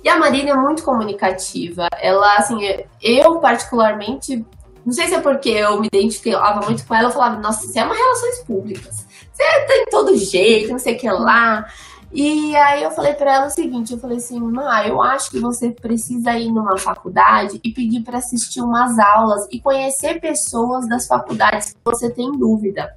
E 0.02 0.08
a 0.08 0.18
Marina 0.18 0.52
é 0.52 0.56
muito 0.56 0.84
comunicativa. 0.84 1.88
Ela, 2.02 2.38
assim, 2.38 2.60
eu 3.02 3.40
particularmente, 3.40 4.46
não 4.86 4.94
sei 4.94 5.08
se 5.08 5.16
é 5.16 5.20
porque 5.20 5.50
eu 5.50 5.82
me 5.82 5.88
identificava 5.88 6.66
muito 6.66 6.88
com 6.88 6.96
ela, 6.96 7.10
eu 7.10 7.14
falava, 7.14 7.42
nossa, 7.42 7.68
você 7.68 7.80
é 7.80 7.84
uma 7.84 7.96
relações 7.96 8.40
públicas. 8.40 9.06
Você 9.34 9.66
tem 9.66 9.86
todo 9.90 10.16
jeito, 10.16 10.72
não 10.72 10.80
sei 10.80 10.96
o 10.96 11.00
que 11.00 11.10
lá. 11.10 11.66
E 12.14 12.56
aí 12.56 12.84
eu 12.84 12.92
falei 12.92 13.14
para 13.14 13.34
ela 13.34 13.48
o 13.48 13.50
seguinte, 13.50 13.92
eu 13.92 13.98
falei 13.98 14.18
assim, 14.18 14.40
Ma, 14.40 14.88
eu 14.88 15.02
acho 15.02 15.32
que 15.32 15.40
você 15.40 15.72
precisa 15.72 16.38
ir 16.38 16.52
numa 16.52 16.78
faculdade 16.78 17.60
e 17.64 17.72
pedir 17.72 18.02
para 18.02 18.20
assistir 18.20 18.62
umas 18.62 19.00
aulas 19.00 19.48
e 19.52 19.60
conhecer 19.60 20.22
pessoas 20.22 20.88
das 20.88 21.08
faculdades 21.08 21.74
que 21.74 21.80
você 21.84 22.12
tem 22.12 22.32
dúvida. 22.32 22.96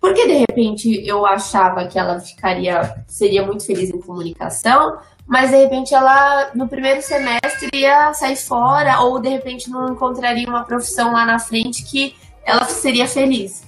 Porque 0.00 0.26
de 0.26 0.34
repente 0.34 1.06
eu 1.06 1.24
achava 1.24 1.86
que 1.86 1.96
ela 1.96 2.18
ficaria, 2.18 3.04
seria 3.06 3.46
muito 3.46 3.64
feliz 3.64 3.90
em 3.90 4.00
comunicação, 4.00 4.98
mas 5.24 5.50
de 5.50 5.56
repente 5.58 5.94
ela 5.94 6.50
no 6.52 6.66
primeiro 6.66 7.00
semestre 7.00 7.70
ia 7.72 8.12
sair 8.12 8.34
fora 8.34 9.02
ou 9.02 9.20
de 9.20 9.28
repente 9.28 9.70
não 9.70 9.92
encontraria 9.92 10.48
uma 10.48 10.64
profissão 10.64 11.12
lá 11.12 11.24
na 11.24 11.38
frente 11.38 11.84
que 11.84 12.16
ela 12.44 12.64
seria 12.64 13.06
feliz. 13.06 13.62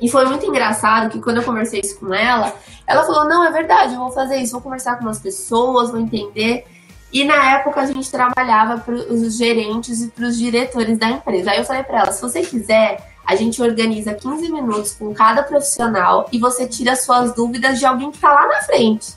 E 0.00 0.08
foi 0.08 0.24
muito 0.26 0.46
engraçado 0.46 1.10
que 1.10 1.20
quando 1.20 1.38
eu 1.38 1.42
conversei 1.42 1.80
isso 1.80 1.98
com 1.98 2.12
ela, 2.14 2.54
ela 2.86 3.04
falou: 3.04 3.24
Não, 3.24 3.44
é 3.44 3.50
verdade, 3.50 3.94
eu 3.94 4.00
vou 4.00 4.10
fazer 4.10 4.36
isso, 4.36 4.52
vou 4.52 4.60
conversar 4.60 4.98
com 4.98 5.08
as 5.08 5.18
pessoas, 5.18 5.90
vou 5.90 6.00
entender. 6.00 6.64
E 7.12 7.24
na 7.24 7.54
época 7.54 7.80
a 7.80 7.86
gente 7.86 8.10
trabalhava 8.10 8.78
para 8.78 8.94
os 8.94 9.36
gerentes 9.36 10.02
e 10.02 10.08
para 10.08 10.26
os 10.26 10.38
diretores 10.38 10.98
da 10.98 11.08
empresa. 11.08 11.50
Aí 11.50 11.58
eu 11.58 11.64
falei 11.64 11.82
para 11.82 12.00
ela: 12.00 12.12
se 12.12 12.20
você 12.20 12.42
quiser, 12.42 13.14
a 13.24 13.34
gente 13.34 13.60
organiza 13.62 14.14
15 14.14 14.52
minutos 14.52 14.94
com 14.94 15.12
cada 15.14 15.42
profissional 15.42 16.28
e 16.32 16.38
você 16.38 16.66
tira 16.66 16.96
suas 16.96 17.34
dúvidas 17.34 17.78
de 17.78 17.86
alguém 17.86 18.10
que 18.10 18.16
está 18.16 18.32
lá 18.32 18.46
na 18.46 18.62
frente. 18.62 19.16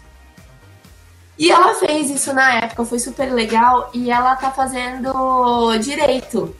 E 1.38 1.50
ela 1.50 1.74
fez 1.74 2.10
isso 2.10 2.34
na 2.34 2.56
época, 2.56 2.86
foi 2.86 3.00
super 3.00 3.32
legal. 3.34 3.90
E 3.94 4.12
ela 4.12 4.36
tá 4.36 4.52
fazendo 4.52 5.78
direito. 5.80 6.56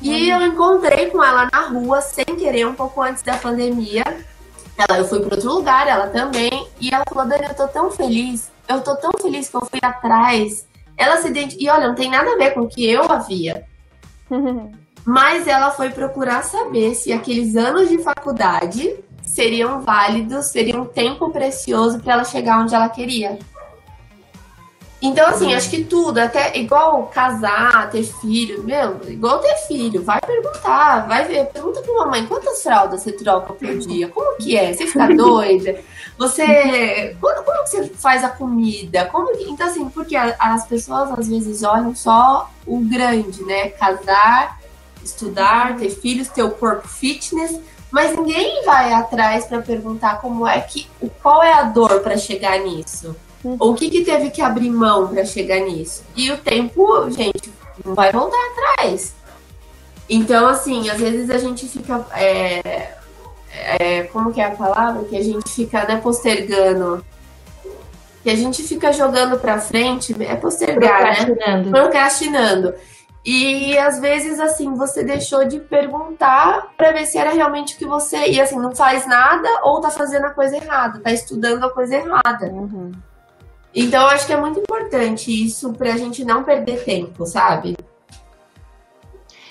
E 0.00 0.30
eu 0.30 0.40
encontrei 0.46 1.10
com 1.10 1.22
ela 1.22 1.48
na 1.52 1.68
rua, 1.68 2.00
sem 2.00 2.24
querer, 2.24 2.66
um 2.66 2.74
pouco 2.74 3.02
antes 3.02 3.22
da 3.22 3.36
pandemia. 3.36 4.04
Ela, 4.76 4.98
eu 4.98 5.04
fui 5.06 5.20
para 5.20 5.34
outro 5.34 5.52
lugar, 5.52 5.86
ela 5.86 6.08
também. 6.08 6.66
E 6.80 6.92
ela 6.92 7.04
falou: 7.06 7.28
Dani, 7.28 7.46
eu 7.46 7.54
tô 7.54 7.68
tão 7.68 7.90
feliz. 7.90 8.50
Eu 8.66 8.80
tô 8.80 8.96
tão 8.96 9.10
feliz 9.20 9.48
que 9.48 9.56
eu 9.56 9.66
fui 9.66 9.80
atrás. 9.82 10.66
Ela 10.96 11.18
se 11.18 11.28
identificou. 11.28 11.66
E 11.66 11.70
olha, 11.70 11.88
não 11.88 11.94
tem 11.94 12.10
nada 12.10 12.32
a 12.32 12.36
ver 12.36 12.54
com 12.54 12.60
o 12.60 12.68
que 12.68 12.88
eu 12.88 13.10
havia. 13.10 13.64
Mas 15.04 15.46
ela 15.46 15.70
foi 15.70 15.90
procurar 15.90 16.44
saber 16.44 16.94
se 16.94 17.12
aqueles 17.12 17.56
anos 17.56 17.88
de 17.88 17.98
faculdade 17.98 18.96
seriam 19.22 19.80
válidos, 19.80 20.46
seria 20.46 20.80
um 20.80 20.84
tempo 20.84 21.30
precioso 21.30 22.00
para 22.00 22.14
ela 22.14 22.24
chegar 22.24 22.60
onde 22.60 22.74
ela 22.74 22.88
queria. 22.88 23.38
Então, 25.02 25.26
assim, 25.28 25.54
acho 25.54 25.70
que 25.70 25.82
tudo, 25.84 26.18
até 26.18 26.58
igual 26.58 27.06
casar, 27.06 27.90
ter 27.90 28.02
filho, 28.02 28.62
meu, 28.62 29.00
igual 29.08 29.38
ter 29.38 29.56
filho, 29.66 30.02
vai 30.02 30.20
perguntar, 30.20 31.06
vai 31.08 31.24
ver, 31.26 31.46
pergunta 31.46 31.80
pra 31.80 31.94
mamãe 31.94 32.26
quantas 32.26 32.62
fraldas 32.62 33.02
você 33.02 33.12
troca 33.12 33.54
por 33.54 33.78
dia, 33.78 34.08
como 34.08 34.36
que 34.36 34.56
é? 34.56 34.74
Você 34.74 34.86
fica 34.86 35.08
doida? 35.16 35.80
Você. 36.18 37.16
Como, 37.18 37.42
como 37.42 37.62
que 37.64 37.70
você 37.70 37.84
faz 37.94 38.22
a 38.22 38.28
comida? 38.28 39.06
Como 39.06 39.34
que, 39.34 39.44
então, 39.44 39.66
assim, 39.66 39.88
porque 39.88 40.14
as 40.14 40.66
pessoas 40.66 41.10
às 41.18 41.28
vezes 41.28 41.62
olham 41.62 41.94
só 41.94 42.50
o 42.66 42.78
grande, 42.80 43.42
né? 43.42 43.70
Casar, 43.70 44.60
estudar, 45.02 45.78
ter 45.78 45.88
filhos, 45.88 46.28
ter 46.28 46.42
o 46.42 46.50
corpo 46.50 46.86
fitness, 46.86 47.58
mas 47.90 48.14
ninguém 48.14 48.62
vai 48.66 48.92
atrás 48.92 49.46
para 49.46 49.62
perguntar 49.62 50.20
como 50.20 50.46
é 50.46 50.60
que. 50.60 50.86
qual 51.22 51.42
é 51.42 51.54
a 51.54 51.62
dor 51.62 52.00
para 52.00 52.18
chegar 52.18 52.58
nisso. 52.58 53.16
Uhum. 53.42 53.56
O 53.58 53.74
que, 53.74 53.88
que 53.88 54.04
teve 54.04 54.30
que 54.30 54.42
abrir 54.42 54.70
mão 54.70 55.08
para 55.08 55.24
chegar 55.24 55.60
nisso? 55.60 56.04
E 56.14 56.30
o 56.30 56.38
tempo, 56.38 57.10
gente, 57.10 57.50
não 57.84 57.94
vai 57.94 58.12
voltar 58.12 58.38
atrás. 58.52 59.14
Então, 60.08 60.48
assim, 60.48 60.90
às 60.90 61.00
vezes 61.00 61.30
a 61.30 61.38
gente 61.38 61.66
fica. 61.66 62.04
É, 62.16 62.94
é, 63.52 64.02
como 64.04 64.32
que 64.32 64.40
é 64.40 64.46
a 64.46 64.50
palavra? 64.50 65.04
Que 65.04 65.16
a 65.16 65.22
gente 65.22 65.48
fica 65.48 65.84
né, 65.86 65.96
postergando. 65.96 67.04
Que 68.22 68.30
a 68.30 68.36
gente 68.36 68.62
fica 68.62 68.92
jogando 68.92 69.38
para 69.38 69.58
frente, 69.58 70.14
é 70.22 70.36
postergar, 70.36 71.02
né? 71.02 71.24
Procrastinando. 71.24 71.70
né? 71.70 71.80
Procrastinando. 71.80 72.74
E 73.24 73.76
às 73.78 74.00
vezes, 74.00 74.40
assim, 74.40 74.74
você 74.74 75.02
deixou 75.04 75.44
de 75.46 75.60
perguntar 75.60 76.72
para 76.76 76.92
ver 76.92 77.06
se 77.06 77.18
era 77.18 77.30
realmente 77.30 77.74
o 77.74 77.78
que 77.78 77.86
você. 77.86 78.28
E 78.30 78.40
assim, 78.40 78.56
não 78.56 78.74
faz 78.74 79.06
nada 79.06 79.48
ou 79.62 79.80
tá 79.80 79.90
fazendo 79.90 80.24
a 80.24 80.30
coisa 80.30 80.56
errada, 80.56 81.00
tá 81.00 81.12
estudando 81.12 81.64
a 81.64 81.70
coisa 81.70 81.96
errada. 81.96 82.46
Uhum. 82.46 82.92
Então, 83.74 84.02
eu 84.02 84.08
acho 84.08 84.26
que 84.26 84.32
é 84.32 84.40
muito 84.40 84.60
importante 84.60 85.30
isso 85.30 85.72
pra 85.72 85.96
gente 85.96 86.24
não 86.24 86.42
perder 86.42 86.84
tempo, 86.84 87.24
sabe? 87.24 87.76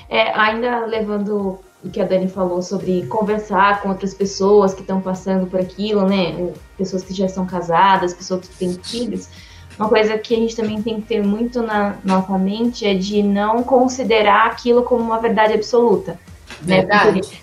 É, 0.09 0.38
ainda 0.38 0.86
levando 0.86 1.59
o 1.84 1.89
que 1.89 2.01
a 2.01 2.05
Dani 2.05 2.28
falou 2.28 2.61
sobre 2.61 3.05
conversar 3.07 3.82
com 3.82 3.89
outras 3.89 4.13
pessoas 4.13 4.74
que 4.74 4.82
estão 4.82 4.99
passando 4.99 5.47
por 5.47 5.59
aquilo, 5.59 6.05
né? 6.07 6.51
Pessoas 6.78 7.03
que 7.03 7.13
já 7.13 7.30
são 7.30 7.45
casadas, 7.45 8.13
pessoas 8.13 8.47
que 8.47 8.55
têm 8.55 8.74
filhos. 8.74 9.30
Uma 9.78 9.88
coisa 9.88 10.17
que 10.17 10.36
a 10.36 10.38
gente 10.38 10.55
também 10.57 10.82
tem 10.82 10.99
que 10.99 11.07
ter 11.07 11.24
muito 11.24 11.61
na 11.61 11.95
nossa 12.03 12.38
mente 12.38 12.86
é 12.86 12.93
de 12.93 13.24
não 13.24 13.63
considerar 13.63 14.47
aquilo 14.47 14.84
como 14.84 15.01
uma 15.01 15.20
verdade 15.20 15.53
absoluta. 15.53 16.20
Né? 16.62 16.86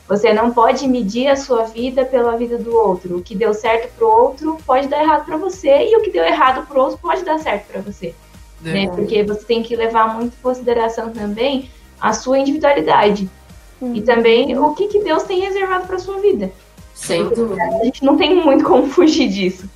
você 0.09 0.33
não 0.33 0.53
pode 0.53 0.87
medir 0.87 1.29
a 1.29 1.37
sua 1.37 1.65
vida 1.65 2.05
pela 2.05 2.37
vida 2.37 2.59
do 2.59 2.75
outro. 2.75 3.17
O 3.17 3.23
que 3.23 3.35
deu 3.35 3.55
certo 3.55 3.91
para 3.97 4.07
o 4.07 4.11
outro 4.11 4.59
pode 4.67 4.89
dar 4.89 5.03
errado 5.03 5.25
para 5.25 5.37
você 5.37 5.89
e 5.89 5.97
o 5.97 6.03
que 6.03 6.11
deu 6.11 6.25
errado 6.25 6.67
para 6.67 6.79
o 6.79 6.83
outro 6.83 6.99
pode 6.99 7.25
dar 7.25 7.39
certo 7.39 7.67
para 7.67 7.81
você. 7.81 8.15
Né? 8.61 8.89
Porque 8.89 9.23
você 9.23 9.45
tem 9.45 9.63
que 9.63 9.77
levar 9.77 10.15
muito 10.15 10.35
em 10.35 10.43
consideração 10.43 11.11
também 11.11 11.71
a 12.01 12.13
sua 12.13 12.39
individualidade 12.39 13.29
uhum. 13.81 13.95
e 13.95 14.03
também 14.03 14.59
o 14.59 14.75
que, 14.75 14.89
que 14.89 15.03
Deus 15.03 15.23
tem 15.23 15.41
reservado 15.41 15.87
para 15.87 15.99
sua 15.99 16.21
vida. 16.21 16.51
Sem 16.95 17.29
dúvida. 17.29 17.63
A 17.63 17.85
gente 17.85 18.05
não 18.05 18.17
tem 18.17 18.35
muito 18.35 18.65
como 18.65 18.89
fugir 18.91 19.29
disso. 19.29 19.69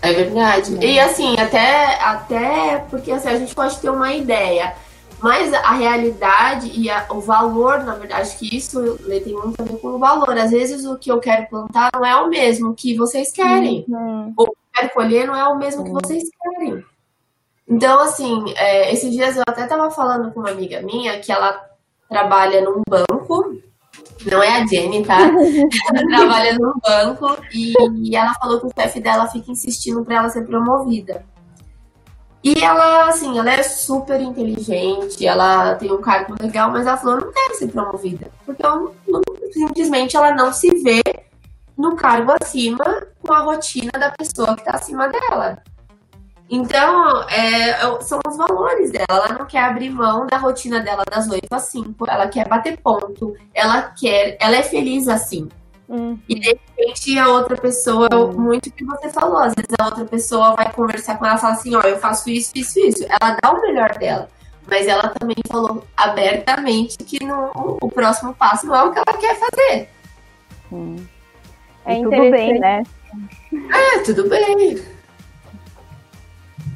É 0.00 0.12
verdade. 0.12 0.76
É. 0.80 0.86
E 0.86 1.00
assim, 1.00 1.38
até, 1.38 1.94
até 2.02 2.84
porque 2.90 3.12
assim, 3.12 3.28
a 3.28 3.38
gente 3.38 3.54
pode 3.54 3.78
ter 3.78 3.88
uma 3.88 4.12
ideia. 4.12 4.74
Mas 5.22 5.54
a 5.54 5.72
realidade 5.74 6.72
e 6.74 6.90
a, 6.90 7.06
o 7.10 7.20
valor, 7.20 7.84
na 7.84 7.94
verdade, 7.94 8.34
que 8.36 8.56
isso 8.56 8.98
tem 9.22 9.32
muito 9.34 9.62
a 9.62 9.64
ver 9.64 9.78
com 9.78 9.88
o 9.88 9.98
valor. 9.98 10.36
Às 10.36 10.50
vezes 10.50 10.84
o 10.84 10.98
que 10.98 11.12
eu 11.12 11.20
quero 11.20 11.46
plantar 11.48 11.90
não 11.94 12.04
é 12.04 12.16
o 12.16 12.28
mesmo 12.28 12.74
que 12.74 12.96
vocês 12.96 13.30
querem. 13.30 13.84
Uhum. 13.88 14.34
Ou 14.36 14.46
o 14.46 14.50
que 14.50 14.52
eu 14.52 14.72
quero 14.74 14.94
colher 14.94 15.26
não 15.28 15.36
é 15.36 15.46
o 15.46 15.56
mesmo 15.56 15.82
uhum. 15.82 15.86
que 15.86 15.92
vocês 16.04 16.24
querem. 16.28 16.84
Então, 17.68 18.00
assim, 18.00 18.52
é, 18.56 18.92
esses 18.92 19.12
dias 19.12 19.36
eu 19.36 19.44
até 19.46 19.62
estava 19.62 19.88
falando 19.92 20.32
com 20.32 20.40
uma 20.40 20.50
amiga 20.50 20.82
minha 20.82 21.20
que 21.20 21.30
ela 21.30 21.70
trabalha 22.08 22.60
num 22.60 22.82
banco. 22.88 23.56
Não 24.28 24.42
é 24.42 24.60
a 24.60 24.66
Jenny, 24.66 25.04
tá? 25.04 25.18
ela 25.94 26.08
trabalha 26.08 26.58
num 26.58 26.72
banco 26.80 27.38
e, 27.54 27.72
e 28.10 28.16
ela 28.16 28.34
falou 28.34 28.58
que 28.58 28.66
o 28.66 28.72
chefe 28.76 29.00
dela 29.00 29.28
fica 29.28 29.52
insistindo 29.52 30.04
para 30.04 30.16
ela 30.16 30.28
ser 30.28 30.44
promovida. 30.44 31.24
E 32.42 32.54
ela, 32.60 33.08
assim, 33.08 33.38
ela 33.38 33.52
é 33.52 33.62
super 33.62 34.20
inteligente, 34.20 35.24
ela 35.24 35.76
tem 35.76 35.92
um 35.92 36.00
cargo 36.00 36.34
legal, 36.40 36.72
mas 36.72 36.86
ela 36.86 36.96
falou, 36.96 37.20
não 37.20 37.32
quero 37.32 37.54
ser 37.54 37.68
promovida. 37.68 38.30
Porque 38.44 38.66
eu, 38.66 38.94
não, 39.06 39.22
simplesmente 39.52 40.16
ela 40.16 40.34
não 40.34 40.52
se 40.52 40.68
vê 40.82 41.02
no 41.78 41.94
cargo 41.94 42.32
acima 42.40 42.84
com 43.20 43.32
a 43.32 43.40
rotina 43.40 43.92
da 43.92 44.10
pessoa 44.10 44.54
que 44.54 44.62
está 44.62 44.72
acima 44.72 45.08
dela. 45.08 45.62
Então, 46.50 47.22
é, 47.30 47.70
é, 47.70 48.00
são 48.02 48.20
os 48.26 48.36
valores 48.36 48.90
dela. 48.90 49.06
Ela 49.08 49.38
não 49.38 49.46
quer 49.46 49.64
abrir 49.64 49.88
mão 49.88 50.26
da 50.26 50.36
rotina 50.36 50.80
dela 50.80 51.02
das 51.10 51.26
8 51.26 51.46
às 51.50 51.62
5. 51.62 52.10
Ela 52.10 52.28
quer 52.28 52.46
bater 52.46 52.78
ponto. 52.78 53.34
Ela 53.54 53.82
quer. 53.98 54.36
Ela 54.38 54.56
é 54.56 54.62
feliz 54.62 55.08
assim. 55.08 55.48
Uhum. 55.92 56.18
E 56.26 56.34
de 56.36 56.48
repente 56.48 57.18
a 57.18 57.28
outra 57.28 57.54
pessoa, 57.54 58.08
uhum. 58.14 58.32
muito 58.32 58.72
que 58.72 58.82
você 58.82 59.10
falou, 59.10 59.36
às 59.36 59.52
vezes 59.54 59.74
a 59.78 59.84
outra 59.84 60.06
pessoa 60.06 60.56
vai 60.56 60.72
conversar 60.72 61.18
com 61.18 61.26
ela 61.26 61.36
e 61.36 61.38
fala 61.38 61.52
assim, 61.52 61.76
ó, 61.76 61.82
eu 61.82 61.98
faço 61.98 62.30
isso, 62.30 62.50
isso, 62.54 62.80
isso. 62.80 63.04
Ela 63.04 63.36
dá 63.42 63.52
o 63.52 63.60
melhor 63.60 63.98
dela. 63.98 64.26
Mas 64.66 64.86
ela 64.86 65.08
também 65.08 65.36
falou 65.46 65.84
abertamente 65.94 66.96
que 66.96 67.22
no, 67.22 67.50
o 67.82 67.90
próximo 67.90 68.32
passo 68.32 68.66
não 68.66 68.74
é 68.74 68.82
o 68.84 68.90
que 68.90 68.98
ela 69.06 69.18
quer 69.18 69.38
fazer. 69.38 69.88
Hum. 70.72 70.96
É 71.84 71.96
tudo 71.96 72.30
bem, 72.30 72.58
né? 72.58 72.82
É, 73.52 73.98
tudo 73.98 74.28
bem. 74.30 74.82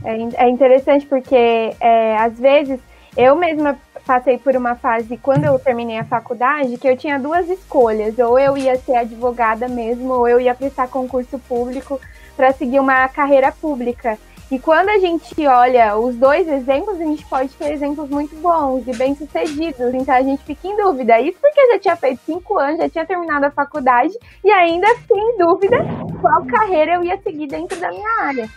É, 0.05 0.45
é 0.45 0.49
interessante 0.51 1.07
porque, 1.07 1.75
é, 1.81 2.19
às 2.19 2.39
vezes, 2.39 2.79
eu 3.17 3.35
mesma 3.35 3.79
passei 4.07 4.39
por 4.39 4.55
uma 4.57 4.77
fase, 4.77 5.17
quando 5.19 5.45
eu 5.45 5.59
terminei 5.59 5.99
a 5.99 6.05
faculdade, 6.05 6.79
que 6.79 6.89
eu 6.89 6.97
tinha 6.97 7.19
duas 7.19 7.49
escolhas. 7.51 8.19
Ou 8.19 8.39
eu 8.39 8.57
ia 8.57 8.77
ser 8.77 8.95
advogada 8.95 9.69
mesmo, 9.69 10.13
ou 10.13 10.29
eu 10.29 10.41
ia 10.41 10.55
prestar 10.55 10.89
concurso 10.89 11.39
público 11.41 12.01
para 12.37 12.53
seguir 12.53 12.79
uma 12.79 13.09
carreira 13.09 13.51
pública. 13.51 14.17
E 14.49 14.61
quando 14.61 14.91
a 14.91 14.99
gente 14.99 15.45
olha 15.45 15.97
os 15.97 16.15
dois 16.15 16.47
exemplos, 16.47 17.01
a 17.01 17.05
gente 17.05 17.27
pode 17.27 17.49
ter 17.55 17.73
exemplos 17.73 18.09
muito 18.09 18.37
bons 18.37 18.87
e 18.87 18.97
bem-sucedidos. 18.97 19.93
Então 19.93 20.15
a 20.15 20.23
gente 20.23 20.45
fica 20.45 20.69
em 20.69 20.77
dúvida. 20.77 21.21
Isso 21.21 21.39
porque 21.41 21.61
eu 21.61 21.73
já 21.73 21.79
tinha 21.81 21.97
feito 21.97 22.21
cinco 22.25 22.57
anos, 22.57 22.79
já 22.79 22.89
tinha 22.89 23.05
terminado 23.05 23.47
a 23.47 23.51
faculdade 23.51 24.17
e 24.45 24.51
ainda 24.53 24.87
fiquei 24.99 25.19
em 25.19 25.37
dúvida 25.37 25.79
qual 26.21 26.47
carreira 26.47 26.95
eu 26.95 27.03
ia 27.03 27.19
seguir 27.19 27.49
dentro 27.49 27.77
da 27.81 27.91
minha 27.91 28.23
área. 28.23 28.49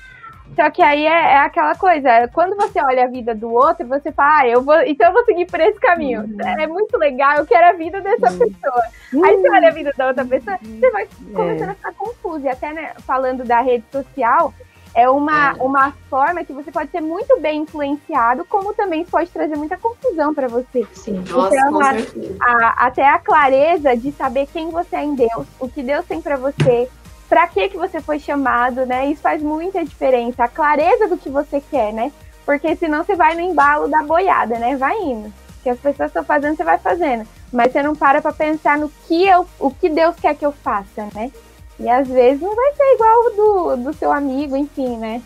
Só 0.55 0.69
que 0.69 0.81
aí 0.81 1.05
é, 1.05 1.33
é, 1.33 1.37
aquela 1.37 1.75
coisa, 1.75 2.27
quando 2.33 2.55
você 2.55 2.81
olha 2.81 3.05
a 3.05 3.07
vida 3.07 3.33
do 3.33 3.51
outro, 3.51 3.87
você 3.87 4.11
fala, 4.11 4.39
ah, 4.39 4.47
eu 4.47 4.61
vou, 4.61 4.79
então 4.81 5.07
eu 5.07 5.13
vou 5.13 5.23
seguir 5.23 5.45
por 5.45 5.59
esse 5.59 5.79
caminho. 5.79 6.21
Uhum. 6.21 6.41
É 6.41 6.67
muito 6.67 6.97
legal, 6.97 7.37
eu 7.37 7.45
quero 7.45 7.67
a 7.67 7.73
vida 7.73 8.01
dessa 8.01 8.31
uhum. 8.31 8.39
pessoa. 8.39 8.83
Uhum. 9.13 9.25
Aí 9.25 9.37
você 9.37 9.49
olha 9.49 9.67
a 9.67 9.71
vida 9.71 9.93
da 9.95 10.07
outra 10.07 10.25
pessoa, 10.25 10.57
você 10.61 10.91
vai 10.91 11.07
começando 11.33 11.69
é. 11.69 11.71
a 11.71 11.75
ficar 11.75 11.93
confuso. 11.93 12.45
E 12.45 12.49
até 12.49 12.73
né, 12.73 12.93
falando 13.05 13.43
da 13.45 13.61
rede 13.61 13.85
social, 13.91 14.53
é 14.93 15.09
uma, 15.09 15.51
é. 15.51 15.53
uma 15.61 15.91
forma 16.09 16.43
que 16.43 16.53
você 16.53 16.71
pode 16.71 16.91
ser 16.91 17.01
muito 17.01 17.39
bem 17.39 17.61
influenciado, 17.61 18.43
como 18.45 18.73
também 18.73 19.05
pode 19.05 19.29
trazer 19.29 19.55
muita 19.55 19.77
confusão 19.77 20.33
para 20.33 20.47
você. 20.47 20.85
Sim, 20.93 21.23
nossa, 21.29 21.55
então, 21.55 21.79
a, 21.81 22.45
a, 22.45 22.87
até 22.87 23.07
a 23.07 23.19
clareza 23.19 23.95
de 23.95 24.11
saber 24.11 24.47
quem 24.47 24.69
você 24.69 24.95
é 24.95 25.03
em 25.03 25.15
Deus, 25.15 25.47
o 25.59 25.69
que 25.69 25.83
Deus 25.83 26.05
tem 26.05 26.21
para 26.21 26.37
você, 26.37 26.89
para 27.29 27.47
que 27.47 27.69
que 27.69 27.77
você 27.77 28.01
foi 28.01 28.19
chamado, 28.19 28.85
né? 28.87 29.07
Isso 29.07 29.21
faz 29.21 29.41
muita 29.41 29.85
diferença, 29.85 30.43
a 30.43 30.47
clareza 30.47 31.07
do 31.07 31.17
que 31.17 31.29
você 31.29 31.61
quer, 31.61 31.93
né? 31.93 32.11
Porque 32.43 32.75
senão 32.75 33.03
você 33.03 33.15
vai 33.15 33.35
no 33.35 33.41
embalo 33.41 33.87
da 33.87 34.01
boiada, 34.01 34.57
né? 34.57 34.75
Vai 34.75 34.97
indo. 34.97 35.27
O 35.27 35.63
que 35.63 35.69
as 35.69 35.77
pessoas 35.77 36.09
estão 36.09 36.23
fazendo, 36.23 36.57
você 36.57 36.63
vai 36.63 36.79
fazendo. 36.79 37.27
Mas 37.53 37.71
você 37.71 37.83
não 37.83 37.95
para 37.95 38.21
para 38.21 38.33
pensar 38.33 38.77
no 38.79 38.89
que 39.07 39.27
eu, 39.27 39.47
o 39.59 39.69
que 39.69 39.87
Deus 39.87 40.15
quer 40.15 40.35
que 40.35 40.45
eu 40.45 40.51
faça, 40.51 41.07
né? 41.13 41.31
E 41.79 41.87
às 41.87 42.07
vezes 42.07 42.41
não 42.41 42.55
vai 42.55 42.73
ser 42.73 42.95
igual 42.95 43.35
do, 43.35 43.83
do 43.83 43.93
seu 43.93 44.11
amigo, 44.11 44.57
enfim, 44.57 44.97
né? 44.97 45.21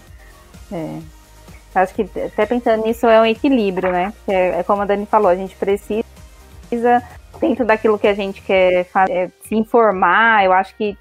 É. 0.72 1.00
Acho 1.74 1.96
que 1.96 2.04
até 2.04 2.46
pensando 2.46 2.84
nisso 2.84 3.08
é 3.08 3.20
um 3.22 3.26
equilíbrio, 3.26 3.92
né? 3.92 4.14
É, 4.28 4.60
é 4.60 4.64
como 4.64 4.82
a 4.82 4.86
Dani 4.86 5.06
falou, 5.06 5.30
a 5.30 5.36
gente 5.36 5.56
precisa, 5.56 6.04
dentro 7.40 7.66
daquilo 7.66 7.98
que 7.98 8.08
a 8.08 8.14
gente 8.14 8.42
quer 8.42 8.84
fazer, 8.86 9.32
se 9.48 9.56
informar. 9.56 10.44
Eu 10.44 10.54
acho 10.54 10.76
que 10.76 10.98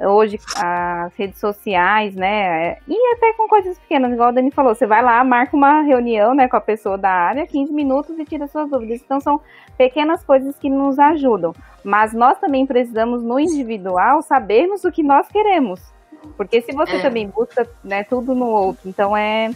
hoje 0.00 0.38
as 0.56 1.14
redes 1.16 1.38
sociais, 1.38 2.14
né? 2.14 2.76
E 2.88 3.14
até 3.14 3.32
com 3.34 3.48
coisas 3.48 3.78
pequenas, 3.78 4.12
igual 4.12 4.28
a 4.28 4.32
Dani 4.32 4.50
falou, 4.50 4.74
você 4.74 4.86
vai 4.86 5.02
lá, 5.02 5.22
marca 5.22 5.56
uma 5.56 5.82
reunião 5.82 6.34
né, 6.34 6.48
com 6.48 6.56
a 6.56 6.60
pessoa 6.60 6.98
da 6.98 7.10
área, 7.10 7.46
15 7.46 7.72
minutos 7.72 8.18
e 8.18 8.24
tira 8.24 8.46
suas 8.48 8.68
dúvidas. 8.68 9.00
Então 9.04 9.20
são 9.20 9.40
pequenas 9.76 10.24
coisas 10.24 10.58
que 10.58 10.68
nos 10.68 10.98
ajudam. 10.98 11.54
Mas 11.84 12.12
nós 12.12 12.38
também 12.38 12.66
precisamos, 12.66 13.22
no 13.22 13.38
individual, 13.38 14.22
sabermos 14.22 14.84
o 14.84 14.92
que 14.92 15.02
nós 15.02 15.28
queremos. 15.28 15.80
Porque 16.36 16.60
se 16.62 16.72
você 16.72 16.96
é. 16.96 17.02
também 17.02 17.28
busca 17.28 17.68
né, 17.82 18.02
tudo 18.04 18.34
no 18.34 18.46
outro, 18.46 18.88
então 18.88 19.16
é, 19.16 19.50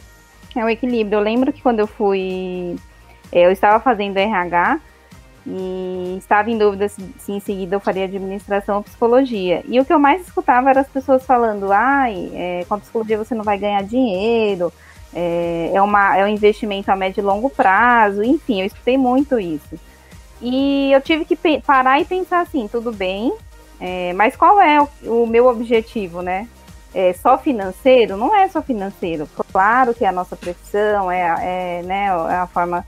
é 0.55 0.65
um 0.65 0.69
equilíbrio. 0.69 1.19
Eu 1.19 1.23
lembro 1.23 1.53
que 1.53 1.63
quando 1.63 1.81
eu 1.81 1.87
fui. 1.87 2.77
Eu 3.33 3.51
estava 3.51 3.79
fazendo 3.79 4.17
RH 4.17 4.81
e 5.51 6.17
estava 6.19 6.51
em 6.51 6.59
dúvida 6.59 6.89
se, 6.91 7.03
se, 7.19 7.33
em 7.33 7.41
seguida 7.41 7.75
eu 7.75 7.81
faria 7.81 8.05
administração 8.05 8.77
ou 8.77 8.83
psicologia. 8.83 9.65
E 9.67 9.81
o 9.81 9.85
que 9.85 9.93
eu 9.93 9.99
mais 9.99 10.21
escutava 10.21 10.69
eram 10.69 10.83
as 10.83 10.89
pessoas 10.89 11.25
falando: 11.25 11.73
ai, 11.73 12.31
é, 12.35 12.67
com 12.69 12.75
a 12.75 12.79
psicologia 12.79 13.17
você 13.17 13.35
não 13.35 13.45
vai 13.45 13.57
ganhar 13.57 13.83
dinheiro, 13.83 14.71
é, 15.15 15.71
é, 15.73 15.81
uma, 15.81 16.19
é 16.19 16.25
um 16.25 16.29
investimento 16.29 16.91
a 16.91 16.97
médio 16.97 17.23
e 17.23 17.25
longo 17.25 17.49
prazo, 17.49 18.23
enfim, 18.23 18.61
eu 18.61 18.67
escutei 18.67 18.99
muito 18.99 19.41
isso. 19.41 19.79
E 20.43 20.93
eu 20.93 21.01
tive 21.01 21.25
que 21.25 21.37
parar 21.61 21.99
e 21.99 22.05
pensar 22.05 22.41
assim, 22.41 22.69
tudo 22.69 22.93
bem, 22.93 23.33
é, 23.81 24.13
mas 24.13 24.37
qual 24.37 24.61
é 24.61 24.81
o, 24.81 25.23
o, 25.23 25.27
meu 25.27 25.47
objetivo, 25.47 26.21
né? 26.21 26.47
É 26.95 27.13
só 27.15 27.39
financeiro? 27.39 28.17
Não 28.17 28.37
é 28.37 28.49
só 28.49 28.61
financeiro. 28.61 29.29
Claro 29.51 29.95
que 29.95 30.05
é 30.05 30.09
a 30.09 30.13
nossa 30.13 30.37
profissão, 30.37 31.11
é, 31.11 31.81
é, 31.81 31.83
né, 31.83 32.07
é 32.07 32.35
a 32.37 32.47
forma 32.47 32.87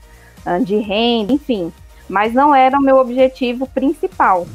de 0.63 0.77
renda, 0.77 1.33
enfim. 1.33 1.71
Mas 2.11 2.33
não 2.33 2.53
era 2.53 2.77
o 2.77 2.81
meu 2.81 2.97
objetivo 2.97 3.65
principal. 3.65 4.45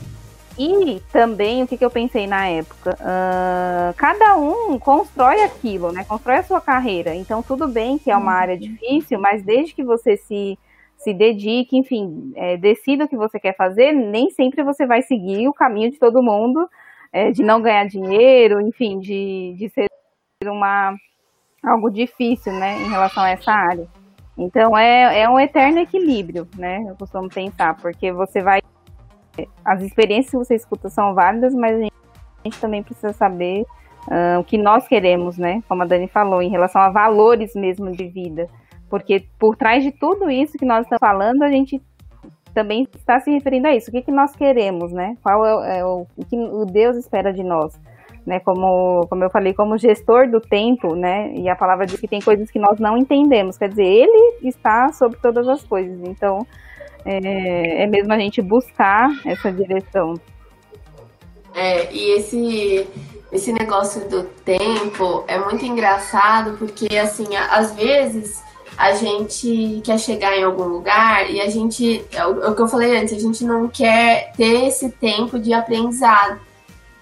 E 0.59 1.01
também, 1.11 1.63
o 1.63 1.67
que, 1.67 1.79
que 1.79 1.85
eu 1.85 1.91
pensei 1.91 2.27
na 2.27 2.47
época? 2.49 2.97
Uh, 3.01 3.95
cada 3.97 4.37
um 4.37 4.79
constrói 4.79 5.43
aquilo, 5.43 5.91
né? 5.91 6.05
Constrói 6.05 6.37
a 6.37 6.43
sua 6.43 6.61
carreira. 6.61 7.15
Então, 7.15 7.43
tudo 7.43 7.67
bem 7.67 7.97
que 7.97 8.11
é 8.11 8.17
uma 8.17 8.33
área 8.33 8.59
difícil, 8.59 9.19
mas 9.19 9.43
desde 9.43 9.75
que 9.75 9.83
você 9.83 10.19
se, 10.19 10.59
se 10.99 11.15
dedique, 11.15 11.79
enfim, 11.79 12.33
é, 12.37 12.59
decida 12.59 13.05
o 13.05 13.09
que 13.09 13.17
você 13.17 13.41
quer 13.41 13.57
fazer, 13.57 13.93
nem 13.93 14.31
sempre 14.31 14.63
você 14.63 14.87
vai 14.87 15.01
seguir 15.01 15.49
o 15.49 15.55
caminho 15.55 15.91
de 15.91 15.99
todo 15.99 16.23
mundo, 16.23 16.69
é, 17.11 17.31
de 17.31 17.43
não 17.43 17.63
ganhar 17.63 17.87
dinheiro, 17.87 18.61
enfim, 18.61 18.99
de, 18.99 19.55
de 19.59 19.69
ser 19.71 19.89
uma, 20.45 20.95
algo 21.63 21.91
difícil, 21.91 22.53
né, 22.53 22.79
em 22.83 22.89
relação 22.89 23.23
a 23.23 23.31
essa 23.31 23.51
área. 23.51 23.89
Então, 24.39 24.77
é, 24.77 25.21
é 25.21 25.29
um 25.29 25.41
eterno 25.41 25.79
equilíbrio, 25.79 26.47
né? 26.57 26.85
Eu 26.89 26.95
costumo 26.97 27.29
pensar, 27.29 27.75
porque 27.77 28.13
você 28.13 28.43
vai 28.43 28.61
as 29.65 29.83
experiências 29.83 30.31
que 30.31 30.39
você 30.39 30.55
escuta 30.55 30.89
são 30.89 31.15
válidas, 31.15 31.55
mas 31.55 31.77
a 31.77 31.81
gente, 31.81 31.93
a 31.93 32.49
gente 32.49 32.61
também 32.61 32.83
precisa 32.83 33.13
saber 33.13 33.63
uh, 34.09 34.41
o 34.41 34.45
que 34.45 34.57
nós 34.57 34.87
queremos, 34.87 35.37
né? 35.37 35.63
Como 35.69 35.83
a 35.83 35.87
Dani 35.87 36.09
falou, 36.09 36.41
em 36.41 36.51
relação 36.51 36.81
a 36.81 36.91
valores 36.91 37.55
mesmo 37.55 37.91
de 37.91 38.07
vida. 38.07 38.47
Porque 38.89 39.25
por 39.39 39.57
trás 39.57 39.83
de 39.83 39.91
tudo 39.93 40.31
isso 40.31 40.57
que 40.57 40.65
nós 40.65 40.83
estamos 40.83 41.01
falando, 41.01 41.43
a 41.43 41.49
gente 41.49 41.83
também 42.55 42.87
está 42.95 43.21
se 43.21 43.31
referindo 43.31 43.69
a 43.69 43.75
isso. 43.75 43.91
O 43.91 43.93
que, 43.93 44.03
que 44.03 44.13
nós 44.13 44.35
queremos, 44.35 44.93
né? 44.93 45.17
Qual 45.23 45.45
é, 45.45 45.79
é 45.79 45.85
o, 45.85 46.07
o, 46.17 46.25
que 46.25 46.37
o 46.37 46.65
Deus 46.65 46.97
espera 46.97 47.33
de 47.33 47.43
nós? 47.43 47.79
Né, 48.27 48.41
como, 48.41 49.07
como 49.09 49.23
eu 49.23 49.31
falei, 49.31 49.55
como 49.55 49.79
gestor 49.79 50.29
do 50.29 50.41
tempo, 50.41 50.97
né, 50.97 51.33
e 51.33 51.49
a 51.49 51.55
palavra 51.55 51.87
diz 51.87 52.01
que 52.01 52.09
tem 52.09 52.21
coisas 52.21 52.51
que 52.51 52.59
nós 52.59 52.81
não 52.81 52.99
entendemos, 52.99 53.57
quer 53.57 53.69
dizer, 53.69 53.85
ele 53.85 54.39
está 54.43 54.89
sobre 54.93 55.17
todas 55.23 55.47
as 55.47 55.63
coisas, 55.63 55.97
então 56.03 56.45
é, 57.05 57.85
é 57.85 57.87
mesmo 57.87 58.13
a 58.13 58.19
gente 58.19 58.43
buscar 58.43 59.09
essa 59.25 59.53
direção. 59.53 60.15
É, 61.55 61.91
e 61.93 62.19
esse, 62.19 62.87
esse 63.33 63.53
negócio 63.53 64.07
do 64.11 64.25
tempo 64.45 65.25
é 65.29 65.39
muito 65.39 65.65
engraçado, 65.65 66.59
porque, 66.59 66.97
assim, 66.99 67.35
às 67.37 67.75
vezes 67.75 68.45
a 68.77 68.93
gente 68.93 69.81
quer 69.83 69.99
chegar 69.99 70.37
em 70.37 70.45
algum 70.45 70.65
lugar 70.65 71.31
e 71.31 71.41
a 71.41 71.49
gente, 71.49 72.05
é 72.13 72.27
o, 72.27 72.43
é 72.43 72.51
o 72.51 72.55
que 72.55 72.61
eu 72.61 72.69
falei 72.69 72.99
antes, 72.99 73.15
a 73.15 73.19
gente 73.19 73.43
não 73.45 73.69
quer 73.69 74.33
ter 74.37 74.67
esse 74.67 74.91
tempo 74.91 75.39
de 75.39 75.55
aprendizado. 75.55 76.39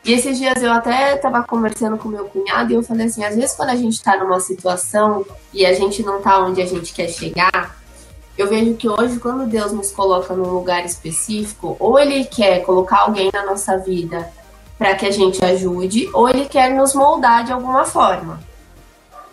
E 0.04 0.12
esses 0.12 0.38
dias 0.38 0.62
eu 0.62 0.70
até 0.70 1.14
estava 1.14 1.42
conversando 1.42 1.96
com 1.96 2.08
meu 2.08 2.26
cunhado 2.26 2.72
e 2.72 2.74
eu 2.74 2.82
falei 2.82 3.06
assim, 3.06 3.24
às 3.24 3.34
vezes 3.34 3.56
quando 3.56 3.70
a 3.70 3.76
gente 3.76 3.94
está 3.94 4.16
numa 4.16 4.38
situação 4.38 5.24
e 5.52 5.64
a 5.64 5.72
gente 5.72 6.02
não 6.02 6.18
está 6.18 6.38
onde 6.44 6.60
a 6.60 6.66
gente 6.66 6.92
quer 6.92 7.08
chegar, 7.08 7.74
eu 8.36 8.48
vejo 8.48 8.74
que 8.74 8.88
hoje, 8.88 9.20
quando 9.20 9.46
Deus 9.46 9.72
nos 9.72 9.92
coloca 9.92 10.34
num 10.34 10.50
lugar 10.50 10.84
específico, 10.84 11.76
ou 11.78 11.98
Ele 11.98 12.24
quer 12.24 12.64
colocar 12.64 13.02
alguém 13.02 13.30
na 13.32 13.46
nossa 13.46 13.78
vida 13.78 14.28
para 14.76 14.94
que 14.96 15.06
a 15.06 15.10
gente 15.10 15.42
ajude, 15.44 16.10
ou 16.12 16.28
Ele 16.28 16.46
quer 16.46 16.74
nos 16.74 16.94
moldar 16.94 17.44
de 17.44 17.52
alguma 17.52 17.84
forma. 17.84 18.40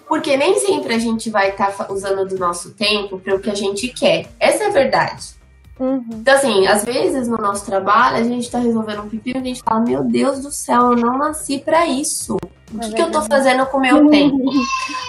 Porque 0.08 0.38
nem 0.38 0.60
sempre 0.60 0.94
a 0.94 1.00
gente 1.00 1.32
vai 1.32 1.50
estar 1.50 1.72
tá 1.72 1.92
usando 1.92 2.28
do 2.28 2.38
nosso 2.38 2.72
tempo 2.72 3.20
para 3.20 3.36
o 3.36 3.40
que 3.40 3.50
a 3.50 3.56
gente 3.56 3.88
quer. 3.88 4.30
Essa 4.40 4.66
é 4.66 4.68
a 4.68 4.72
verdade. 4.72 5.41
Uhum. 5.80 6.06
Então, 6.12 6.36
assim, 6.36 6.68
às 6.68 6.84
vezes 6.84 7.28
no 7.28 7.38
nosso 7.38 7.66
trabalho, 7.66 8.18
a 8.18 8.24
gente 8.24 8.44
está 8.44 8.60
resolvendo 8.60 9.02
um 9.02 9.10
pepino 9.10 9.40
e 9.40 9.42
a 9.42 9.46
gente 9.46 9.64
fala: 9.64 9.82
Meu 9.82 10.04
Deus 10.04 10.40
do 10.40 10.52
céu, 10.52 10.92
eu 10.92 10.96
não 10.96 11.18
nasci 11.18 11.60
para 11.60 11.88
isso. 11.88 12.38
O 12.74 12.80
que, 12.80 12.94
que 12.94 13.02
eu 13.02 13.12
tô 13.12 13.22
fazendo 13.24 13.66
com 13.66 13.78
o 13.78 13.82
meu 13.82 14.08
tempo? 14.08 14.38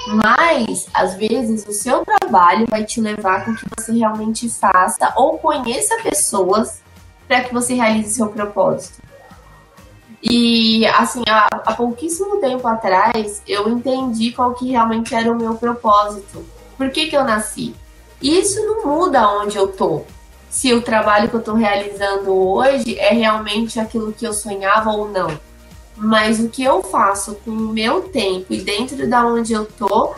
Mas, 0.08 0.86
às 0.92 1.14
vezes, 1.14 1.64
o 1.66 1.72
seu 1.72 2.04
trabalho 2.04 2.66
vai 2.68 2.84
te 2.84 3.00
levar 3.00 3.44
com 3.44 3.54
que 3.54 3.64
você 3.78 3.92
realmente 3.92 4.48
faça 4.48 5.12
ou 5.16 5.38
conheça 5.38 5.96
pessoas 6.02 6.82
para 7.28 7.44
que 7.44 7.54
você 7.54 7.74
realize 7.74 8.14
seu 8.14 8.28
propósito. 8.28 9.00
E, 10.22 10.86
assim, 10.86 11.22
há, 11.28 11.48
há 11.64 11.74
pouquíssimo 11.74 12.40
tempo 12.40 12.66
atrás, 12.66 13.42
eu 13.46 13.68
entendi 13.68 14.32
qual 14.32 14.54
que 14.54 14.70
realmente 14.70 15.14
era 15.14 15.30
o 15.30 15.36
meu 15.36 15.54
propósito. 15.54 16.44
Por 16.76 16.90
que, 16.90 17.06
que 17.06 17.16
eu 17.16 17.24
nasci? 17.24 17.74
Isso 18.20 18.64
não 18.64 18.86
muda 18.86 19.28
onde 19.28 19.56
eu 19.56 19.68
tô. 19.68 20.02
Se 20.52 20.72
o 20.72 20.82
trabalho 20.82 21.28
que 21.28 21.34
eu 21.34 21.42
tô 21.42 21.54
realizando 21.54 22.32
hoje 22.32 22.96
é 22.96 23.12
realmente 23.12 23.80
aquilo 23.80 24.12
que 24.12 24.24
eu 24.24 24.32
sonhava 24.32 24.92
ou 24.92 25.08
não 25.08 25.36
mas 25.96 26.40
o 26.40 26.48
que 26.48 26.64
eu 26.64 26.82
faço 26.82 27.36
com 27.44 27.50
o 27.50 27.72
meu 27.72 28.02
tempo 28.02 28.52
e 28.52 28.60
dentro 28.60 29.08
da 29.08 29.24
onde 29.24 29.52
eu 29.52 29.64
tô, 29.64 30.14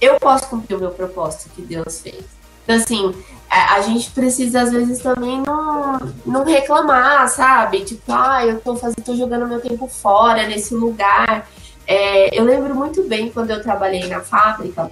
eu 0.00 0.18
posso 0.18 0.48
cumprir 0.48 0.76
o 0.76 0.80
meu 0.80 0.90
propósito 0.90 1.50
que 1.54 1.62
Deus 1.62 2.00
fez. 2.00 2.24
Então, 2.64 2.76
assim, 2.76 3.14
a, 3.48 3.76
a 3.76 3.80
gente 3.82 4.10
precisa, 4.10 4.62
às 4.62 4.70
vezes, 4.70 5.00
também 5.00 5.40
não, 5.40 5.98
não 6.26 6.44
reclamar, 6.44 7.28
sabe? 7.28 7.80
Tipo, 7.84 8.12
ah, 8.12 8.44
eu 8.44 8.60
tô, 8.60 8.76
fazendo, 8.76 9.02
tô 9.04 9.14
jogando 9.14 9.46
meu 9.46 9.60
tempo 9.60 9.86
fora 9.88 10.46
nesse 10.46 10.74
lugar. 10.74 11.48
É, 11.86 12.38
eu 12.38 12.44
lembro 12.44 12.74
muito 12.74 13.02
bem 13.04 13.30
quando 13.30 13.50
eu 13.50 13.62
trabalhei 13.62 14.06
na 14.06 14.20
fábrica, 14.20 14.90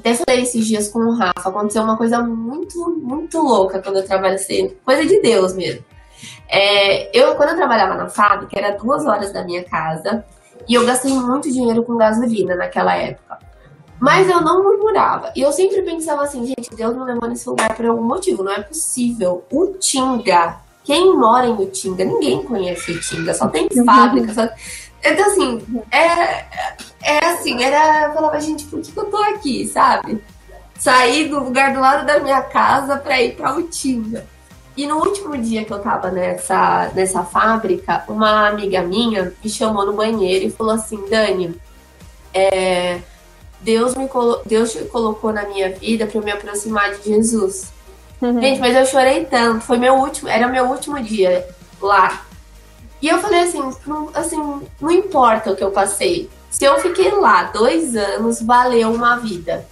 até 0.00 0.14
falei 0.14 0.42
esses 0.42 0.66
dias 0.66 0.88
com 0.88 0.98
o 0.98 1.14
Rafa, 1.14 1.48
aconteceu 1.48 1.82
uma 1.82 1.96
coisa 1.96 2.22
muito, 2.22 2.98
muito 3.02 3.38
louca 3.38 3.80
quando 3.80 3.98
eu 3.98 4.04
trabalhei, 4.04 4.36
assim, 4.36 4.74
coisa 4.84 5.06
de 5.06 5.20
Deus 5.20 5.54
mesmo. 5.54 5.84
É, 6.48 7.16
eu, 7.16 7.36
quando 7.36 7.50
eu 7.50 7.56
trabalhava 7.56 7.94
na 7.94 8.08
fábrica, 8.08 8.58
era 8.58 8.76
duas 8.76 9.06
horas 9.06 9.32
da 9.32 9.44
minha 9.44 9.62
casa 9.62 10.24
e 10.68 10.74
eu 10.74 10.84
gastei 10.84 11.12
muito 11.12 11.50
dinheiro 11.50 11.82
com 11.84 11.96
gasolina 11.96 12.56
naquela 12.56 12.96
época. 12.96 13.38
Mas 14.00 14.28
eu 14.28 14.40
não 14.40 14.62
murmurava. 14.62 15.30
E 15.36 15.42
eu 15.42 15.52
sempre 15.52 15.82
pensava 15.82 16.22
assim, 16.22 16.46
gente, 16.46 16.74
Deus 16.74 16.96
me 16.96 17.04
levou 17.04 17.28
nesse 17.28 17.46
lugar 17.48 17.76
por 17.76 17.84
algum 17.84 18.02
motivo. 18.02 18.42
Não 18.42 18.52
é 18.52 18.62
possível. 18.62 19.44
O 19.52 19.74
Tinga, 19.78 20.58
quem 20.82 21.14
mora 21.14 21.46
em 21.46 21.52
Utinga, 21.52 22.04
ninguém 22.04 22.42
conhece 22.42 22.92
Utinga, 22.92 23.34
só 23.34 23.46
tem 23.48 23.68
fábrica. 23.84 24.32
Só... 24.32 24.48
Então, 25.02 25.26
assim, 25.26 25.84
é, 25.90 26.44
é 27.02 27.26
assim, 27.26 27.62
era. 27.62 28.08
Eu 28.08 28.14
falava, 28.14 28.40
gente, 28.40 28.64
por 28.66 28.80
que, 28.80 28.96
eu 28.96 29.04
tô 29.06 29.16
aqui, 29.16 29.66
sabe? 29.66 30.22
Sair 30.78 31.28
do 31.28 31.40
lugar 31.40 31.72
do 31.72 31.80
lado 31.80 32.06
da 32.06 32.20
minha 32.20 32.42
casa 32.42 32.96
pra 32.96 33.20
ir 33.20 33.34
pra 33.34 33.54
Utinga. 33.54 34.26
E 34.76 34.86
no 34.86 34.98
último 34.98 35.36
dia 35.36 35.64
que 35.64 35.72
eu 35.72 35.80
tava 35.80 36.10
nessa, 36.10 36.90
nessa 36.94 37.22
fábrica, 37.24 38.04
uma 38.08 38.48
amiga 38.48 38.82
minha 38.82 39.32
me 39.42 39.50
chamou 39.50 39.84
no 39.84 39.92
banheiro 39.92 40.46
e 40.46 40.50
falou 40.50 40.74
assim: 40.74 41.04
Dani, 41.08 41.54
é, 42.32 43.00
Deus, 43.60 43.94
me 43.94 44.08
Deus 44.46 44.72
te 44.72 44.84
colocou 44.84 45.32
na 45.32 45.46
minha 45.46 45.70
vida 45.70 46.06
para 46.06 46.18
eu 46.18 46.24
me 46.24 46.30
aproximar 46.30 46.94
de 46.94 47.04
Jesus. 47.04 47.72
Uhum. 48.22 48.40
Gente, 48.40 48.60
mas 48.60 48.76
eu 48.76 48.86
chorei 48.86 49.24
tanto. 49.24 49.64
Foi 49.64 49.78
meu 49.78 49.94
último, 49.94 50.28
era 50.28 50.46
meu 50.48 50.66
último 50.66 51.00
dia 51.02 51.46
lá. 51.80 52.24
E 53.00 53.08
eu 53.08 53.18
falei 53.18 53.40
assim, 53.40 53.62
não, 53.86 54.10
assim, 54.14 54.62
não 54.80 54.90
importa 54.90 55.52
o 55.52 55.56
que 55.56 55.64
eu 55.64 55.70
passei. 55.70 56.28
Se 56.50 56.64
eu 56.64 56.78
fiquei 56.80 57.10
lá 57.12 57.44
dois 57.44 57.96
anos, 57.96 58.42
valeu 58.42 58.90
uma 58.92 59.16
vida. 59.16 59.66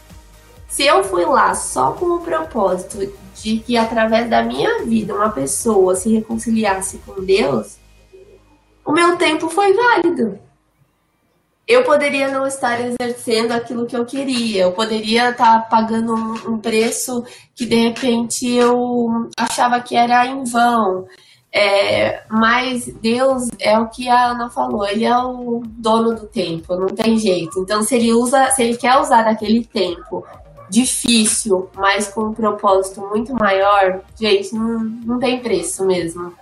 Se 0.68 0.84
eu 0.86 1.02
fui 1.02 1.24
lá 1.24 1.54
só 1.54 1.92
com 1.92 2.06
o 2.06 2.20
propósito 2.20 2.98
de 3.34 3.58
que 3.58 3.76
através 3.76 4.28
da 4.28 4.42
minha 4.42 4.84
vida 4.84 5.14
uma 5.14 5.30
pessoa 5.30 5.94
se 5.94 6.12
reconciliasse 6.12 6.98
com 6.98 7.22
Deus, 7.22 7.78
o 8.84 8.92
meu 8.92 9.16
tempo 9.16 9.48
foi 9.48 9.72
válido. 9.72 10.38
Eu 11.66 11.84
poderia 11.84 12.28
não 12.28 12.46
estar 12.46 12.80
exercendo 12.80 13.52
aquilo 13.52 13.84
que 13.84 13.94
eu 13.94 14.06
queria, 14.06 14.62
eu 14.62 14.72
poderia 14.72 15.30
estar 15.30 15.68
pagando 15.68 16.14
um, 16.14 16.54
um 16.54 16.58
preço 16.58 17.22
que 17.54 17.66
de 17.66 17.76
repente 17.76 18.50
eu 18.50 19.28
achava 19.36 19.78
que 19.80 19.94
era 19.94 20.26
em 20.26 20.44
vão. 20.44 21.06
É, 21.52 22.22
mas 22.28 22.86
Deus 23.00 23.48
é 23.58 23.78
o 23.78 23.88
que 23.88 24.08
a 24.08 24.32
Ana 24.32 24.50
falou, 24.50 24.86
ele 24.86 25.04
é 25.04 25.16
o 25.16 25.62
dono 25.64 26.14
do 26.14 26.26
tempo, 26.26 26.76
não 26.76 26.88
tem 26.88 27.16
jeito. 27.16 27.58
Então, 27.60 27.82
se 27.82 27.96
ele 27.96 28.12
usa, 28.12 28.50
se 28.50 28.62
ele 28.62 28.76
quer 28.76 28.98
usar 28.98 29.26
aquele 29.26 29.64
tempo 29.64 30.26
difícil, 30.68 31.70
mas 31.74 32.08
com 32.08 32.24
um 32.24 32.34
propósito 32.34 33.00
muito 33.00 33.34
maior, 33.34 34.00
gente, 34.20 34.54
não, 34.54 34.80
não 34.80 35.18
tem 35.18 35.40
preço 35.40 35.86
mesmo. 35.86 36.34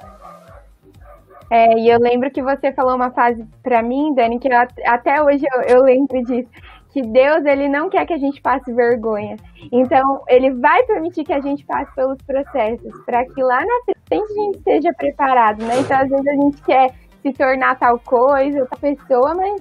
É, 1.49 1.79
e 1.79 1.89
eu 1.89 2.01
lembro 2.01 2.31
que 2.31 2.43
você 2.43 2.73
falou 2.73 2.97
uma 2.97 3.13
frase 3.13 3.47
para 3.63 3.81
mim, 3.83 4.13
Dani, 4.15 4.41
que 4.41 4.49
eu, 4.49 4.59
até 4.87 5.23
hoje 5.23 5.45
eu, 5.55 5.61
eu 5.77 5.83
lembro 5.83 6.21
disso, 6.25 6.49
que 6.97 7.03
Deus 7.03 7.45
ele 7.45 7.69
não 7.69 7.91
quer 7.91 8.07
que 8.07 8.15
a 8.15 8.19
gente 8.19 8.41
passe 8.41 8.73
vergonha. 8.73 9.37
Então, 9.71 10.23
ele 10.29 10.51
vai 10.55 10.83
permitir 10.85 11.25
que 11.25 11.33
a 11.35 11.43
gente 11.43 11.63
passe 11.67 11.95
pelos 11.95 12.17
processos, 12.23 12.91
para 13.05 13.23
que 13.27 13.43
lá 13.43 13.61
na 13.61 13.95
frente 14.09 14.33
a 14.33 14.35
gente 14.35 14.57
esteja 14.57 14.95
preparado, 14.95 15.63
né? 15.63 15.79
Então, 15.79 15.99
às 15.99 16.09
vezes 16.09 16.27
a 16.27 16.33
gente 16.33 16.63
quer 16.63 16.95
se 17.21 17.35
tornar 17.35 17.79
tal 17.79 17.99
coisa, 17.99 18.61
outra 18.61 18.79
pessoa, 18.79 19.35
mas 19.35 19.61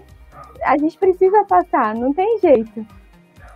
a 0.64 0.78
gente 0.78 0.98
precisa 0.98 1.44
passar, 1.44 1.94
não 1.94 2.14
tem 2.14 2.40
jeito. 2.40 2.88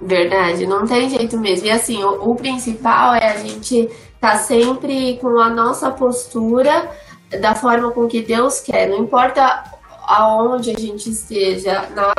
Verdade, 0.01 0.67
não 0.67 0.85
tem 0.85 1.09
jeito 1.09 1.37
mesmo. 1.37 1.67
E 1.67 1.71
assim, 1.71 2.03
o, 2.03 2.31
o 2.31 2.35
principal 2.35 3.15
é 3.15 3.29
a 3.29 3.37
gente 3.37 3.89
tá 4.19 4.35
sempre 4.35 5.17
com 5.21 5.39
a 5.39 5.49
nossa 5.49 5.89
postura 5.89 6.91
da 7.39 7.55
forma 7.55 7.91
com 7.91 8.09
que 8.09 8.21
Deus 8.21 8.59
quer. 8.59 8.89
Não 8.89 8.97
importa 8.97 9.63
aonde 10.09 10.71
a 10.71 10.79
gente 10.79 11.07
esteja. 11.07 11.87
Na, 11.95 12.13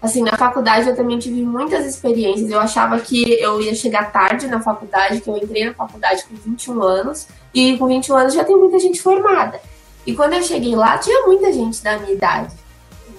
assim, 0.00 0.22
na 0.22 0.36
faculdade 0.36 0.88
eu 0.88 0.94
também 0.94 1.18
tive 1.18 1.42
muitas 1.42 1.84
experiências. 1.84 2.48
Eu 2.48 2.60
achava 2.60 3.00
que 3.00 3.32
eu 3.40 3.60
ia 3.60 3.74
chegar 3.74 4.12
tarde 4.12 4.46
na 4.46 4.60
faculdade, 4.60 5.20
que 5.20 5.28
eu 5.28 5.36
entrei 5.36 5.64
na 5.64 5.74
faculdade 5.74 6.24
com 6.24 6.36
21 6.36 6.80
anos, 6.80 7.26
e 7.52 7.76
com 7.76 7.88
21 7.88 8.16
anos 8.16 8.34
já 8.34 8.44
tem 8.44 8.56
muita 8.56 8.78
gente 8.78 9.02
formada. 9.02 9.60
E 10.06 10.14
quando 10.14 10.34
eu 10.34 10.42
cheguei 10.42 10.76
lá, 10.76 10.96
tinha 10.98 11.26
muita 11.26 11.52
gente 11.52 11.82
da 11.82 11.98
minha 11.98 12.12
idade. 12.12 12.54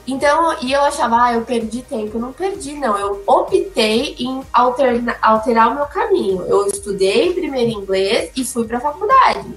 Então, 0.05 0.57
e 0.61 0.71
eu 0.71 0.82
achava, 0.82 1.24
ah, 1.24 1.34
eu 1.34 1.41
perdi 1.41 1.82
tempo. 1.82 2.17
Não 2.17 2.32
perdi, 2.32 2.74
não. 2.74 2.97
Eu 2.97 3.24
optei 3.28 4.15
em 4.19 4.41
alterna, 4.51 5.17
alterar 5.21 5.71
o 5.71 5.76
meu 5.76 5.86
caminho. 5.86 6.43
Eu 6.43 6.67
estudei 6.67 7.34
primeiro 7.34 7.71
inglês 7.71 8.32
e 8.36 8.43
fui 8.43 8.65
para 8.65 8.78
a 8.78 8.82
faculdade. 8.82 9.53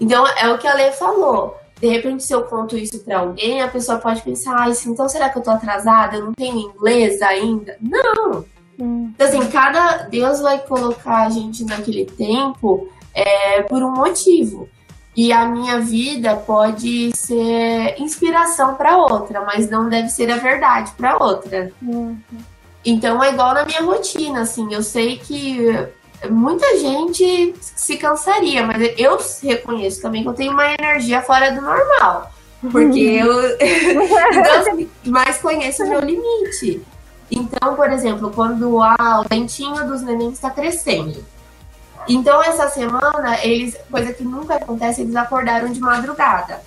Então, 0.00 0.26
é 0.26 0.48
o 0.48 0.58
que 0.58 0.66
a 0.66 0.74
Lê 0.74 0.92
falou. 0.92 1.58
De 1.80 1.88
repente, 1.88 2.24
se 2.24 2.32
eu 2.32 2.42
conto 2.42 2.76
isso 2.76 2.98
para 3.00 3.20
alguém, 3.20 3.62
a 3.62 3.68
pessoa 3.68 3.98
pode 3.98 4.22
pensar, 4.22 4.56
ah, 4.58 4.72
então 4.86 5.08
será 5.08 5.28
que 5.28 5.38
eu 5.38 5.42
tô 5.42 5.50
atrasada? 5.50 6.16
Eu 6.16 6.26
não 6.26 6.32
tenho 6.32 6.58
inglês 6.58 7.22
ainda? 7.22 7.76
Não! 7.80 8.44
Hum. 8.78 9.12
Então, 9.14 9.26
assim, 9.26 9.46
cada. 9.50 10.04
Deus 10.04 10.40
vai 10.40 10.58
colocar 10.58 11.26
a 11.26 11.30
gente 11.30 11.64
naquele 11.64 12.04
tempo 12.04 12.88
é, 13.14 13.62
por 13.62 13.82
um 13.82 13.92
motivo. 13.92 14.68
E 15.16 15.32
a 15.32 15.46
minha 15.46 15.80
vida 15.80 16.36
pode 16.36 17.10
ser 17.16 18.00
inspiração 18.00 18.76
para 18.76 18.96
outra, 18.96 19.40
mas 19.40 19.68
não 19.68 19.88
deve 19.88 20.08
ser 20.08 20.30
a 20.30 20.36
verdade 20.36 20.92
para 20.96 21.16
outra. 21.20 21.72
Uhum. 21.82 22.16
Então 22.84 23.22
é 23.22 23.32
igual 23.32 23.52
na 23.52 23.64
minha 23.64 23.82
rotina, 23.82 24.42
assim, 24.42 24.72
eu 24.72 24.82
sei 24.82 25.18
que 25.18 25.88
muita 26.30 26.78
gente 26.78 27.54
se 27.60 27.96
cansaria, 27.96 28.66
mas 28.66 28.94
eu 28.96 29.18
reconheço 29.42 30.02
também 30.02 30.22
que 30.22 30.28
eu 30.28 30.34
tenho 30.34 30.52
uma 30.52 30.72
energia 30.72 31.22
fora 31.22 31.52
do 31.52 31.60
normal. 31.60 32.32
Porque 32.72 33.00
eu 33.22 33.56
então, 33.60 34.88
mais 35.12 35.38
conheço 35.38 35.84
o 35.84 35.88
meu 35.88 36.00
limite. 36.00 36.82
Então, 37.30 37.74
por 37.74 37.90
exemplo, 37.90 38.32
quando 38.34 38.80
ah, 38.82 39.22
o 39.24 39.28
dentinho 39.28 39.86
dos 39.86 40.02
nenéns 40.02 40.34
está 40.34 40.50
crescendo, 40.50 41.22
então, 42.08 42.42
essa 42.42 42.68
semana, 42.70 43.38
eles, 43.44 43.76
coisa 43.90 44.14
que 44.14 44.24
nunca 44.24 44.54
acontece, 44.54 45.02
eles 45.02 45.14
acordaram 45.14 45.70
de 45.70 45.78
madrugada. 45.78 46.62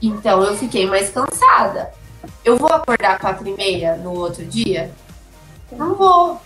Então, 0.00 0.42
eu 0.44 0.56
fiquei 0.56 0.86
mais 0.86 1.10
cansada. 1.10 1.92
Eu 2.44 2.56
vou 2.56 2.72
acordar 2.72 3.18
quatro 3.18 3.48
e 3.48 3.56
meia 3.56 3.96
no 3.96 4.14
outro 4.14 4.44
dia? 4.44 4.92
Não 5.72 5.94
vou. 5.94 6.40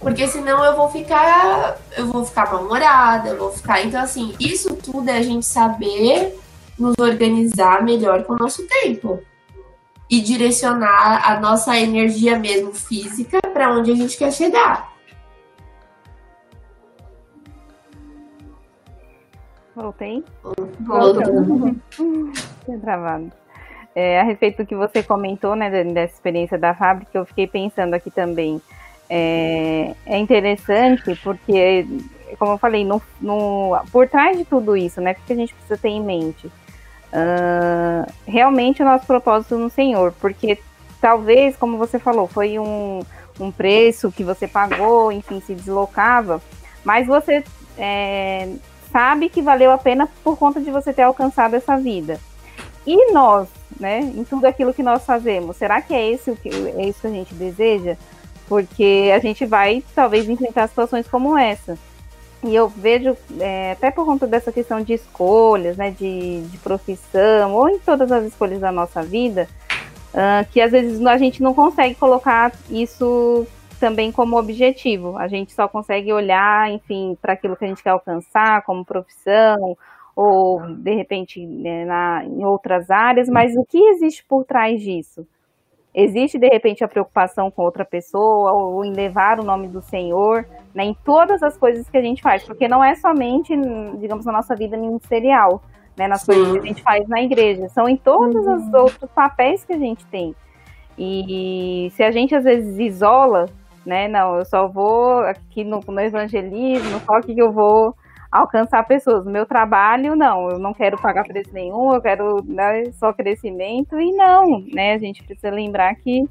Porque 0.00 0.26
senão 0.28 0.64
eu 0.64 0.76
vou 0.76 0.88
ficar, 0.90 1.78
eu 1.96 2.06
vou 2.06 2.24
ficar 2.24 2.52
mal-humorada, 2.52 3.30
eu 3.30 3.38
vou 3.38 3.50
ficar. 3.50 3.82
Então, 3.82 4.00
assim, 4.00 4.34
isso 4.38 4.76
tudo 4.76 5.08
é 5.08 5.16
a 5.16 5.22
gente 5.22 5.46
saber 5.46 6.38
nos 6.78 6.94
organizar 6.98 7.82
melhor 7.82 8.24
com 8.24 8.34
o 8.34 8.36
nosso 8.36 8.66
tempo 8.66 9.22
e 10.10 10.20
direcionar 10.20 11.28
a 11.28 11.40
nossa 11.40 11.76
energia 11.78 12.38
mesmo 12.38 12.72
física 12.72 13.40
para 13.40 13.72
onde 13.72 13.90
a 13.90 13.94
gente 13.94 14.16
quer 14.16 14.32
chegar. 14.32 14.92
Voltei? 19.74 20.24
Voltou. 20.80 21.74
Tinha 22.64 22.78
travado. 22.80 23.30
É, 23.94 24.20
a 24.20 24.24
respeito 24.24 24.58
do 24.58 24.66
que 24.66 24.76
você 24.76 25.02
comentou, 25.02 25.56
né, 25.56 25.70
dessa 25.84 26.14
experiência 26.14 26.58
da 26.58 26.74
fábrica, 26.74 27.16
eu 27.16 27.26
fiquei 27.26 27.46
pensando 27.46 27.94
aqui 27.94 28.10
também. 28.10 28.60
É, 29.08 29.94
é 30.04 30.18
interessante 30.18 31.16
porque, 31.22 31.86
como 32.38 32.52
eu 32.52 32.58
falei, 32.58 32.84
no, 32.84 33.00
no, 33.20 33.78
por 33.92 34.08
trás 34.08 34.36
de 34.36 34.44
tudo 34.44 34.76
isso, 34.76 35.00
né, 35.00 35.12
o 35.12 35.26
que 35.26 35.32
a 35.32 35.36
gente 35.36 35.54
precisa 35.54 35.76
ter 35.76 35.88
em 35.88 36.02
mente? 36.02 36.46
Uh, 36.46 38.12
realmente 38.26 38.82
o 38.82 38.84
nosso 38.84 39.06
propósito 39.06 39.56
no 39.56 39.70
Senhor, 39.70 40.12
porque 40.20 40.58
talvez, 41.00 41.56
como 41.56 41.78
você 41.78 41.98
falou, 41.98 42.26
foi 42.26 42.58
um, 42.58 43.00
um 43.38 43.50
preço 43.50 44.10
que 44.10 44.24
você 44.24 44.48
pagou, 44.48 45.12
enfim, 45.12 45.40
se 45.40 45.54
deslocava, 45.54 46.42
mas 46.84 47.06
você 47.06 47.44
é, 47.78 48.48
sabe 48.90 49.28
que 49.28 49.40
valeu 49.40 49.70
a 49.70 49.78
pena 49.78 50.08
por 50.24 50.36
conta 50.36 50.60
de 50.60 50.70
você 50.70 50.92
ter 50.92 51.02
alcançado 51.02 51.54
essa 51.54 51.76
vida. 51.76 52.18
E 52.86 53.12
nós, 53.12 53.48
né, 53.78 54.00
em 54.00 54.24
tudo 54.24 54.46
aquilo 54.46 54.74
que 54.74 54.82
nós 54.82 55.04
fazemos, 55.04 55.56
será 55.56 55.80
que 55.80 55.94
é, 55.94 56.10
esse 56.10 56.30
o 56.30 56.36
que, 56.36 56.48
é 56.48 56.88
isso 56.88 57.00
que 57.00 57.06
a 57.06 57.10
gente 57.10 57.34
deseja? 57.34 57.96
Porque 58.48 59.10
a 59.14 59.18
gente 59.18 59.44
vai, 59.44 59.82
talvez, 59.94 60.28
enfrentar 60.28 60.68
situações 60.68 61.08
como 61.08 61.36
essa. 61.36 61.76
E 62.44 62.54
eu 62.54 62.68
vejo, 62.68 63.16
é, 63.40 63.72
até 63.72 63.90
por 63.90 64.04
conta 64.04 64.26
dessa 64.26 64.52
questão 64.52 64.80
de 64.80 64.92
escolhas, 64.92 65.76
né, 65.76 65.90
de, 65.90 66.42
de 66.42 66.58
profissão, 66.58 67.54
ou 67.54 67.68
em 67.68 67.78
todas 67.78 68.12
as 68.12 68.24
escolhas 68.24 68.60
da 68.60 68.70
nossa 68.70 69.02
vida, 69.02 69.48
uh, 70.14 70.46
que 70.52 70.60
às 70.60 70.70
vezes 70.70 71.04
a 71.04 71.18
gente 71.18 71.42
não 71.42 71.52
consegue 71.54 71.94
colocar 71.96 72.52
isso 72.70 73.46
também 73.80 74.12
como 74.12 74.38
objetivo. 74.38 75.16
A 75.16 75.28
gente 75.28 75.52
só 75.52 75.66
consegue 75.66 76.12
olhar, 76.12 76.70
enfim, 76.70 77.16
para 77.20 77.32
aquilo 77.32 77.56
que 77.56 77.64
a 77.64 77.68
gente 77.68 77.82
quer 77.82 77.90
alcançar 77.90 78.62
como 78.62 78.84
profissão 78.84 79.76
ou 80.14 80.62
de 80.76 80.94
repente 80.94 81.44
né, 81.44 81.84
na, 81.84 82.24
em 82.24 82.44
outras 82.44 82.90
áreas, 82.90 83.28
mas 83.28 83.54
o 83.54 83.64
que 83.66 83.78
existe 83.78 84.24
por 84.24 84.44
trás 84.44 84.80
disso? 84.80 85.26
Existe 85.96 86.38
de 86.38 86.46
repente 86.46 86.84
a 86.84 86.88
preocupação 86.88 87.50
com 87.50 87.62
outra 87.62 87.84
pessoa 87.84 88.52
ou 88.52 88.84
em 88.84 88.92
levar 88.92 89.40
o 89.40 89.42
nome 89.42 89.66
do 89.66 89.80
Senhor 89.80 90.46
né, 90.74 90.84
em 90.84 90.94
todas 91.04 91.42
as 91.42 91.56
coisas 91.56 91.88
que 91.88 91.96
a 91.96 92.02
gente 92.02 92.22
faz, 92.22 92.44
porque 92.44 92.68
não 92.68 92.84
é 92.84 92.94
somente, 92.94 93.56
digamos, 93.98 94.26
na 94.26 94.32
nossa 94.32 94.54
vida 94.54 94.76
ministerial, 94.76 95.62
né, 95.96 96.06
nas 96.06 96.20
Sim. 96.20 96.26
coisas 96.26 96.52
que 96.52 96.58
a 96.58 96.62
gente 96.66 96.82
faz 96.82 97.08
na 97.08 97.22
igreja, 97.22 97.66
são 97.70 97.88
em 97.88 97.96
todos 97.96 98.46
uhum. 98.46 98.56
os 98.56 98.74
outros 98.74 99.10
papéis 99.12 99.64
que 99.64 99.72
a 99.72 99.78
gente 99.78 100.04
tem. 100.06 100.34
E 100.98 101.90
se 101.92 102.02
a 102.02 102.10
gente 102.10 102.34
às 102.34 102.44
vezes 102.44 102.78
isola 102.78 103.46
né? 103.86 104.08
Não, 104.08 104.36
eu 104.36 104.44
só 104.44 104.66
vou 104.66 105.20
aqui 105.20 105.62
no, 105.62 105.80
no 105.86 106.00
evangelismo, 106.00 107.00
só 107.06 107.20
que 107.20 107.38
eu 107.38 107.52
vou 107.52 107.94
alcançar 108.40 108.86
pessoas. 108.86 109.24
Meu 109.24 109.46
trabalho, 109.46 110.16
não, 110.16 110.50
eu 110.50 110.58
não 110.58 110.72
quero 110.72 111.00
pagar 111.00 111.24
preço 111.24 111.52
nenhum, 111.52 111.92
eu 111.92 112.00
quero 112.00 112.42
né, 112.44 112.84
só 112.92 113.12
crescimento, 113.12 113.98
e 113.98 114.12
não, 114.12 114.60
né? 114.72 114.94
A 114.94 114.98
gente 114.98 115.22
precisa 115.22 115.50
lembrar 115.50 115.94
que 115.96 116.24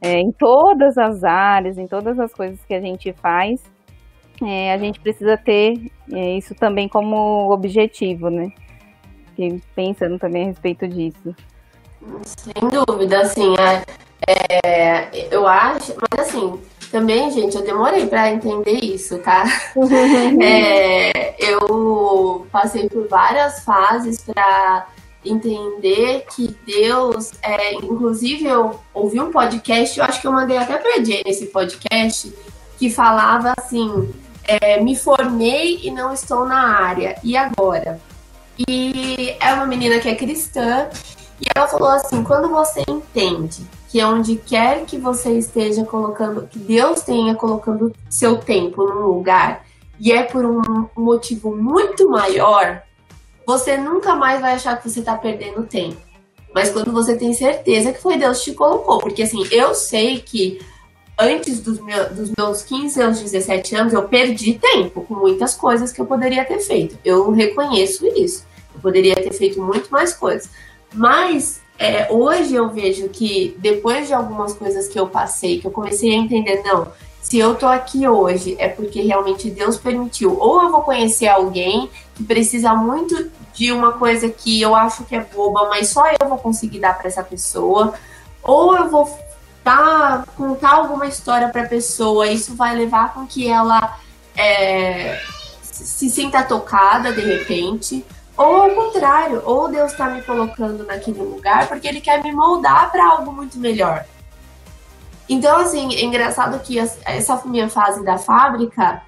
é, 0.00 0.18
em 0.18 0.32
todas 0.32 0.98
as 0.98 1.22
áreas, 1.22 1.78
em 1.78 1.86
todas 1.86 2.18
as 2.18 2.32
coisas 2.32 2.58
que 2.64 2.74
a 2.74 2.80
gente 2.80 3.12
faz, 3.12 3.62
é, 4.42 4.72
a 4.72 4.78
gente 4.78 4.98
precisa 4.98 5.36
ter 5.36 5.90
é, 6.12 6.36
isso 6.36 6.54
também 6.54 6.88
como 6.88 7.52
objetivo, 7.52 8.28
né? 8.28 8.50
E 9.38 9.60
pensando 9.74 10.18
também 10.18 10.44
a 10.44 10.46
respeito 10.46 10.86
disso. 10.88 11.34
Sem 12.24 12.68
dúvida, 12.68 13.20
assim, 13.20 13.54
é, 13.58 14.58
é 14.66 15.28
eu 15.34 15.46
acho, 15.46 15.94
mas 15.94 16.28
assim, 16.28 16.60
também, 16.92 17.30
gente, 17.30 17.56
eu 17.56 17.64
demorei 17.64 18.06
para 18.06 18.30
entender 18.30 18.84
isso, 18.84 19.18
tá? 19.18 19.44
é, 20.44 21.34
eu 21.42 22.46
passei 22.52 22.86
por 22.86 23.08
várias 23.08 23.64
fases 23.64 24.20
para 24.20 24.86
entender 25.24 26.26
que 26.36 26.54
Deus, 26.66 27.32
é, 27.42 27.74
inclusive 27.74 28.44
eu 28.44 28.78
ouvi 28.92 29.18
um 29.18 29.32
podcast, 29.32 29.98
eu 29.98 30.04
acho 30.04 30.20
que 30.20 30.26
eu 30.26 30.32
mandei 30.32 30.58
até 30.58 30.76
pra 30.76 30.96
Jane 30.96 31.22
esse 31.24 31.46
podcast, 31.46 32.30
que 32.78 32.90
falava 32.90 33.54
assim, 33.58 34.12
é, 34.44 34.78
me 34.82 34.94
formei 34.94 35.80
e 35.82 35.90
não 35.90 36.12
estou 36.12 36.44
na 36.44 36.76
área, 36.78 37.18
e 37.24 37.38
agora? 37.38 37.98
E 38.68 39.34
é 39.40 39.54
uma 39.54 39.64
menina 39.64 39.98
que 39.98 40.10
é 40.10 40.14
cristã, 40.14 40.90
e 41.40 41.46
ela 41.56 41.66
falou 41.66 41.88
assim, 41.88 42.22
quando 42.22 42.50
você 42.50 42.82
entende 42.86 43.66
que 43.92 44.00
é 44.00 44.06
onde 44.06 44.36
quer 44.36 44.86
que 44.86 44.96
você 44.96 45.36
esteja 45.36 45.84
colocando, 45.84 46.48
que 46.48 46.58
Deus 46.58 47.02
tenha 47.02 47.34
colocando 47.34 47.92
seu 48.08 48.38
tempo 48.38 48.82
num 48.86 49.06
lugar 49.06 49.66
e 50.00 50.10
é 50.10 50.22
por 50.22 50.46
um 50.46 50.88
motivo 50.96 51.54
muito 51.54 52.08
maior, 52.08 52.82
você 53.46 53.76
nunca 53.76 54.16
mais 54.16 54.40
vai 54.40 54.54
achar 54.54 54.80
que 54.80 54.88
você 54.88 55.00
está 55.00 55.14
perdendo 55.14 55.64
tempo. 55.64 56.00
Mas 56.54 56.70
quando 56.70 56.90
você 56.90 57.16
tem 57.16 57.34
certeza 57.34 57.92
que 57.92 58.00
foi 58.00 58.16
Deus 58.16 58.38
que 58.38 58.52
te 58.52 58.56
colocou, 58.56 58.98
porque 58.98 59.24
assim, 59.24 59.46
eu 59.50 59.74
sei 59.74 60.20
que 60.20 60.58
antes 61.18 61.60
dos, 61.60 61.76
dos 61.76 62.32
meus 62.36 62.62
15 62.62 62.98
anos, 62.98 63.20
17 63.20 63.76
anos, 63.76 63.92
eu 63.92 64.08
perdi 64.08 64.54
tempo 64.54 65.02
com 65.02 65.16
muitas 65.16 65.52
coisas 65.54 65.92
que 65.92 66.00
eu 66.00 66.06
poderia 66.06 66.46
ter 66.46 66.60
feito. 66.60 66.98
Eu 67.04 67.30
reconheço 67.30 68.06
isso. 68.06 68.46
Eu 68.74 68.80
poderia 68.80 69.16
ter 69.16 69.34
feito 69.34 69.60
muito 69.60 69.90
mais 69.90 70.14
coisas. 70.14 70.48
Mas 70.94 71.61
é, 71.78 72.08
hoje 72.10 72.54
eu 72.54 72.68
vejo 72.70 73.08
que 73.08 73.56
depois 73.58 74.06
de 74.06 74.14
algumas 74.14 74.52
coisas 74.54 74.88
que 74.88 74.98
eu 74.98 75.08
passei, 75.08 75.60
que 75.60 75.66
eu 75.66 75.70
comecei 75.70 76.12
a 76.12 76.18
entender, 76.18 76.62
não, 76.64 76.92
se 77.20 77.38
eu 77.38 77.54
tô 77.54 77.66
aqui 77.66 78.06
hoje 78.06 78.56
é 78.58 78.68
porque 78.68 79.00
realmente 79.00 79.50
Deus 79.50 79.78
permitiu. 79.78 80.38
Ou 80.38 80.62
eu 80.62 80.70
vou 80.70 80.82
conhecer 80.82 81.28
alguém 81.28 81.88
que 82.14 82.24
precisa 82.24 82.74
muito 82.74 83.30
de 83.54 83.72
uma 83.72 83.92
coisa 83.92 84.28
que 84.28 84.60
eu 84.60 84.74
acho 84.74 85.04
que 85.04 85.14
é 85.14 85.20
boba, 85.20 85.68
mas 85.68 85.88
só 85.88 86.04
eu 86.20 86.28
vou 86.28 86.38
conseguir 86.38 86.80
dar 86.80 86.96
para 86.96 87.08
essa 87.08 87.22
pessoa. 87.22 87.94
Ou 88.42 88.76
eu 88.76 88.90
vou 88.90 89.18
dar, 89.64 90.26
contar 90.36 90.74
alguma 90.74 91.06
história 91.06 91.48
para 91.48 91.62
a 91.62 91.68
pessoa, 91.68 92.26
isso 92.26 92.54
vai 92.54 92.74
levar 92.74 93.14
com 93.14 93.26
que 93.26 93.48
ela 93.48 93.98
é, 94.36 95.20
se 95.62 96.10
sinta 96.10 96.42
tocada 96.42 97.12
de 97.12 97.20
repente, 97.20 98.04
ou 98.36 98.62
ao 98.62 98.70
contrário, 98.70 99.42
ou 99.44 99.68
Deus 99.68 99.92
está 99.92 100.08
me 100.08 100.22
colocando 100.22 100.84
naquele 100.84 101.20
lugar 101.20 101.68
porque 101.68 101.86
Ele 101.86 102.00
quer 102.00 102.22
me 102.22 102.32
moldar 102.32 102.90
para 102.90 103.06
algo 103.06 103.32
muito 103.32 103.58
melhor. 103.58 104.04
Então, 105.28 105.58
assim, 105.60 105.94
é 105.94 106.02
engraçado 106.02 106.58
que 106.60 106.78
essa 106.78 107.42
minha 107.44 107.68
fase 107.68 108.04
da 108.04 108.18
fábrica, 108.18 109.02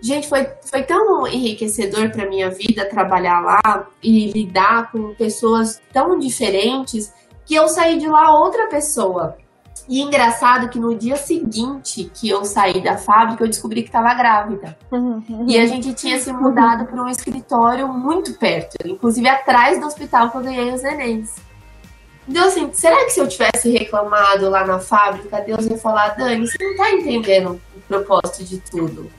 gente, 0.00 0.28
foi, 0.28 0.48
foi 0.62 0.82
tão 0.82 1.26
enriquecedor 1.26 2.10
para 2.10 2.28
minha 2.28 2.50
vida 2.50 2.88
trabalhar 2.88 3.40
lá 3.40 3.86
e 4.02 4.30
lidar 4.30 4.90
com 4.90 5.14
pessoas 5.14 5.80
tão 5.92 6.18
diferentes 6.18 7.12
que 7.44 7.54
eu 7.54 7.68
saí 7.68 7.98
de 7.98 8.08
lá 8.08 8.38
outra 8.38 8.68
pessoa. 8.68 9.36
E 9.88 10.02
engraçado 10.02 10.68
que 10.68 10.78
no 10.78 10.94
dia 10.94 11.16
seguinte 11.16 12.10
que 12.12 12.28
eu 12.28 12.44
saí 12.44 12.82
da 12.82 12.98
fábrica, 12.98 13.42
eu 13.42 13.48
descobri 13.48 13.82
que 13.82 13.88
estava 13.88 14.12
grávida. 14.12 14.76
E 15.46 15.58
a 15.58 15.66
gente 15.66 15.94
tinha 15.94 16.20
se 16.20 16.30
mudado 16.30 16.84
para 16.84 17.02
um 17.02 17.08
escritório 17.08 17.88
muito 17.88 18.34
perto, 18.34 18.76
inclusive 18.86 19.26
atrás 19.26 19.80
do 19.80 19.86
hospital 19.86 20.30
que 20.30 20.36
eu 20.36 20.42
ganhei 20.42 20.74
os 20.74 20.82
nenéns. 20.82 21.36
Então, 22.28 22.46
assim, 22.46 22.70
será 22.74 23.06
que 23.06 23.10
se 23.12 23.20
eu 23.20 23.26
tivesse 23.26 23.70
reclamado 23.70 24.50
lá 24.50 24.66
na 24.66 24.78
fábrica, 24.78 25.40
Deus 25.40 25.64
ia 25.64 25.78
falar, 25.78 26.08
Dani, 26.08 26.46
você 26.46 26.62
não 26.62 26.76
tá 26.76 26.90
entendendo 26.90 27.58
o 27.74 27.80
propósito 27.80 28.44
de 28.44 28.58
tudo. 28.58 29.10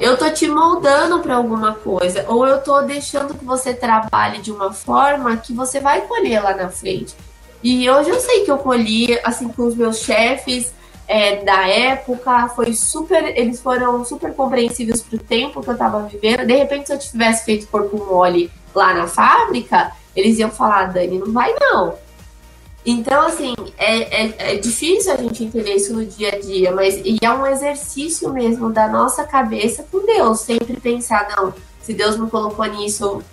Eu 0.00 0.16
tô 0.16 0.30
te 0.30 0.48
moldando 0.48 1.20
para 1.20 1.36
alguma 1.36 1.74
coisa, 1.74 2.24
ou 2.26 2.46
eu 2.46 2.62
tô 2.62 2.80
deixando 2.80 3.34
que 3.34 3.44
você 3.44 3.74
trabalhe 3.74 4.38
de 4.38 4.50
uma 4.50 4.72
forma 4.72 5.36
que 5.36 5.52
você 5.52 5.78
vai 5.80 6.00
colher 6.00 6.42
lá 6.42 6.56
na 6.56 6.70
frente. 6.70 7.14
E 7.68 7.90
hoje 7.90 8.10
eu 8.10 8.20
sei 8.20 8.44
que 8.44 8.50
eu 8.52 8.58
colhi, 8.58 9.18
assim, 9.24 9.48
com 9.48 9.64
os 9.66 9.74
meus 9.74 9.98
chefes 9.98 10.72
é, 11.08 11.42
da 11.42 11.66
época, 11.66 12.48
foi 12.50 12.72
super, 12.72 13.36
eles 13.36 13.60
foram 13.60 14.04
super 14.04 14.32
compreensíveis 14.34 15.02
pro 15.02 15.18
tempo 15.18 15.60
que 15.60 15.70
eu 15.70 15.76
tava 15.76 16.06
vivendo. 16.06 16.46
De 16.46 16.54
repente, 16.54 16.86
se 16.86 16.92
eu 16.92 16.98
tivesse 17.00 17.44
feito 17.44 17.66
corpo 17.66 17.98
mole 17.98 18.52
lá 18.72 18.94
na 18.94 19.08
fábrica, 19.08 19.90
eles 20.14 20.38
iam 20.38 20.48
falar, 20.48 20.92
Dani, 20.92 21.18
não 21.18 21.32
vai 21.32 21.52
não. 21.58 21.94
Então, 22.86 23.26
assim, 23.26 23.52
é, 23.76 24.26
é, 24.26 24.34
é, 24.38 24.56
difícil 24.58 25.12
a 25.12 25.16
gente 25.16 25.42
entender 25.42 25.74
isso 25.74 25.92
no 25.92 26.06
dia 26.06 26.36
a 26.36 26.38
dia, 26.38 26.70
mas 26.70 26.94
e 27.04 27.18
é 27.20 27.30
um 27.32 27.44
exercício 27.44 28.32
mesmo 28.32 28.70
da 28.70 28.86
nossa 28.86 29.24
cabeça 29.24 29.84
com 29.90 30.06
Deus. 30.06 30.38
Sempre 30.38 30.78
pensar, 30.78 31.34
não, 31.36 31.52
se 31.82 31.92
Deus 31.92 32.16
me 32.16 32.30
colocou 32.30 32.64
nisso, 32.66 33.24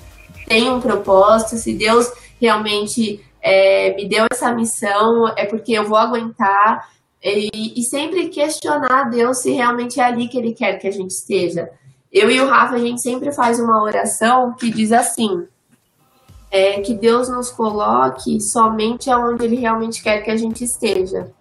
tem 0.47 0.71
um 0.71 0.81
propósito, 0.81 1.55
se 1.55 1.71
Deus 1.75 2.11
realmente 2.41 3.23
é, 3.43 3.93
me 3.93 4.07
deu 4.07 4.25
essa 4.31 4.53
missão, 4.53 5.27
é 5.35 5.45
porque 5.45 5.73
eu 5.73 5.83
vou 5.83 5.97
aguentar. 5.97 6.89
E, 7.21 7.79
e 7.79 7.83
sempre 7.83 8.29
questionar 8.29 9.09
Deus 9.09 9.39
se 9.39 9.51
realmente 9.51 9.99
é 9.99 10.03
ali 10.03 10.29
que 10.29 10.37
Ele 10.37 10.53
quer 10.53 10.79
que 10.79 10.87
a 10.87 10.91
gente 10.91 11.11
esteja. 11.11 11.69
Eu 12.11 12.31
e 12.31 12.39
o 12.39 12.47
Rafa, 12.47 12.75
a 12.75 12.79
gente 12.79 13.01
sempre 13.01 13.31
faz 13.31 13.59
uma 13.59 13.83
oração 13.83 14.53
que 14.53 14.69
diz 14.69 14.91
assim: 14.91 15.45
é, 16.49 16.79
que 16.81 16.93
Deus 16.93 17.27
nos 17.27 17.49
coloque 17.49 18.39
somente 18.39 19.09
aonde 19.09 19.43
Ele 19.43 19.57
realmente 19.57 20.01
quer 20.01 20.21
que 20.21 20.31
a 20.31 20.37
gente 20.37 20.63
esteja. 20.63 21.31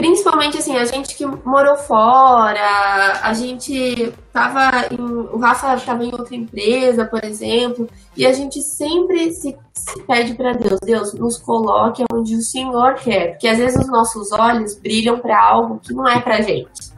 Principalmente 0.00 0.56
assim, 0.56 0.74
a 0.78 0.84
gente 0.86 1.14
que 1.14 1.26
morou 1.26 1.76
fora, 1.76 3.20
a 3.22 3.34
gente 3.34 4.10
tava 4.32 4.86
em. 4.90 4.98
O 4.98 5.36
Rafa 5.36 5.74
estava 5.74 6.02
em 6.02 6.10
outra 6.10 6.34
empresa, 6.34 7.04
por 7.04 7.22
exemplo, 7.22 7.86
e 8.16 8.24
a 8.24 8.32
gente 8.32 8.62
sempre 8.62 9.30
se, 9.30 9.54
se 9.74 10.02
pede 10.04 10.32
para 10.32 10.54
Deus, 10.54 10.80
Deus, 10.80 11.12
nos 11.12 11.36
coloque 11.36 12.02
onde 12.10 12.34
o 12.34 12.40
Senhor 12.40 12.94
quer. 12.94 13.32
Porque 13.32 13.46
às 13.46 13.58
vezes 13.58 13.76
os 13.78 13.88
nossos 13.88 14.32
olhos 14.32 14.74
brilham 14.74 15.18
para 15.18 15.38
algo 15.38 15.78
que 15.80 15.92
não 15.92 16.08
é 16.08 16.18
pra 16.18 16.40
gente. 16.40 16.94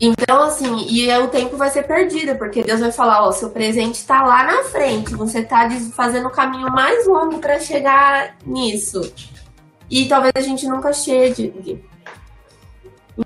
Então, 0.00 0.42
assim, 0.42 0.84
e 0.88 1.16
o 1.16 1.28
tempo 1.28 1.56
vai 1.56 1.70
ser 1.70 1.84
perdido, 1.84 2.36
porque 2.38 2.64
Deus 2.64 2.80
vai 2.80 2.90
falar, 2.90 3.22
ó, 3.22 3.30
seu 3.30 3.50
presente 3.50 3.94
está 3.94 4.24
lá 4.24 4.42
na 4.42 4.64
frente, 4.64 5.14
você 5.14 5.40
está 5.40 5.68
fazendo 5.94 6.26
o 6.26 6.32
caminho 6.32 6.72
mais 6.72 7.06
longo 7.06 7.38
para 7.38 7.60
chegar 7.60 8.34
nisso. 8.44 9.00
E 9.90 10.06
talvez 10.06 10.32
a 10.36 10.40
gente 10.40 10.66
nunca 10.68 10.92
chegue. 10.92 11.82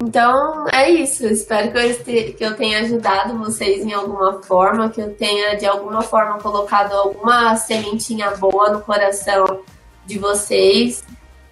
Então, 0.02 0.66
é 0.72 0.90
isso. 0.90 1.26
Espero 1.26 1.70
que 1.70 1.78
eu, 1.78 1.82
este, 1.82 2.32
que 2.32 2.44
eu 2.44 2.56
tenha 2.56 2.80
ajudado 2.80 3.38
vocês 3.38 3.84
em 3.84 3.92
alguma 3.92 4.42
forma, 4.42 4.88
que 4.88 5.00
eu 5.00 5.12
tenha, 5.14 5.56
de 5.56 5.66
alguma 5.66 6.02
forma, 6.02 6.38
colocado 6.38 6.92
alguma 6.92 7.54
sementinha 7.56 8.30
boa 8.32 8.70
no 8.70 8.80
coração 8.80 9.60
de 10.06 10.18
vocês. 10.18 11.04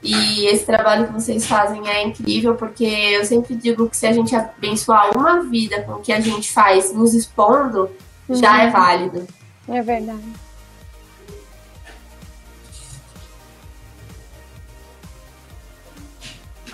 E 0.03 0.47
esse 0.47 0.67
trabalho 0.67 1.07
que 1.07 1.13
vocês 1.13 1.47
fazem 1.47 1.89
é 1.89 2.03
incrível, 2.03 2.57
porque 2.57 2.85
eu 2.85 3.25
sempre 3.25 3.55
digo 3.55 3.89
que 3.89 3.97
se 3.97 4.07
a 4.07 4.13
gente 4.13 4.35
abençoar 4.35 5.17
uma 5.17 5.43
vida 5.43 5.81
com 5.83 5.93
o 5.93 6.01
que 6.01 6.13
a 6.13 6.19
gente 6.19 6.51
faz 6.51 6.93
nos 6.93 7.15
expondo, 7.15 7.89
uhum. 8.29 8.35
já 8.35 8.63
é 8.63 8.67
uhum. 8.67 8.73
válido. 8.73 9.29
É 9.69 9.81
verdade. 9.81 10.25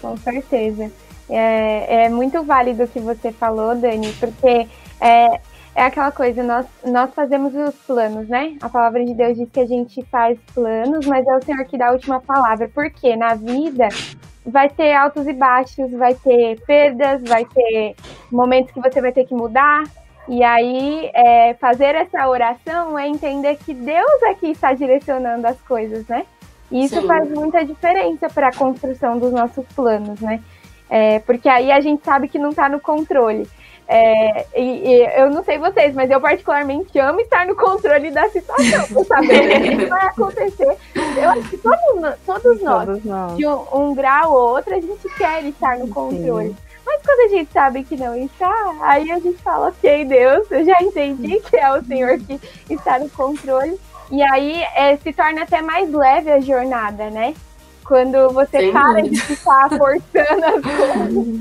Com 0.01 0.17
certeza. 0.17 0.91
É, 1.29 2.05
é 2.05 2.09
muito 2.09 2.43
válido 2.43 2.85
o 2.85 2.89
que 2.89 3.01
você 3.01 3.31
falou, 3.33 3.75
Dani, 3.75 4.13
porque 4.15 4.67
é, 5.01 5.41
é 5.75 5.85
aquela 5.85 6.11
coisa, 6.11 6.43
nós, 6.43 6.67
nós 6.85 7.15
fazemos 7.15 7.55
os 7.55 7.75
planos, 7.87 8.29
né? 8.29 8.57
A 8.61 8.69
palavra 8.69 9.05
de 9.05 9.15
Deus 9.15 9.37
diz 9.37 9.49
que 9.51 9.61
a 9.61 9.67
gente 9.67 10.03
faz 10.07 10.39
planos, 10.55 11.07
mas 11.07 11.27
é 11.27 11.37
o 11.37 11.43
Senhor 11.43 11.65
que 11.67 11.79
dá 11.79 11.89
a 11.89 11.93
última 11.93 12.21
palavra. 12.21 12.69
Porque 12.75 13.15
na 13.15 13.35
vida 13.35 13.89
vai 14.45 14.69
ter 14.69 14.95
altos 14.95 15.27
e 15.27 15.33
baixos, 15.33 15.91
vai 15.93 16.15
ter 16.15 16.61
perdas, 16.63 17.23
vai 17.23 17.45
ter 17.45 17.95
momentos 18.33 18.73
que 18.73 18.81
você 18.81 19.01
vai 19.01 19.13
ter 19.13 19.25
que 19.25 19.35
mudar. 19.35 19.85
E 20.27 20.43
aí, 20.43 21.11
é, 21.15 21.55
fazer 21.55 21.95
essa 21.95 22.29
oração 22.29 22.99
é 22.99 23.07
entender 23.07 23.57
que 23.57 23.73
Deus 23.73 24.23
é 24.25 24.35
que 24.35 24.49
está 24.49 24.73
direcionando 24.73 25.47
as 25.47 25.61
coisas, 25.63 26.07
né? 26.07 26.27
E 26.71 26.85
isso 26.85 27.01
Sim. 27.01 27.07
faz 27.07 27.31
muita 27.31 27.65
diferença 27.65 28.29
para 28.29 28.49
a 28.49 28.55
construção 28.55 29.19
dos 29.19 29.33
nossos 29.33 29.65
planos, 29.75 30.21
né? 30.21 30.43
É, 30.91 31.19
porque 31.21 31.49
aí 31.49 31.71
a 31.71 31.81
gente 31.81 32.05
sabe 32.05 32.29
que 32.29 32.39
não 32.39 32.51
está 32.51 32.69
no 32.69 32.81
controle. 32.81 33.49
É, 33.91 34.47
e, 34.55 34.61
e, 34.61 35.19
eu 35.19 35.31
não 35.31 35.43
sei 35.43 35.59
vocês, 35.59 35.95
mas 35.95 36.11
eu 36.11 36.21
particularmente 36.21 36.99
amo 36.99 37.21
estar 37.21 37.47
no 37.47 37.57
controle 37.57 38.11
da 38.11 38.29
situação, 38.29 38.87
por 38.93 39.05
saber 39.07 39.75
o 39.75 39.79
que 39.79 39.87
vai 39.87 40.07
acontecer. 40.07 40.77
Eu 40.95 41.31
acho 41.31 41.49
que 41.49 41.57
todo, 41.57 41.75
todos 42.27 42.63
nós, 42.63 42.85
todos 42.85 43.05
nós. 43.05 43.37
de 43.37 43.47
um, 43.47 43.65
um, 43.73 43.95
grau 43.95 44.33
ou 44.33 44.57
outro, 44.57 44.75
a 44.75 44.81
gente 44.81 45.09
quer 45.17 45.43
estar 45.45 45.79
no 45.79 45.89
controle. 45.89 46.49
Sim. 46.49 46.57
Mas 46.85 47.03
quando 47.03 47.21
a 47.21 47.37
gente 47.37 47.53
sabe 47.53 47.85
que 47.85 47.97
não 47.97 48.15
está, 48.17 48.75
aí 48.83 49.11
a 49.11 49.19
gente 49.19 49.39
fala, 49.39 49.69
ok, 49.69 50.05
Deus, 50.05 50.51
eu 50.51 50.65
já 50.65 50.83
entendi 50.83 51.41
que 51.41 51.57
é 51.57 51.73
o 51.73 51.85
Senhor 51.85 52.19
que 52.19 52.41
está 52.71 52.99
no 52.99 53.09
controle. 53.11 53.79
E 54.11 54.23
aí 54.23 54.63
é, 54.75 54.97
se 54.97 55.13
torna 55.13 55.43
até 55.43 55.61
mais 55.61 55.93
leve 55.93 56.31
a 56.31 56.41
jornada, 56.41 57.11
né? 57.11 57.35
Quando 57.85 58.31
você 58.31 58.61
Sim. 58.61 58.73
para 58.73 59.03
de 59.03 59.21
ficar 59.21 59.69
forçando 59.71 60.45
as 60.45 60.63
coisas. 60.63 61.41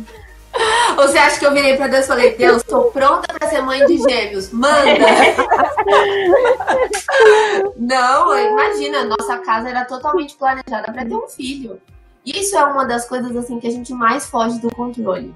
Você 0.95 1.17
acha 1.17 1.39
que 1.39 1.45
eu 1.45 1.53
virei 1.53 1.77
pra 1.77 1.87
Deus 1.87 2.05
e 2.05 2.07
falei, 2.07 2.35
Deus, 2.35 2.63
tô 2.63 2.85
pronta 2.85 3.31
pra 3.31 3.47
ser 3.47 3.61
mãe 3.61 3.85
de 3.85 3.97
gêmeos, 3.97 4.51
manda! 4.51 4.87
Não, 7.77 8.37
imagina, 8.37 9.05
nossa 9.05 9.37
casa 9.39 9.69
era 9.69 9.85
totalmente 9.85 10.35
planejada 10.35 10.91
para 10.91 11.05
ter 11.05 11.13
um 11.13 11.27
filho. 11.27 11.79
Isso 12.25 12.57
é 12.57 12.65
uma 12.65 12.85
das 12.85 13.07
coisas 13.07 13.35
assim 13.35 13.59
que 13.59 13.67
a 13.67 13.71
gente 13.71 13.93
mais 13.93 14.25
foge 14.25 14.59
do 14.59 14.73
controle. 14.73 15.33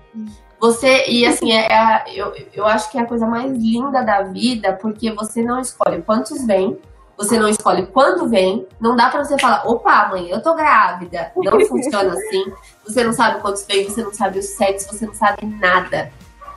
Você, 0.59 1.05
e 1.07 1.25
assim, 1.25 1.51
é, 1.51 1.67
é, 1.71 2.03
eu, 2.13 2.34
eu 2.53 2.65
acho 2.65 2.91
que 2.91 2.97
é 2.97 3.01
a 3.01 3.05
coisa 3.05 3.25
mais 3.25 3.51
linda 3.51 4.03
da 4.03 4.23
vida, 4.23 4.73
porque 4.73 5.11
você 5.11 5.41
não 5.41 5.59
escolhe 5.59 6.01
quantos 6.01 6.45
vêm, 6.45 6.77
você 7.24 7.38
não 7.38 7.47
escolhe 7.47 7.86
quando 7.86 8.28
vem, 8.28 8.65
não 8.80 8.95
dá 8.95 9.09
para 9.09 9.24
você 9.24 9.38
falar, 9.38 9.67
opa, 9.67 10.07
mãe, 10.09 10.30
eu 10.30 10.41
tô 10.41 10.55
grávida. 10.55 11.32
Não 11.36 11.59
funciona 11.67 12.13
assim. 12.13 12.51
Você 12.86 13.03
não 13.03 13.13
sabe 13.13 13.41
quantos 13.41 13.63
vem, 13.65 13.88
você 13.88 14.03
não 14.03 14.13
sabe 14.13 14.39
o 14.39 14.43
sexo, 14.43 14.88
você 14.91 15.05
não 15.05 15.13
sabe 15.13 15.45
nada. 15.45 16.11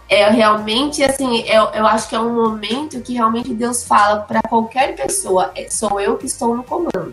É 0.09 0.29
realmente 0.31 1.03
assim, 1.03 1.41
eu, 1.49 1.65
eu 1.71 1.87
acho 1.87 2.09
que 2.09 2.15
é 2.15 2.21
um 2.21 2.35
momento 2.35 3.01
que 3.01 3.15
realmente 3.15 3.55
Deus 3.55 3.85
fala 3.85 4.21
para 4.21 4.43
qualquer 4.43 4.95
pessoa, 4.95 5.51
é, 5.55 5.69
sou 5.71 6.01
eu 6.01 6.17
que 6.17 6.27
estou 6.27 6.57
no 6.57 6.63
comando. 6.63 7.13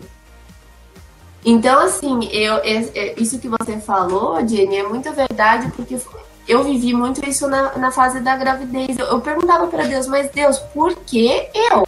Então, 1.44 1.80
assim, 1.80 2.24
eu, 2.30 2.56
é, 2.58 2.90
é, 2.94 3.20
isso 3.20 3.38
que 3.38 3.48
você 3.48 3.78
falou, 3.80 4.46
Jenny, 4.46 4.76
é 4.76 4.88
muito 4.88 5.12
verdade, 5.12 5.72
porque 5.74 5.98
eu 6.46 6.62
vivi 6.62 6.94
muito 6.94 7.28
isso 7.28 7.48
na, 7.48 7.76
na 7.76 7.90
fase 7.90 8.20
da 8.20 8.36
gravidez. 8.36 8.96
Eu, 8.98 9.06
eu 9.06 9.20
perguntava 9.20 9.66
para 9.66 9.84
Deus, 9.84 10.06
mas 10.06 10.30
Deus, 10.30 10.58
por 10.58 10.94
que 10.94 11.48
eu? 11.54 11.84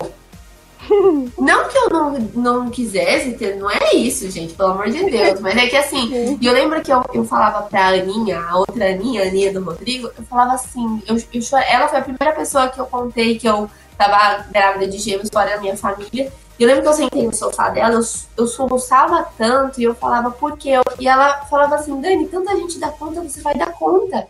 Não 1.39 1.69
que 1.69 1.77
eu 1.77 1.91
não, 1.91 2.13
não 2.35 2.71
quisesse 2.71 3.33
ter, 3.33 3.57
não 3.57 3.71
é 3.71 3.95
isso, 3.95 4.31
gente, 4.31 4.55
pelo 4.55 4.71
amor 4.71 4.91
de 4.91 5.05
Deus. 5.11 5.41
Mas 5.41 5.57
é 5.57 5.67
que 5.67 5.77
assim, 5.77 6.39
e 6.41 6.47
eu 6.47 6.53
lembro 6.53 6.81
que 6.83 6.93
eu, 6.93 7.03
eu 7.13 7.25
falava 7.25 7.63
pra 7.63 7.89
Aninha, 7.89 8.41
a 8.41 8.57
outra 8.57 8.91
Aninha, 8.91 9.23
a 9.23 9.27
Aninha 9.27 9.53
do 9.53 9.63
Rodrigo, 9.63 10.11
eu 10.17 10.25
falava 10.25 10.55
assim, 10.55 11.03
eu, 11.07 11.17
eu, 11.17 11.59
ela 11.69 11.89
foi 11.89 11.99
a 11.99 12.03
primeira 12.03 12.33
pessoa 12.33 12.69
que 12.69 12.81
eu 12.81 12.87
contei 12.87 13.39
que 13.39 13.49
eu 13.49 13.71
tava 13.97 14.45
grávida 14.51 14.87
de 14.87 14.99
gêmeos 14.99 15.31
fora 15.33 15.51
da 15.51 15.61
minha 15.61 15.77
família. 15.77 16.33
E 16.59 16.63
eu 16.63 16.69
lembro 16.69 16.83
que 16.83 16.89
eu 16.89 16.93
sentei 16.93 17.27
no 17.27 17.35
sofá 17.35 17.69
dela, 17.69 17.95
eu, 17.95 18.03
eu 18.37 18.47
soluçava 18.47 19.27
tanto 19.37 19.81
e 19.81 19.85
eu 19.85 19.95
falava, 19.95 20.31
por 20.31 20.57
quê? 20.57 20.71
E 21.01 21.09
ela 21.09 21.45
falava 21.47 21.75
assim, 21.75 22.01
Dani, 22.01 22.29
tanta 22.29 22.55
gente 22.57 22.79
dá 22.79 22.91
conta, 22.91 23.21
você 23.23 23.41
vai 23.41 23.55
dar 23.55 23.73
conta. 23.73 24.29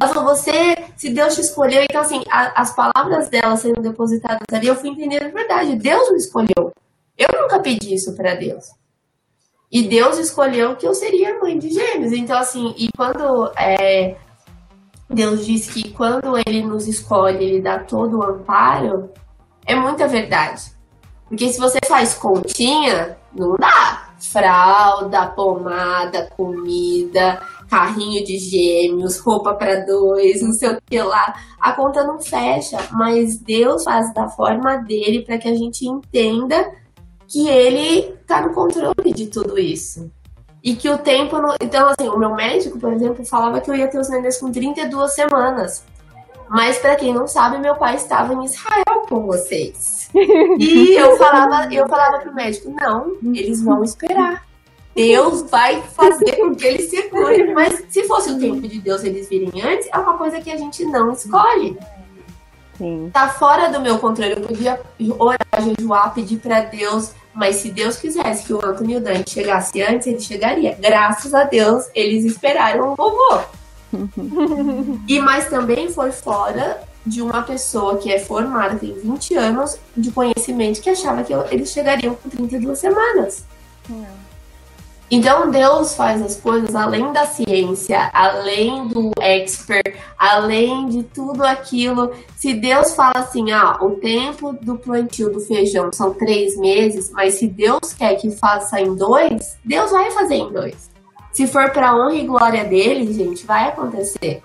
Ela 0.00 0.12
falou, 0.12 0.34
você, 0.34 0.76
se 0.96 1.10
Deus 1.10 1.34
te 1.34 1.40
escolheu, 1.40 1.82
então 1.82 2.00
assim, 2.00 2.22
a, 2.30 2.60
as 2.60 2.74
palavras 2.74 3.28
dela 3.28 3.56
sendo 3.56 3.80
depositadas 3.80 4.46
ali, 4.52 4.66
eu 4.66 4.76
fui 4.76 4.90
entender 4.90 5.24
a 5.24 5.28
verdade. 5.28 5.76
Deus 5.76 6.10
me 6.10 6.18
escolheu. 6.18 6.72
Eu 7.16 7.28
nunca 7.40 7.60
pedi 7.60 7.94
isso 7.94 8.14
para 8.14 8.34
Deus. 8.34 8.64
E 9.70 9.82
Deus 9.82 10.18
escolheu 10.18 10.76
que 10.76 10.86
eu 10.86 10.94
seria 10.94 11.38
mãe 11.40 11.58
de 11.58 11.70
gêmeos. 11.70 12.12
Então, 12.12 12.38
assim, 12.38 12.74
e 12.78 12.88
quando 12.96 13.50
é, 13.58 14.16
Deus 15.08 15.44
diz 15.44 15.68
que 15.68 15.90
quando 15.90 16.38
Ele 16.38 16.62
nos 16.62 16.86
escolhe, 16.86 17.44
Ele 17.44 17.60
dá 17.60 17.78
todo 17.78 18.18
o 18.18 18.22
amparo, 18.22 19.10
é 19.66 19.74
muita 19.74 20.06
verdade. 20.06 20.72
Porque 21.28 21.48
se 21.48 21.58
você 21.58 21.78
faz 21.86 22.14
continha, 22.14 23.16
não 23.34 23.56
dá. 23.56 24.10
Fralda, 24.20 25.26
pomada, 25.26 26.30
comida, 26.36 27.42
carrinho 27.74 28.24
de 28.24 28.38
gêmeos, 28.38 29.18
roupa 29.18 29.52
para 29.54 29.84
dois, 29.84 30.40
não 30.40 30.52
sei 30.52 30.70
o 30.70 30.78
que 30.80 31.02
lá. 31.02 31.34
A 31.60 31.72
conta 31.72 32.04
não 32.04 32.22
fecha, 32.22 32.78
mas 32.92 33.36
Deus 33.40 33.82
faz 33.82 34.14
da 34.14 34.28
forma 34.28 34.76
dele 34.76 35.22
para 35.22 35.38
que 35.38 35.48
a 35.48 35.54
gente 35.54 35.84
entenda 35.84 36.70
que 37.26 37.48
ele 37.48 38.14
tá 38.28 38.42
no 38.42 38.54
controle 38.54 39.12
de 39.12 39.26
tudo 39.26 39.58
isso. 39.58 40.08
E 40.62 40.76
que 40.76 40.88
o 40.88 40.98
tempo. 40.98 41.36
Não... 41.38 41.56
Então, 41.60 41.88
assim, 41.88 42.08
o 42.08 42.16
meu 42.16 42.32
médico, 42.36 42.78
por 42.78 42.92
exemplo, 42.92 43.24
falava 43.24 43.60
que 43.60 43.68
eu 43.68 43.74
ia 43.74 43.88
ter 43.88 43.98
os 43.98 44.08
nenês 44.08 44.38
com 44.38 44.52
32 44.52 45.12
semanas. 45.12 45.84
Mas, 46.48 46.78
para 46.78 46.94
quem 46.94 47.12
não 47.12 47.26
sabe, 47.26 47.58
meu 47.58 47.74
pai 47.74 47.96
estava 47.96 48.32
em 48.34 48.44
Israel 48.44 49.04
com 49.08 49.26
vocês. 49.26 50.08
E 50.14 50.94
eu 50.94 51.16
falava, 51.16 51.74
eu 51.74 51.88
falava 51.88 52.20
pro 52.20 52.32
médico: 52.32 52.70
não, 52.70 53.16
eles 53.34 53.60
vão 53.60 53.82
esperar. 53.82 54.46
Deus 54.94 55.42
vai 55.50 55.82
fazer 55.82 56.36
com 56.36 56.54
que 56.54 56.66
eles 56.66 56.90
se 56.90 57.02
curem. 57.04 57.52
Mas 57.54 57.84
se 57.88 58.04
fosse 58.04 58.30
o 58.30 58.38
tempo 58.38 58.66
de 58.66 58.80
Deus 58.80 59.02
eles 59.04 59.28
virem 59.28 59.62
antes, 59.62 59.88
é 59.92 59.98
uma 59.98 60.16
coisa 60.16 60.40
que 60.40 60.50
a 60.50 60.56
gente 60.56 60.84
não 60.84 61.12
escolhe. 61.12 61.76
Sim. 62.78 63.10
Tá 63.12 63.28
fora 63.28 63.68
do 63.68 63.80
meu 63.80 63.98
controle. 63.98 64.32
Eu 64.32 64.40
podia 64.40 64.80
orar, 65.18 65.38
jejuar, 65.60 66.14
pedir 66.14 66.38
para 66.38 66.60
Deus, 66.60 67.12
mas 67.32 67.56
se 67.56 67.70
Deus 67.70 67.96
quisesse 67.96 68.44
que 68.44 68.52
o 68.52 68.64
Antônio 68.64 69.00
Dante 69.00 69.30
chegasse 69.30 69.80
antes, 69.82 70.06
ele 70.06 70.20
chegaria. 70.20 70.76
Graças 70.80 71.34
a 71.34 71.44
Deus, 71.44 71.84
eles 71.94 72.24
esperaram 72.24 72.92
o 72.92 72.96
vovô. 72.96 73.40
e 75.06 75.20
mas 75.20 75.48
também 75.48 75.88
foi 75.88 76.10
fora 76.10 76.82
de 77.06 77.20
uma 77.20 77.42
pessoa 77.42 77.98
que 77.98 78.10
é 78.10 78.18
formada, 78.18 78.76
tem 78.76 78.94
20 78.94 79.34
anos 79.36 79.78
de 79.96 80.10
conhecimento, 80.10 80.80
que 80.80 80.88
achava 80.88 81.22
que 81.22 81.32
eles 81.50 81.70
chegariam 81.70 82.14
com 82.14 82.28
32 82.28 82.78
semanas. 82.78 83.44
Não. 83.88 84.33
Então 85.16 85.48
Deus 85.48 85.94
faz 85.94 86.20
as 86.20 86.34
coisas 86.34 86.74
além 86.74 87.12
da 87.12 87.24
ciência, 87.24 88.10
além 88.12 88.88
do 88.88 89.12
expert, 89.20 89.94
além 90.18 90.88
de 90.88 91.04
tudo 91.04 91.44
aquilo. 91.44 92.10
Se 92.36 92.52
Deus 92.52 92.96
fala 92.96 93.20
assim, 93.20 93.52
ah, 93.52 93.78
o 93.80 93.90
tempo 93.90 94.52
do 94.60 94.76
plantio 94.76 95.30
do 95.30 95.38
feijão 95.38 95.92
são 95.92 96.12
três 96.14 96.56
meses, 96.58 97.12
mas 97.12 97.34
se 97.34 97.46
Deus 97.46 97.92
quer 97.96 98.16
que 98.16 98.32
faça 98.32 98.80
em 98.80 98.96
dois, 98.96 99.56
Deus 99.64 99.92
vai 99.92 100.10
fazer 100.10 100.34
em 100.34 100.52
dois. 100.52 100.90
Se 101.32 101.46
for 101.46 101.70
para 101.70 101.94
honra 101.94 102.16
e 102.16 102.26
glória 102.26 102.64
dele, 102.64 103.12
gente, 103.12 103.46
vai 103.46 103.68
acontecer. 103.68 104.42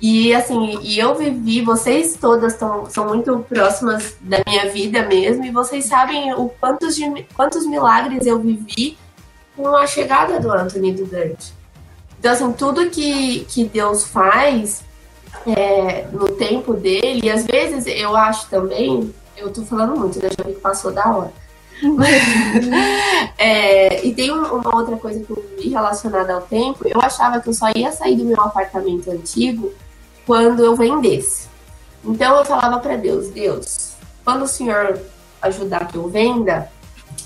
E 0.00 0.34
assim, 0.34 0.78
e 0.80 0.98
eu 0.98 1.14
vivi, 1.14 1.60
vocês 1.60 2.16
todas 2.18 2.56
tão, 2.56 2.86
são 2.86 3.06
muito 3.06 3.44
próximas 3.46 4.16
da 4.22 4.38
minha 4.46 4.66
vida 4.70 5.02
mesmo, 5.02 5.44
e 5.44 5.50
vocês 5.50 5.84
sabem 5.84 6.32
o 6.32 6.48
quantos, 6.48 6.96
de, 6.96 7.04
quantos 7.36 7.66
milagres 7.66 8.24
eu 8.24 8.38
vivi 8.38 8.96
com 9.60 9.76
a 9.76 9.86
chegada 9.86 10.40
do 10.40 10.50
Anthony 10.50 10.92
do 10.92 11.04
Dante. 11.04 11.52
Então, 12.18 12.32
assim, 12.32 12.52
tudo 12.52 12.90
que, 12.90 13.44
que 13.46 13.64
Deus 13.64 14.04
faz 14.04 14.82
é, 15.46 16.06
no 16.12 16.28
tempo 16.30 16.74
dele, 16.74 17.20
e 17.24 17.30
às 17.30 17.44
vezes 17.44 17.86
eu 17.86 18.16
acho 18.16 18.48
também, 18.48 19.14
eu 19.36 19.52
tô 19.52 19.62
falando 19.62 19.98
muito, 19.98 20.18
né? 20.22 20.28
Já 20.36 20.44
vi 20.44 20.54
que 20.54 20.60
passou 20.60 20.92
da 20.92 21.06
hora. 21.08 21.32
é, 23.38 24.04
e 24.04 24.14
tem 24.14 24.30
uma 24.30 24.76
outra 24.76 24.96
coisa 24.96 25.20
que 25.20 25.30
eu 25.30 25.44
vi 25.58 25.70
relacionada 25.70 26.34
ao 26.34 26.42
tempo. 26.42 26.86
Eu 26.86 27.00
achava 27.00 27.40
que 27.40 27.48
eu 27.48 27.54
só 27.54 27.70
ia 27.74 27.90
sair 27.90 28.16
do 28.16 28.24
meu 28.24 28.40
apartamento 28.40 29.10
antigo 29.10 29.72
quando 30.26 30.62
eu 30.62 30.76
vendesse. 30.76 31.48
Então 32.04 32.36
eu 32.36 32.44
falava 32.44 32.78
para 32.80 32.96
Deus: 32.96 33.28
Deus, 33.28 33.92
quando 34.24 34.42
o 34.42 34.48
Senhor 34.48 35.00
ajudar 35.40 35.88
que 35.88 35.96
eu 35.96 36.06
venda, 36.08 36.70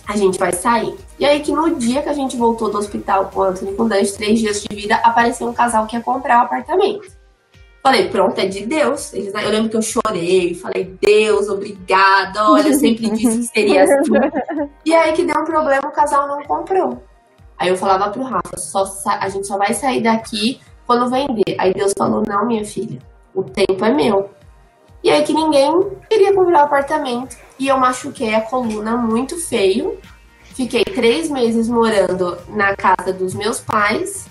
a 0.06 0.16
gente 0.16 0.38
vai 0.38 0.52
sair. 0.52 0.94
E 1.18 1.24
aí 1.24 1.40
que 1.40 1.52
no 1.52 1.74
dia 1.76 2.02
que 2.02 2.08
a 2.08 2.12
gente 2.12 2.36
voltou 2.36 2.70
do 2.70 2.78
hospital 2.78 3.30
com 3.32 3.40
o 3.40 3.42
Anthony 3.44 3.74
com 3.74 3.88
dois, 3.88 4.12
três 4.12 4.38
dias 4.38 4.62
de 4.62 4.74
vida, 4.74 4.96
apareceu 4.96 5.48
um 5.48 5.52
casal 5.52 5.86
que 5.86 5.96
ia 5.96 6.02
comprar 6.02 6.40
o 6.40 6.42
apartamento. 6.44 7.12
Falei, 7.82 8.08
pronto, 8.08 8.38
é 8.38 8.46
de 8.46 8.64
Deus. 8.64 9.12
Eu 9.12 9.50
lembro 9.50 9.68
que 9.68 9.76
eu 9.76 9.82
chorei, 9.82 10.54
falei, 10.54 10.96
Deus, 11.00 11.48
obrigada, 11.50 12.50
olha, 12.50 12.68
eu 12.68 12.74
sempre 12.74 13.10
disse 13.10 13.38
que 13.38 13.44
seria 13.44 13.84
assim. 13.84 14.12
E 14.86 14.94
aí 14.94 15.12
que 15.12 15.24
deu 15.24 15.38
um 15.38 15.44
problema, 15.44 15.88
o 15.88 15.92
casal 15.92 16.26
não 16.26 16.42
comprou. 16.44 17.02
Aí 17.58 17.68
eu 17.68 17.76
falava 17.76 18.10
pro 18.10 18.22
Rafa, 18.22 18.56
só, 18.56 18.84
a 19.20 19.28
gente 19.28 19.46
só 19.46 19.58
vai 19.58 19.74
sair 19.74 20.02
daqui 20.02 20.60
quando 20.86 21.10
vender. 21.10 21.56
Aí 21.58 21.74
Deus 21.74 21.92
falou, 21.96 22.22
não, 22.26 22.46
minha 22.46 22.64
filha, 22.64 22.98
o 23.34 23.42
tempo 23.42 23.84
é 23.84 23.92
meu. 23.92 24.30
E 25.02 25.10
aí 25.10 25.22
que 25.22 25.34
ninguém 25.34 25.70
queria 26.08 26.34
comprar 26.34 26.62
o 26.62 26.64
apartamento. 26.64 27.36
E 27.58 27.68
eu 27.68 27.78
machuquei 27.78 28.34
a 28.34 28.40
coluna 28.40 28.96
muito 28.96 29.38
feio. 29.38 29.98
Fiquei 30.54 30.84
três 30.84 31.30
meses 31.30 31.68
morando 31.68 32.38
na 32.48 32.76
casa 32.76 33.12
dos 33.12 33.34
meus 33.34 33.60
pais. 33.60 34.26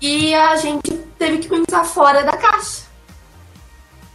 E 0.00 0.34
a 0.34 0.56
gente 0.56 0.92
teve 1.18 1.38
que 1.38 1.48
pensar 1.48 1.84
fora 1.84 2.22
da 2.22 2.36
caixa. 2.36 2.88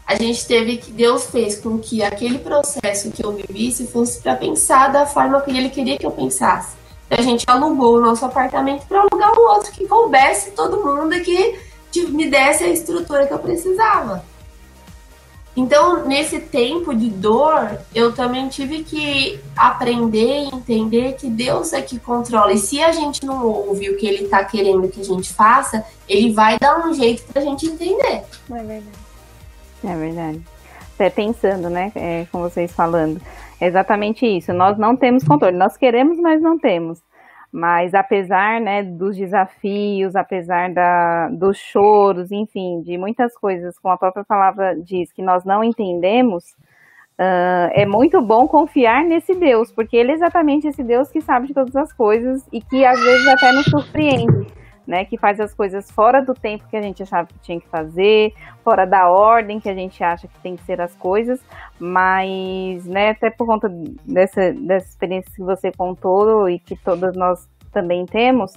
A 0.05 0.15
gente 0.15 0.45
teve 0.45 0.77
que. 0.77 0.91
Deus 0.91 1.25
fez 1.25 1.59
com 1.59 1.79
que 1.79 2.03
aquele 2.03 2.39
processo 2.39 3.11
que 3.11 3.25
eu 3.25 3.31
vivisse 3.33 3.87
fosse 3.87 4.21
para 4.21 4.35
pensar 4.35 4.91
da 4.91 5.05
forma 5.05 5.41
que 5.41 5.51
ele 5.51 5.69
queria 5.69 5.97
que 5.97 6.05
eu 6.05 6.11
pensasse. 6.11 6.75
a 7.09 7.21
gente 7.21 7.45
alugou 7.47 7.97
o 7.97 8.01
nosso 8.01 8.25
apartamento 8.25 8.85
para 8.87 9.01
alugar 9.01 9.31
um 9.37 9.49
outro 9.49 9.71
que 9.71 9.87
coubesse 9.87 10.51
todo 10.51 10.83
mundo 10.83 11.13
e 11.13 11.21
que 11.21 11.59
me 12.09 12.29
desse 12.29 12.63
a 12.63 12.69
estrutura 12.69 13.27
que 13.27 13.33
eu 13.33 13.39
precisava. 13.39 14.23
Então, 15.55 16.05
nesse 16.07 16.39
tempo 16.39 16.95
de 16.95 17.09
dor, 17.09 17.77
eu 17.93 18.11
também 18.11 18.47
tive 18.47 18.83
que 18.83 19.39
aprender 19.55 20.45
e 20.45 20.55
entender 20.55 21.13
que 21.13 21.29
Deus 21.29 21.73
é 21.73 21.81
que 21.81 21.99
controla. 21.99 22.53
E 22.53 22.57
se 22.57 22.81
a 22.81 22.91
gente 22.91 23.23
não 23.23 23.45
ouve 23.45 23.89
o 23.89 23.97
que 23.97 24.07
Ele 24.07 24.23
está 24.23 24.43
querendo 24.43 24.89
que 24.89 25.01
a 25.01 25.03
gente 25.03 25.31
faça, 25.31 25.85
Ele 26.09 26.33
vai 26.33 26.57
dar 26.57 26.87
um 26.87 26.93
jeito 26.93 27.23
para 27.31 27.41
a 27.41 27.45
gente 27.45 27.67
entender. 27.67 28.23
É 28.49 28.63
verdade. 28.63 28.85
É 29.83 29.95
verdade. 29.95 30.41
Até 30.95 31.09
pensando, 31.09 31.69
né, 31.69 31.91
é, 31.95 32.25
com 32.31 32.39
vocês 32.39 32.71
falando, 32.71 33.21
é 33.61 33.67
exatamente 33.67 34.25
isso. 34.25 34.53
Nós 34.53 34.77
não 34.77 34.95
temos 34.95 35.23
controle. 35.23 35.55
Nós 35.55 35.77
queremos, 35.77 36.17
mas 36.17 36.41
não 36.41 36.57
temos. 36.57 36.99
Mas 37.55 37.93
apesar 37.93 38.59
né, 38.59 38.81
dos 38.81 39.15
desafios, 39.15 40.15
apesar 40.15 40.73
da, 40.73 41.29
dos 41.29 41.55
choros, 41.55 42.31
enfim, 42.31 42.81
de 42.81 42.97
muitas 42.97 43.37
coisas, 43.37 43.77
como 43.77 43.93
a 43.93 43.97
própria 43.97 44.25
palavra 44.25 44.75
diz, 44.75 45.11
que 45.11 45.21
nós 45.21 45.45
não 45.45 45.63
entendemos, 45.63 46.43
uh, 47.19 47.69
é 47.73 47.85
muito 47.85 48.19
bom 48.23 48.47
confiar 48.47 49.03
nesse 49.05 49.35
Deus, 49.35 49.71
porque 49.71 49.95
Ele 49.95 50.13
é 50.13 50.15
exatamente 50.15 50.67
esse 50.67 50.83
Deus 50.83 51.11
que 51.11 51.21
sabe 51.21 51.45
de 51.45 51.53
todas 51.53 51.75
as 51.75 51.93
coisas 51.93 52.43
e 52.51 52.59
que 52.59 52.83
às 52.83 52.99
vezes 52.99 53.27
até 53.27 53.51
nos 53.51 53.65
surpreende 53.65 54.47
né, 54.85 55.05
que 55.05 55.17
faz 55.17 55.39
as 55.39 55.53
coisas 55.53 55.89
fora 55.89 56.21
do 56.21 56.33
tempo 56.33 56.65
que 56.69 56.75
a 56.75 56.81
gente 56.81 57.01
achava 57.01 57.27
que 57.27 57.39
tinha 57.39 57.59
que 57.59 57.67
fazer, 57.67 58.33
fora 58.63 58.85
da 58.85 59.09
ordem 59.09 59.59
que 59.59 59.69
a 59.69 59.73
gente 59.73 60.03
acha 60.03 60.27
que 60.27 60.39
tem 60.39 60.55
que 60.55 60.63
ser 60.63 60.81
as 60.81 60.95
coisas, 60.95 61.39
mas, 61.79 62.85
né, 62.85 63.11
até 63.11 63.29
por 63.29 63.45
conta 63.47 63.69
dessa, 64.05 64.51
dessa 64.53 64.89
experiência 64.89 65.31
que 65.33 65.41
você 65.41 65.71
contou 65.71 66.49
e 66.49 66.59
que 66.59 66.75
todas 66.75 67.15
nós 67.15 67.47
também 67.71 68.05
temos, 68.05 68.53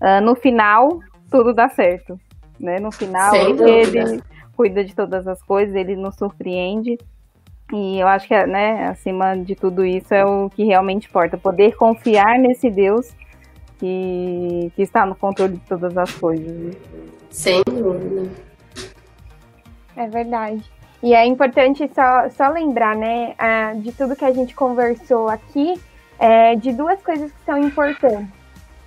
uh, 0.00 0.20
no 0.22 0.34
final 0.34 1.00
tudo 1.30 1.54
dá 1.54 1.68
certo, 1.68 2.18
né, 2.58 2.78
no 2.80 2.90
final 2.90 3.34
ele 3.34 4.22
cuida 4.56 4.84
de 4.84 4.94
todas 4.94 5.26
as 5.28 5.40
coisas, 5.42 5.74
ele 5.74 5.94
nos 5.94 6.16
surpreende, 6.16 6.98
e 7.72 8.00
eu 8.00 8.08
acho 8.08 8.26
que, 8.26 8.46
né, 8.46 8.86
acima 8.86 9.36
de 9.36 9.54
tudo 9.54 9.84
isso 9.84 10.12
é 10.12 10.24
o 10.24 10.48
que 10.48 10.64
realmente 10.64 11.06
importa, 11.06 11.36
poder 11.36 11.76
confiar 11.76 12.38
nesse 12.38 12.70
Deus 12.70 13.14
que, 13.78 14.72
que 14.74 14.82
está 14.82 15.06
no 15.06 15.14
controle 15.14 15.54
de 15.54 15.60
todas 15.60 15.96
as 15.96 16.10
coisas. 16.12 16.76
Sem 17.30 17.62
dúvida. 17.64 18.30
É 19.96 20.06
verdade. 20.08 20.62
E 21.02 21.14
é 21.14 21.24
importante 21.24 21.88
só, 21.94 22.28
só 22.30 22.48
lembrar, 22.48 22.96
né, 22.96 23.34
de 23.76 23.92
tudo 23.92 24.16
que 24.16 24.24
a 24.24 24.32
gente 24.32 24.54
conversou 24.54 25.28
aqui, 25.28 25.80
é, 26.18 26.56
de 26.56 26.72
duas 26.72 27.00
coisas 27.02 27.30
que 27.30 27.44
são 27.44 27.58
importantes. 27.58 28.28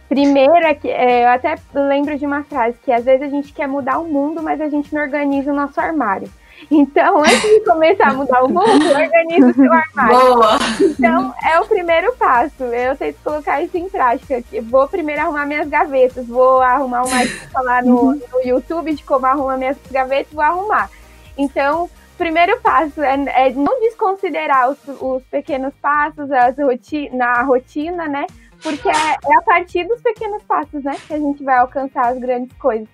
Primeiro 0.10 0.66
é 0.66 0.74
que 0.74 0.90
é, 0.90 1.24
eu 1.24 1.30
até 1.30 1.56
lembro 1.74 2.18
de 2.18 2.26
uma 2.26 2.44
frase 2.44 2.78
que 2.84 2.92
às 2.92 3.06
vezes 3.06 3.22
a 3.22 3.30
gente 3.30 3.54
quer 3.54 3.66
mudar 3.66 3.98
o 4.00 4.10
mundo, 4.10 4.44
mas 4.44 4.60
a 4.60 4.68
gente 4.68 4.94
não 4.94 5.02
organiza 5.02 5.54
o 5.54 5.56
nosso 5.56 5.80
armário. 5.80 6.30
Então, 6.70 7.20
antes 7.20 7.42
de 7.42 7.60
começar 7.62 8.10
a 8.10 8.14
mudar 8.14 8.44
o 8.44 8.50
mundo, 8.50 8.86
organiza 8.86 9.48
o 9.48 9.54
seu 9.54 9.74
armário. 9.74 10.36
Boa! 10.36 10.60
Então, 10.82 11.34
é 11.44 11.60
o 11.60 11.66
primeiro 11.66 12.14
passo. 12.14 12.64
Eu 12.64 12.96
tento 12.96 13.18
colocar 13.24 13.62
isso 13.62 13.78
em 13.78 13.90
prática. 13.90 14.44
Vou 14.64 14.88
primeiro 14.88 15.22
arrumar 15.22 15.46
minhas 15.46 15.68
gavetas. 15.68 16.28
Vou 16.28 16.62
arrumar 16.62 17.04
uma 17.04 17.26
dica 17.26 17.62
lá 17.62 17.82
no, 17.82 18.14
no 18.14 18.42
YouTube 18.44 18.94
de 18.94 19.04
como 19.04 19.26
arrumar 19.26 19.58
minhas 19.58 19.78
gavetas, 19.90 20.32
vou 20.32 20.44
arrumar. 20.44 20.90
Então, 21.38 21.90
primeiro 22.18 22.60
passo 22.62 23.02
é, 23.02 23.16
é 23.48 23.50
não 23.52 23.80
desconsiderar 23.80 24.70
os, 24.70 24.78
os 25.00 25.24
pequenos 25.24 25.74
passos 25.82 26.32
as 26.32 26.56
roti 26.58 27.10
na 27.10 27.42
rotina, 27.42 28.08
né? 28.08 28.28
Porque 28.62 28.88
é, 28.88 28.92
é, 28.92 29.38
a 29.40 29.42
partir 29.42 29.88
dos 29.88 30.00
pequenos 30.02 30.44
passos, 30.44 30.84
né, 30.84 30.96
que 31.08 31.14
a 31.14 31.18
gente 31.18 31.44
vai 31.44 31.58
alcançar 31.58 32.10
as 32.10 32.20
grandes 32.20 32.56
coisas. 32.58 32.88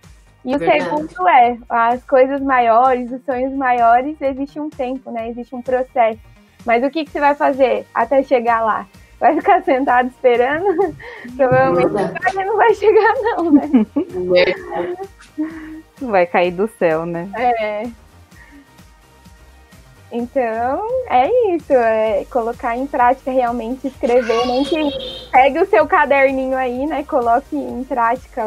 E 0.48 0.56
o 0.56 0.60
Verdade. 0.60 0.84
segundo 0.86 1.28
é, 1.28 1.58
as 1.68 2.02
coisas 2.06 2.40
maiores, 2.40 3.12
os 3.12 3.22
sonhos 3.26 3.52
maiores, 3.52 4.16
existe 4.22 4.58
um 4.58 4.70
tempo, 4.70 5.12
né? 5.12 5.28
Existe 5.28 5.54
um 5.54 5.62
processo. 5.62 6.22
Mas 6.66 6.82
o 6.86 6.90
que, 6.90 7.04
que 7.04 7.12
você 7.12 7.20
vai 7.20 7.36
fazer 7.36 7.86
até 7.94 8.24
chegar 8.24 8.62
lá? 8.62 8.88
Vai 9.20 9.36
ficar 9.36 9.62
sentado 9.68 10.08
esperando? 10.08 10.96
Provavelmente 11.36 11.90
você 11.90 12.46
não 12.46 12.56
vai 12.56 12.74
chegar, 12.74 13.14
não, 13.22 13.52
né? 13.52 13.70
Não 16.00 16.12
vai 16.12 16.28
cair 16.28 16.52
do 16.52 16.68
céu, 16.78 17.08
né? 17.08 17.28
É. 17.36 17.88
Então, 20.12 20.88
é 21.10 21.28
isso, 21.56 21.74
é 21.74 22.24
colocar 22.30 22.78
em 22.78 22.86
prática 22.86 23.32
realmente, 23.32 23.88
escrever, 23.88 24.46
nem 24.46 24.64
que 24.64 24.78
pegue 25.32 25.60
o 25.60 25.66
seu 25.66 25.88
caderninho 25.88 26.56
aí, 26.56 26.86
né? 26.86 27.04
Coloque 27.04 27.56
em 27.56 27.84
prática, 27.84 28.44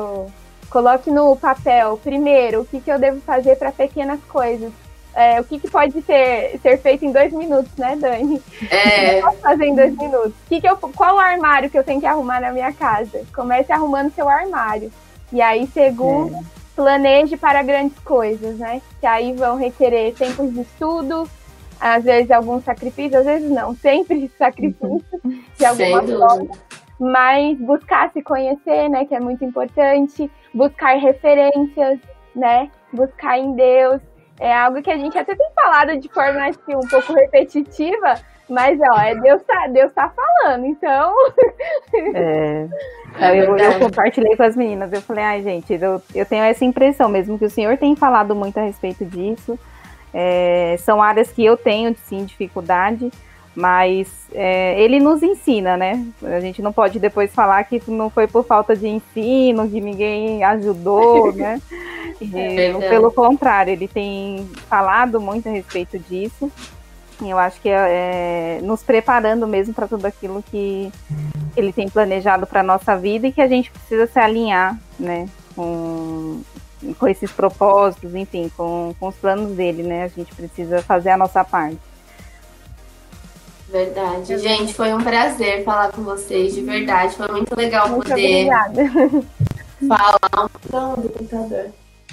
coloque 0.70 1.10
no 1.10 1.36
papel, 1.36 1.98
primeiro, 2.02 2.62
o 2.62 2.64
que, 2.64 2.80
que 2.80 2.90
eu 2.90 2.98
devo 2.98 3.20
fazer 3.20 3.56
para 3.56 3.72
pequenas 3.72 4.20
coisas. 4.24 4.72
É, 5.12 5.40
o 5.40 5.44
que, 5.44 5.58
que 5.58 5.68
pode 5.68 6.00
ser, 6.02 6.58
ser 6.62 6.78
feito 6.78 7.04
em 7.04 7.10
dois 7.10 7.32
minutos, 7.32 7.74
né, 7.76 7.96
Dani? 7.96 8.40
É. 8.70 9.18
Eu 9.18 9.22
posso 9.22 9.38
fazer 9.38 9.64
em 9.64 9.74
dois 9.74 9.96
minutos. 9.96 10.32
Que 10.48 10.60
que 10.60 10.68
eu, 10.68 10.76
qual 10.76 11.16
o 11.16 11.18
armário 11.18 11.68
que 11.68 11.76
eu 11.76 11.82
tenho 11.82 12.00
que 12.00 12.06
arrumar 12.06 12.40
na 12.40 12.52
minha 12.52 12.72
casa? 12.72 13.22
Comece 13.34 13.72
arrumando 13.72 14.14
seu 14.14 14.28
armário. 14.28 14.92
E 15.32 15.42
aí, 15.42 15.66
segundo, 15.66 16.34
é. 16.36 16.40
planeje 16.76 17.36
para 17.36 17.62
grandes 17.62 17.98
coisas, 17.98 18.56
né? 18.58 18.80
Que 19.00 19.06
aí 19.06 19.32
vão 19.32 19.56
requerer 19.56 20.14
tempos 20.14 20.54
de 20.54 20.60
estudo, 20.60 21.28
às 21.80 22.04
vezes 22.04 22.30
algum 22.30 22.60
sacrifício, 22.62 23.18
às 23.18 23.24
vezes 23.24 23.50
não, 23.50 23.74
sempre 23.74 24.30
sacrifício 24.38 25.04
de 25.58 25.64
alguma 25.64 26.02
forma. 26.02 26.48
Mas 27.00 27.58
buscar 27.58 28.12
se 28.12 28.22
conhecer, 28.22 28.90
né, 28.90 29.06
que 29.06 29.14
é 29.14 29.20
muito 29.20 29.42
importante, 29.42 30.30
buscar 30.52 30.98
referências, 30.98 31.98
né, 32.36 32.70
buscar 32.92 33.38
em 33.38 33.54
Deus, 33.54 34.02
é 34.38 34.54
algo 34.54 34.82
que 34.82 34.90
a 34.90 34.96
gente 34.96 35.16
até 35.16 35.34
tem 35.34 35.50
falado 35.54 35.98
de 35.98 36.08
forma 36.08 36.46
assim, 36.46 36.76
um 36.76 36.88
pouco 36.88 37.14
repetitiva, 37.14 38.14
mas 38.48 38.78
ó, 38.80 39.00
é 39.00 39.14
Deus 39.14 39.42
tá, 39.44 39.66
Deus 39.68 39.92
tá 39.92 40.10
falando, 40.10 40.66
então. 40.66 41.14
É. 42.14 42.68
Eu, 43.34 43.56
eu, 43.56 43.78
compartilhei 43.78 44.36
com 44.36 44.42
as 44.42 44.56
meninas, 44.56 44.92
eu 44.92 45.00
falei, 45.00 45.24
ai, 45.24 45.42
gente, 45.42 45.72
eu, 45.74 46.00
eu 46.14 46.24
tenho 46.24 46.44
essa 46.44 46.64
impressão 46.64 47.08
mesmo 47.08 47.38
que 47.38 47.44
o 47.44 47.50
senhor 47.50 47.76
tem 47.76 47.96
falado 47.96 48.34
muito 48.34 48.58
a 48.58 48.62
respeito 48.62 49.04
disso. 49.04 49.58
É, 50.12 50.76
são 50.78 51.02
áreas 51.02 51.30
que 51.30 51.44
eu 51.44 51.56
tenho, 51.56 51.94
sim, 51.96 52.24
dificuldade, 52.24 53.10
mas 53.54 54.08
é, 54.32 54.80
ele 54.80 55.00
nos 55.00 55.22
ensina, 55.22 55.76
né? 55.76 56.06
A 56.22 56.40
gente 56.40 56.62
não 56.62 56.72
pode 56.72 56.98
depois 56.98 57.34
falar 57.34 57.64
que 57.64 57.82
não 57.88 58.08
foi 58.08 58.26
por 58.26 58.44
falta 58.44 58.76
de 58.76 58.86
ensino, 58.86 59.68
que 59.68 59.80
ninguém 59.80 60.44
ajudou, 60.44 61.32
né? 61.34 61.60
E, 62.20 62.88
pelo 62.88 63.10
contrário, 63.10 63.72
ele 63.72 63.88
tem 63.88 64.48
falado 64.68 65.20
muito 65.20 65.48
a 65.48 65.52
respeito 65.52 65.98
disso. 65.98 66.50
E 67.22 67.28
eu 67.28 67.38
acho 67.38 67.60
que 67.60 67.68
é, 67.68 68.58
é 68.58 68.60
nos 68.62 68.82
preparando 68.82 69.46
mesmo 69.46 69.74
para 69.74 69.88
tudo 69.88 70.06
aquilo 70.06 70.42
que 70.50 70.90
ele 71.56 71.72
tem 71.72 71.88
planejado 71.88 72.46
para 72.46 72.62
nossa 72.62 72.96
vida 72.96 73.26
e 73.26 73.32
que 73.32 73.42
a 73.42 73.48
gente 73.48 73.70
precisa 73.70 74.06
se 74.06 74.18
alinhar, 74.18 74.78
né? 74.98 75.28
Com, 75.56 76.40
com 76.98 77.08
esses 77.08 77.32
propósitos, 77.32 78.14
enfim, 78.14 78.50
com, 78.56 78.94
com 78.98 79.08
os 79.08 79.16
planos 79.16 79.56
dele, 79.56 79.82
né? 79.82 80.04
A 80.04 80.08
gente 80.08 80.34
precisa 80.34 80.82
fazer 80.82 81.10
a 81.10 81.16
nossa 81.16 81.44
parte. 81.44 81.89
Verdade. 83.70 84.36
Gente, 84.38 84.74
foi 84.74 84.92
um 84.92 85.02
prazer 85.02 85.62
falar 85.64 85.92
com 85.92 86.02
vocês, 86.02 86.54
de 86.54 86.60
verdade. 86.60 87.14
Foi 87.14 87.28
muito 87.28 87.54
legal 87.56 87.88
muito 87.88 88.08
poder 88.08 88.48
obrigada. 88.48 88.90
falar 89.86 90.18
um 90.74 91.00
do 91.00 91.08
computador. 91.08 91.66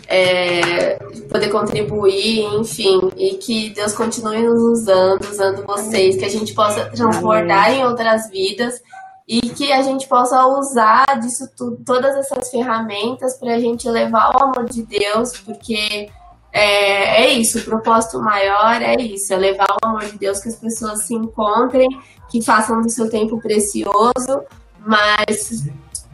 É, 0.09 0.95
poder 1.29 1.49
contribuir, 1.49 2.45
enfim, 2.59 3.11
e 3.17 3.31
que 3.35 3.71
Deus 3.71 3.93
continue 3.93 4.41
nos 4.41 4.61
usando, 4.61 5.21
usando 5.29 5.65
vocês, 5.65 6.15
que 6.15 6.23
a 6.23 6.29
gente 6.29 6.53
possa 6.53 6.85
transbordar 6.85 7.71
em 7.71 7.83
outras 7.83 8.29
vidas 8.29 8.81
e 9.27 9.41
que 9.41 9.73
a 9.73 9.81
gente 9.81 10.07
possa 10.07 10.45
usar 10.45 11.05
disso 11.19 11.49
tudo, 11.57 11.77
todas 11.85 12.15
essas 12.15 12.49
ferramentas 12.49 13.37
para 13.37 13.55
a 13.55 13.59
gente 13.59 13.89
levar 13.89 14.33
o 14.33 14.43
amor 14.45 14.65
de 14.69 14.83
Deus, 14.83 15.37
porque 15.39 16.09
é, 16.57 17.23
é, 17.23 17.33
isso, 17.33 17.59
o 17.59 17.63
propósito 17.63 18.19
maior 18.19 18.81
é 18.81 18.95
isso, 18.95 19.31
é 19.33 19.37
levar 19.37 19.67
o 19.83 19.85
amor 19.85 20.05
de 20.05 20.17
Deus, 20.17 20.39
que 20.39 20.49
as 20.49 20.55
pessoas 20.55 21.03
se 21.03 21.13
encontrem, 21.13 21.87
que 22.29 22.43
façam 22.43 22.81
do 22.81 22.89
seu 22.89 23.09
tempo 23.09 23.39
precioso, 23.39 24.41
mas 24.79 25.67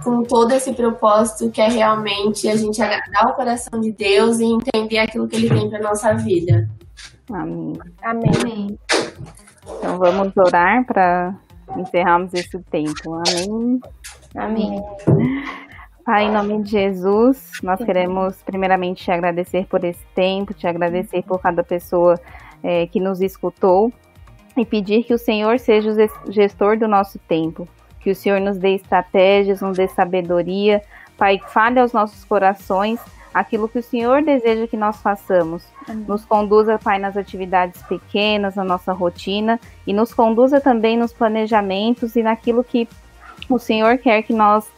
com 0.04 0.22
todo 0.24 0.52
esse 0.52 0.74
propósito 0.74 1.50
que 1.50 1.62
é 1.62 1.70
realmente 1.70 2.50
a 2.50 2.58
gente 2.58 2.82
agradar 2.82 3.32
o 3.32 3.36
coração 3.36 3.80
de 3.80 3.94
Deus 3.94 4.40
e 4.40 4.46
entender 4.46 4.98
aquilo 4.98 5.28
que 5.28 5.38
Ele 5.38 5.50
tem 5.50 5.70
para 5.70 5.80
nossa 5.80 6.14
vida. 6.14 6.70
Amém. 7.32 7.74
Amém. 8.02 8.78
Então 9.78 9.98
vamos 9.98 10.34
orar 10.36 10.86
para 10.86 11.34
encerrarmos 11.78 12.34
esse 12.34 12.60
tempo. 12.70 13.14
Amém. 13.14 13.80
Amém. 14.36 14.84
Pai, 16.06 16.26
em 16.26 16.32
nome 16.32 16.62
de 16.64 16.72
Jesus, 16.72 17.52
nós 17.64 17.82
queremos 17.82 18.36
primeiramente 18.44 19.06
te 19.06 19.12
agradecer 19.12 19.66
por 19.68 19.84
esse 19.86 20.06
tempo, 20.14 20.54
te 20.54 20.68
agradecer 20.68 21.24
por 21.24 21.42
cada 21.42 21.64
pessoa 21.64 22.20
é, 22.62 22.88
que 22.88 23.00
nos 23.00 23.22
escutou 23.22 23.92
e 24.58 24.66
pedir 24.66 25.06
que 25.06 25.14
o 25.14 25.18
Senhor 25.18 25.58
seja 25.60 25.92
o 25.92 26.32
gestor 26.32 26.78
do 26.78 26.90
nosso 26.90 27.18
tempo, 27.20 27.66
que 28.02 28.12
o 28.12 28.16
Senhor 28.16 28.42
nos 28.42 28.58
dê 28.58 28.76
estratégias, 28.76 29.62
nos 29.62 29.78
dê 29.78 29.88
sabedoria, 29.88 30.82
Pai, 31.18 31.40
fale 31.48 31.80
aos 31.80 31.94
nossos 31.94 32.26
corações 32.26 33.00
aquilo 33.34 33.70
que 33.70 33.80
o 33.80 33.84
Senhor 33.84 34.22
deseja 34.24 34.68
que 34.68 34.76
nós 34.76 35.02
façamos. 35.02 35.66
Amém. 35.88 36.04
Nos 36.06 36.26
conduza, 36.26 36.78
Pai, 36.78 37.00
nas 37.00 37.16
atividades 37.16 37.82
pequenas, 37.84 38.56
na 38.56 38.64
nossa 38.64 38.92
rotina 38.92 39.58
e 39.88 39.94
nos 39.94 40.14
conduza 40.14 40.60
também 40.60 40.98
nos 40.98 41.14
planejamentos 41.14 42.18
e 42.18 42.24
naquilo 42.24 42.62
que 42.62 42.90
o 43.50 43.58
Senhor 43.58 43.98
quer 43.98 44.22
que 44.24 44.34
nós 44.34 44.70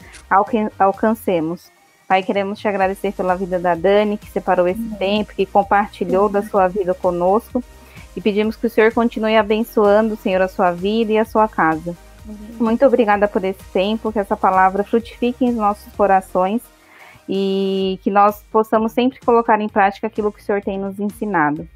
alcancemos. 0.77 1.71
Pai, 2.07 2.21
queremos 2.21 2.59
te 2.59 2.67
agradecer 2.67 3.13
pela 3.13 3.35
vida 3.35 3.57
da 3.57 3.73
Dani, 3.73 4.17
que 4.17 4.29
separou 4.29 4.67
esse 4.67 4.79
Amém. 4.79 4.97
tempo, 4.97 5.33
que 5.33 5.45
compartilhou 5.45 6.29
da 6.29 6.43
sua 6.43 6.67
vida 6.67 6.93
conosco. 6.93 7.63
E 8.15 8.21
pedimos 8.21 8.55
que 8.55 8.67
o 8.67 8.69
Senhor 8.69 8.93
continue 8.93 9.35
abençoando, 9.35 10.15
Senhor, 10.15 10.41
a 10.41 10.47
sua 10.47 10.71
vida 10.71 11.11
e 11.11 11.17
a 11.17 11.25
sua 11.25 11.47
casa. 11.47 11.95
Muito 12.59 12.85
obrigada 12.85 13.27
por 13.27 13.43
esse 13.43 13.63
tempo, 13.73 14.11
que 14.11 14.19
essa 14.19 14.37
palavra 14.37 14.83
frutifique 14.83 15.45
em 15.45 15.51
nossos 15.51 15.91
corações 15.93 16.61
e 17.27 17.99
que 18.03 18.09
nós 18.09 18.43
possamos 18.51 18.91
sempre 18.91 19.19
colocar 19.19 19.59
em 19.59 19.67
prática 19.67 20.07
aquilo 20.07 20.31
que 20.31 20.39
o 20.39 20.43
Senhor 20.43 20.61
tem 20.61 20.79
nos 20.79 20.99
ensinado. 20.99 21.67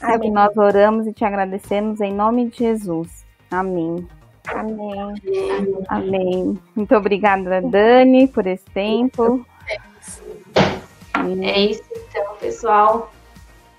Amém. 0.00 0.14
É 0.14 0.18
que 0.18 0.30
nós 0.30 0.56
oramos 0.56 1.06
e 1.06 1.12
te 1.12 1.24
agradecemos 1.24 2.00
em 2.00 2.12
nome 2.12 2.48
de 2.48 2.58
Jesus. 2.58 3.24
Amém. 3.50 4.06
Amém. 4.54 5.84
Amém. 5.88 6.58
Muito 6.74 6.94
obrigada, 6.94 7.60
Dani, 7.62 8.28
por 8.28 8.46
esse 8.46 8.64
tempo. 8.66 9.44
É 11.42 11.60
isso, 11.60 11.82
então, 11.90 12.36
pessoal. 12.40 13.12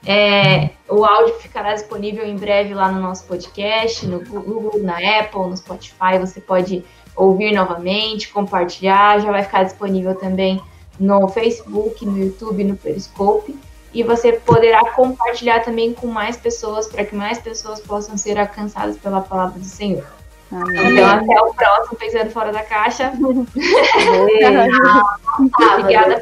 É, 0.05 0.69
o 0.87 1.03
áudio 1.03 1.35
ficará 1.35 1.73
disponível 1.73 2.25
em 2.25 2.35
breve 2.35 2.73
lá 2.73 2.91
no 2.91 3.01
nosso 3.01 3.25
podcast, 3.25 4.05
no 4.07 4.19
Google, 4.19 4.81
na 4.81 4.97
Apple, 5.19 5.41
no 5.41 5.57
Spotify. 5.57 6.17
Você 6.19 6.39
pode 6.39 6.83
ouvir 7.15 7.53
novamente, 7.53 8.29
compartilhar. 8.29 9.19
Já 9.19 9.31
vai 9.31 9.43
ficar 9.43 9.63
disponível 9.63 10.15
também 10.15 10.61
no 10.99 11.27
Facebook, 11.27 12.05
no 12.05 12.17
YouTube, 12.17 12.63
no 12.63 12.77
Periscope. 12.77 13.57
E 13.93 14.03
você 14.03 14.33
poderá 14.33 14.91
compartilhar 14.91 15.61
também 15.61 15.93
com 15.93 16.07
mais 16.07 16.37
pessoas, 16.37 16.87
para 16.87 17.03
que 17.03 17.15
mais 17.15 17.39
pessoas 17.39 17.79
possam 17.79 18.15
ser 18.17 18.37
alcançadas 18.37 18.97
pela 18.97 19.19
palavra 19.19 19.57
do 19.57 19.65
Senhor. 19.65 20.18
Amém. 20.51 20.93
Então, 20.93 21.07
até 21.07 21.41
o 21.41 21.53
próximo 21.53 21.97
Pensando 21.97 22.31
Fora 22.31 22.51
da 22.51 22.63
Caixa. 22.63 23.13
Obrigada 25.73 26.17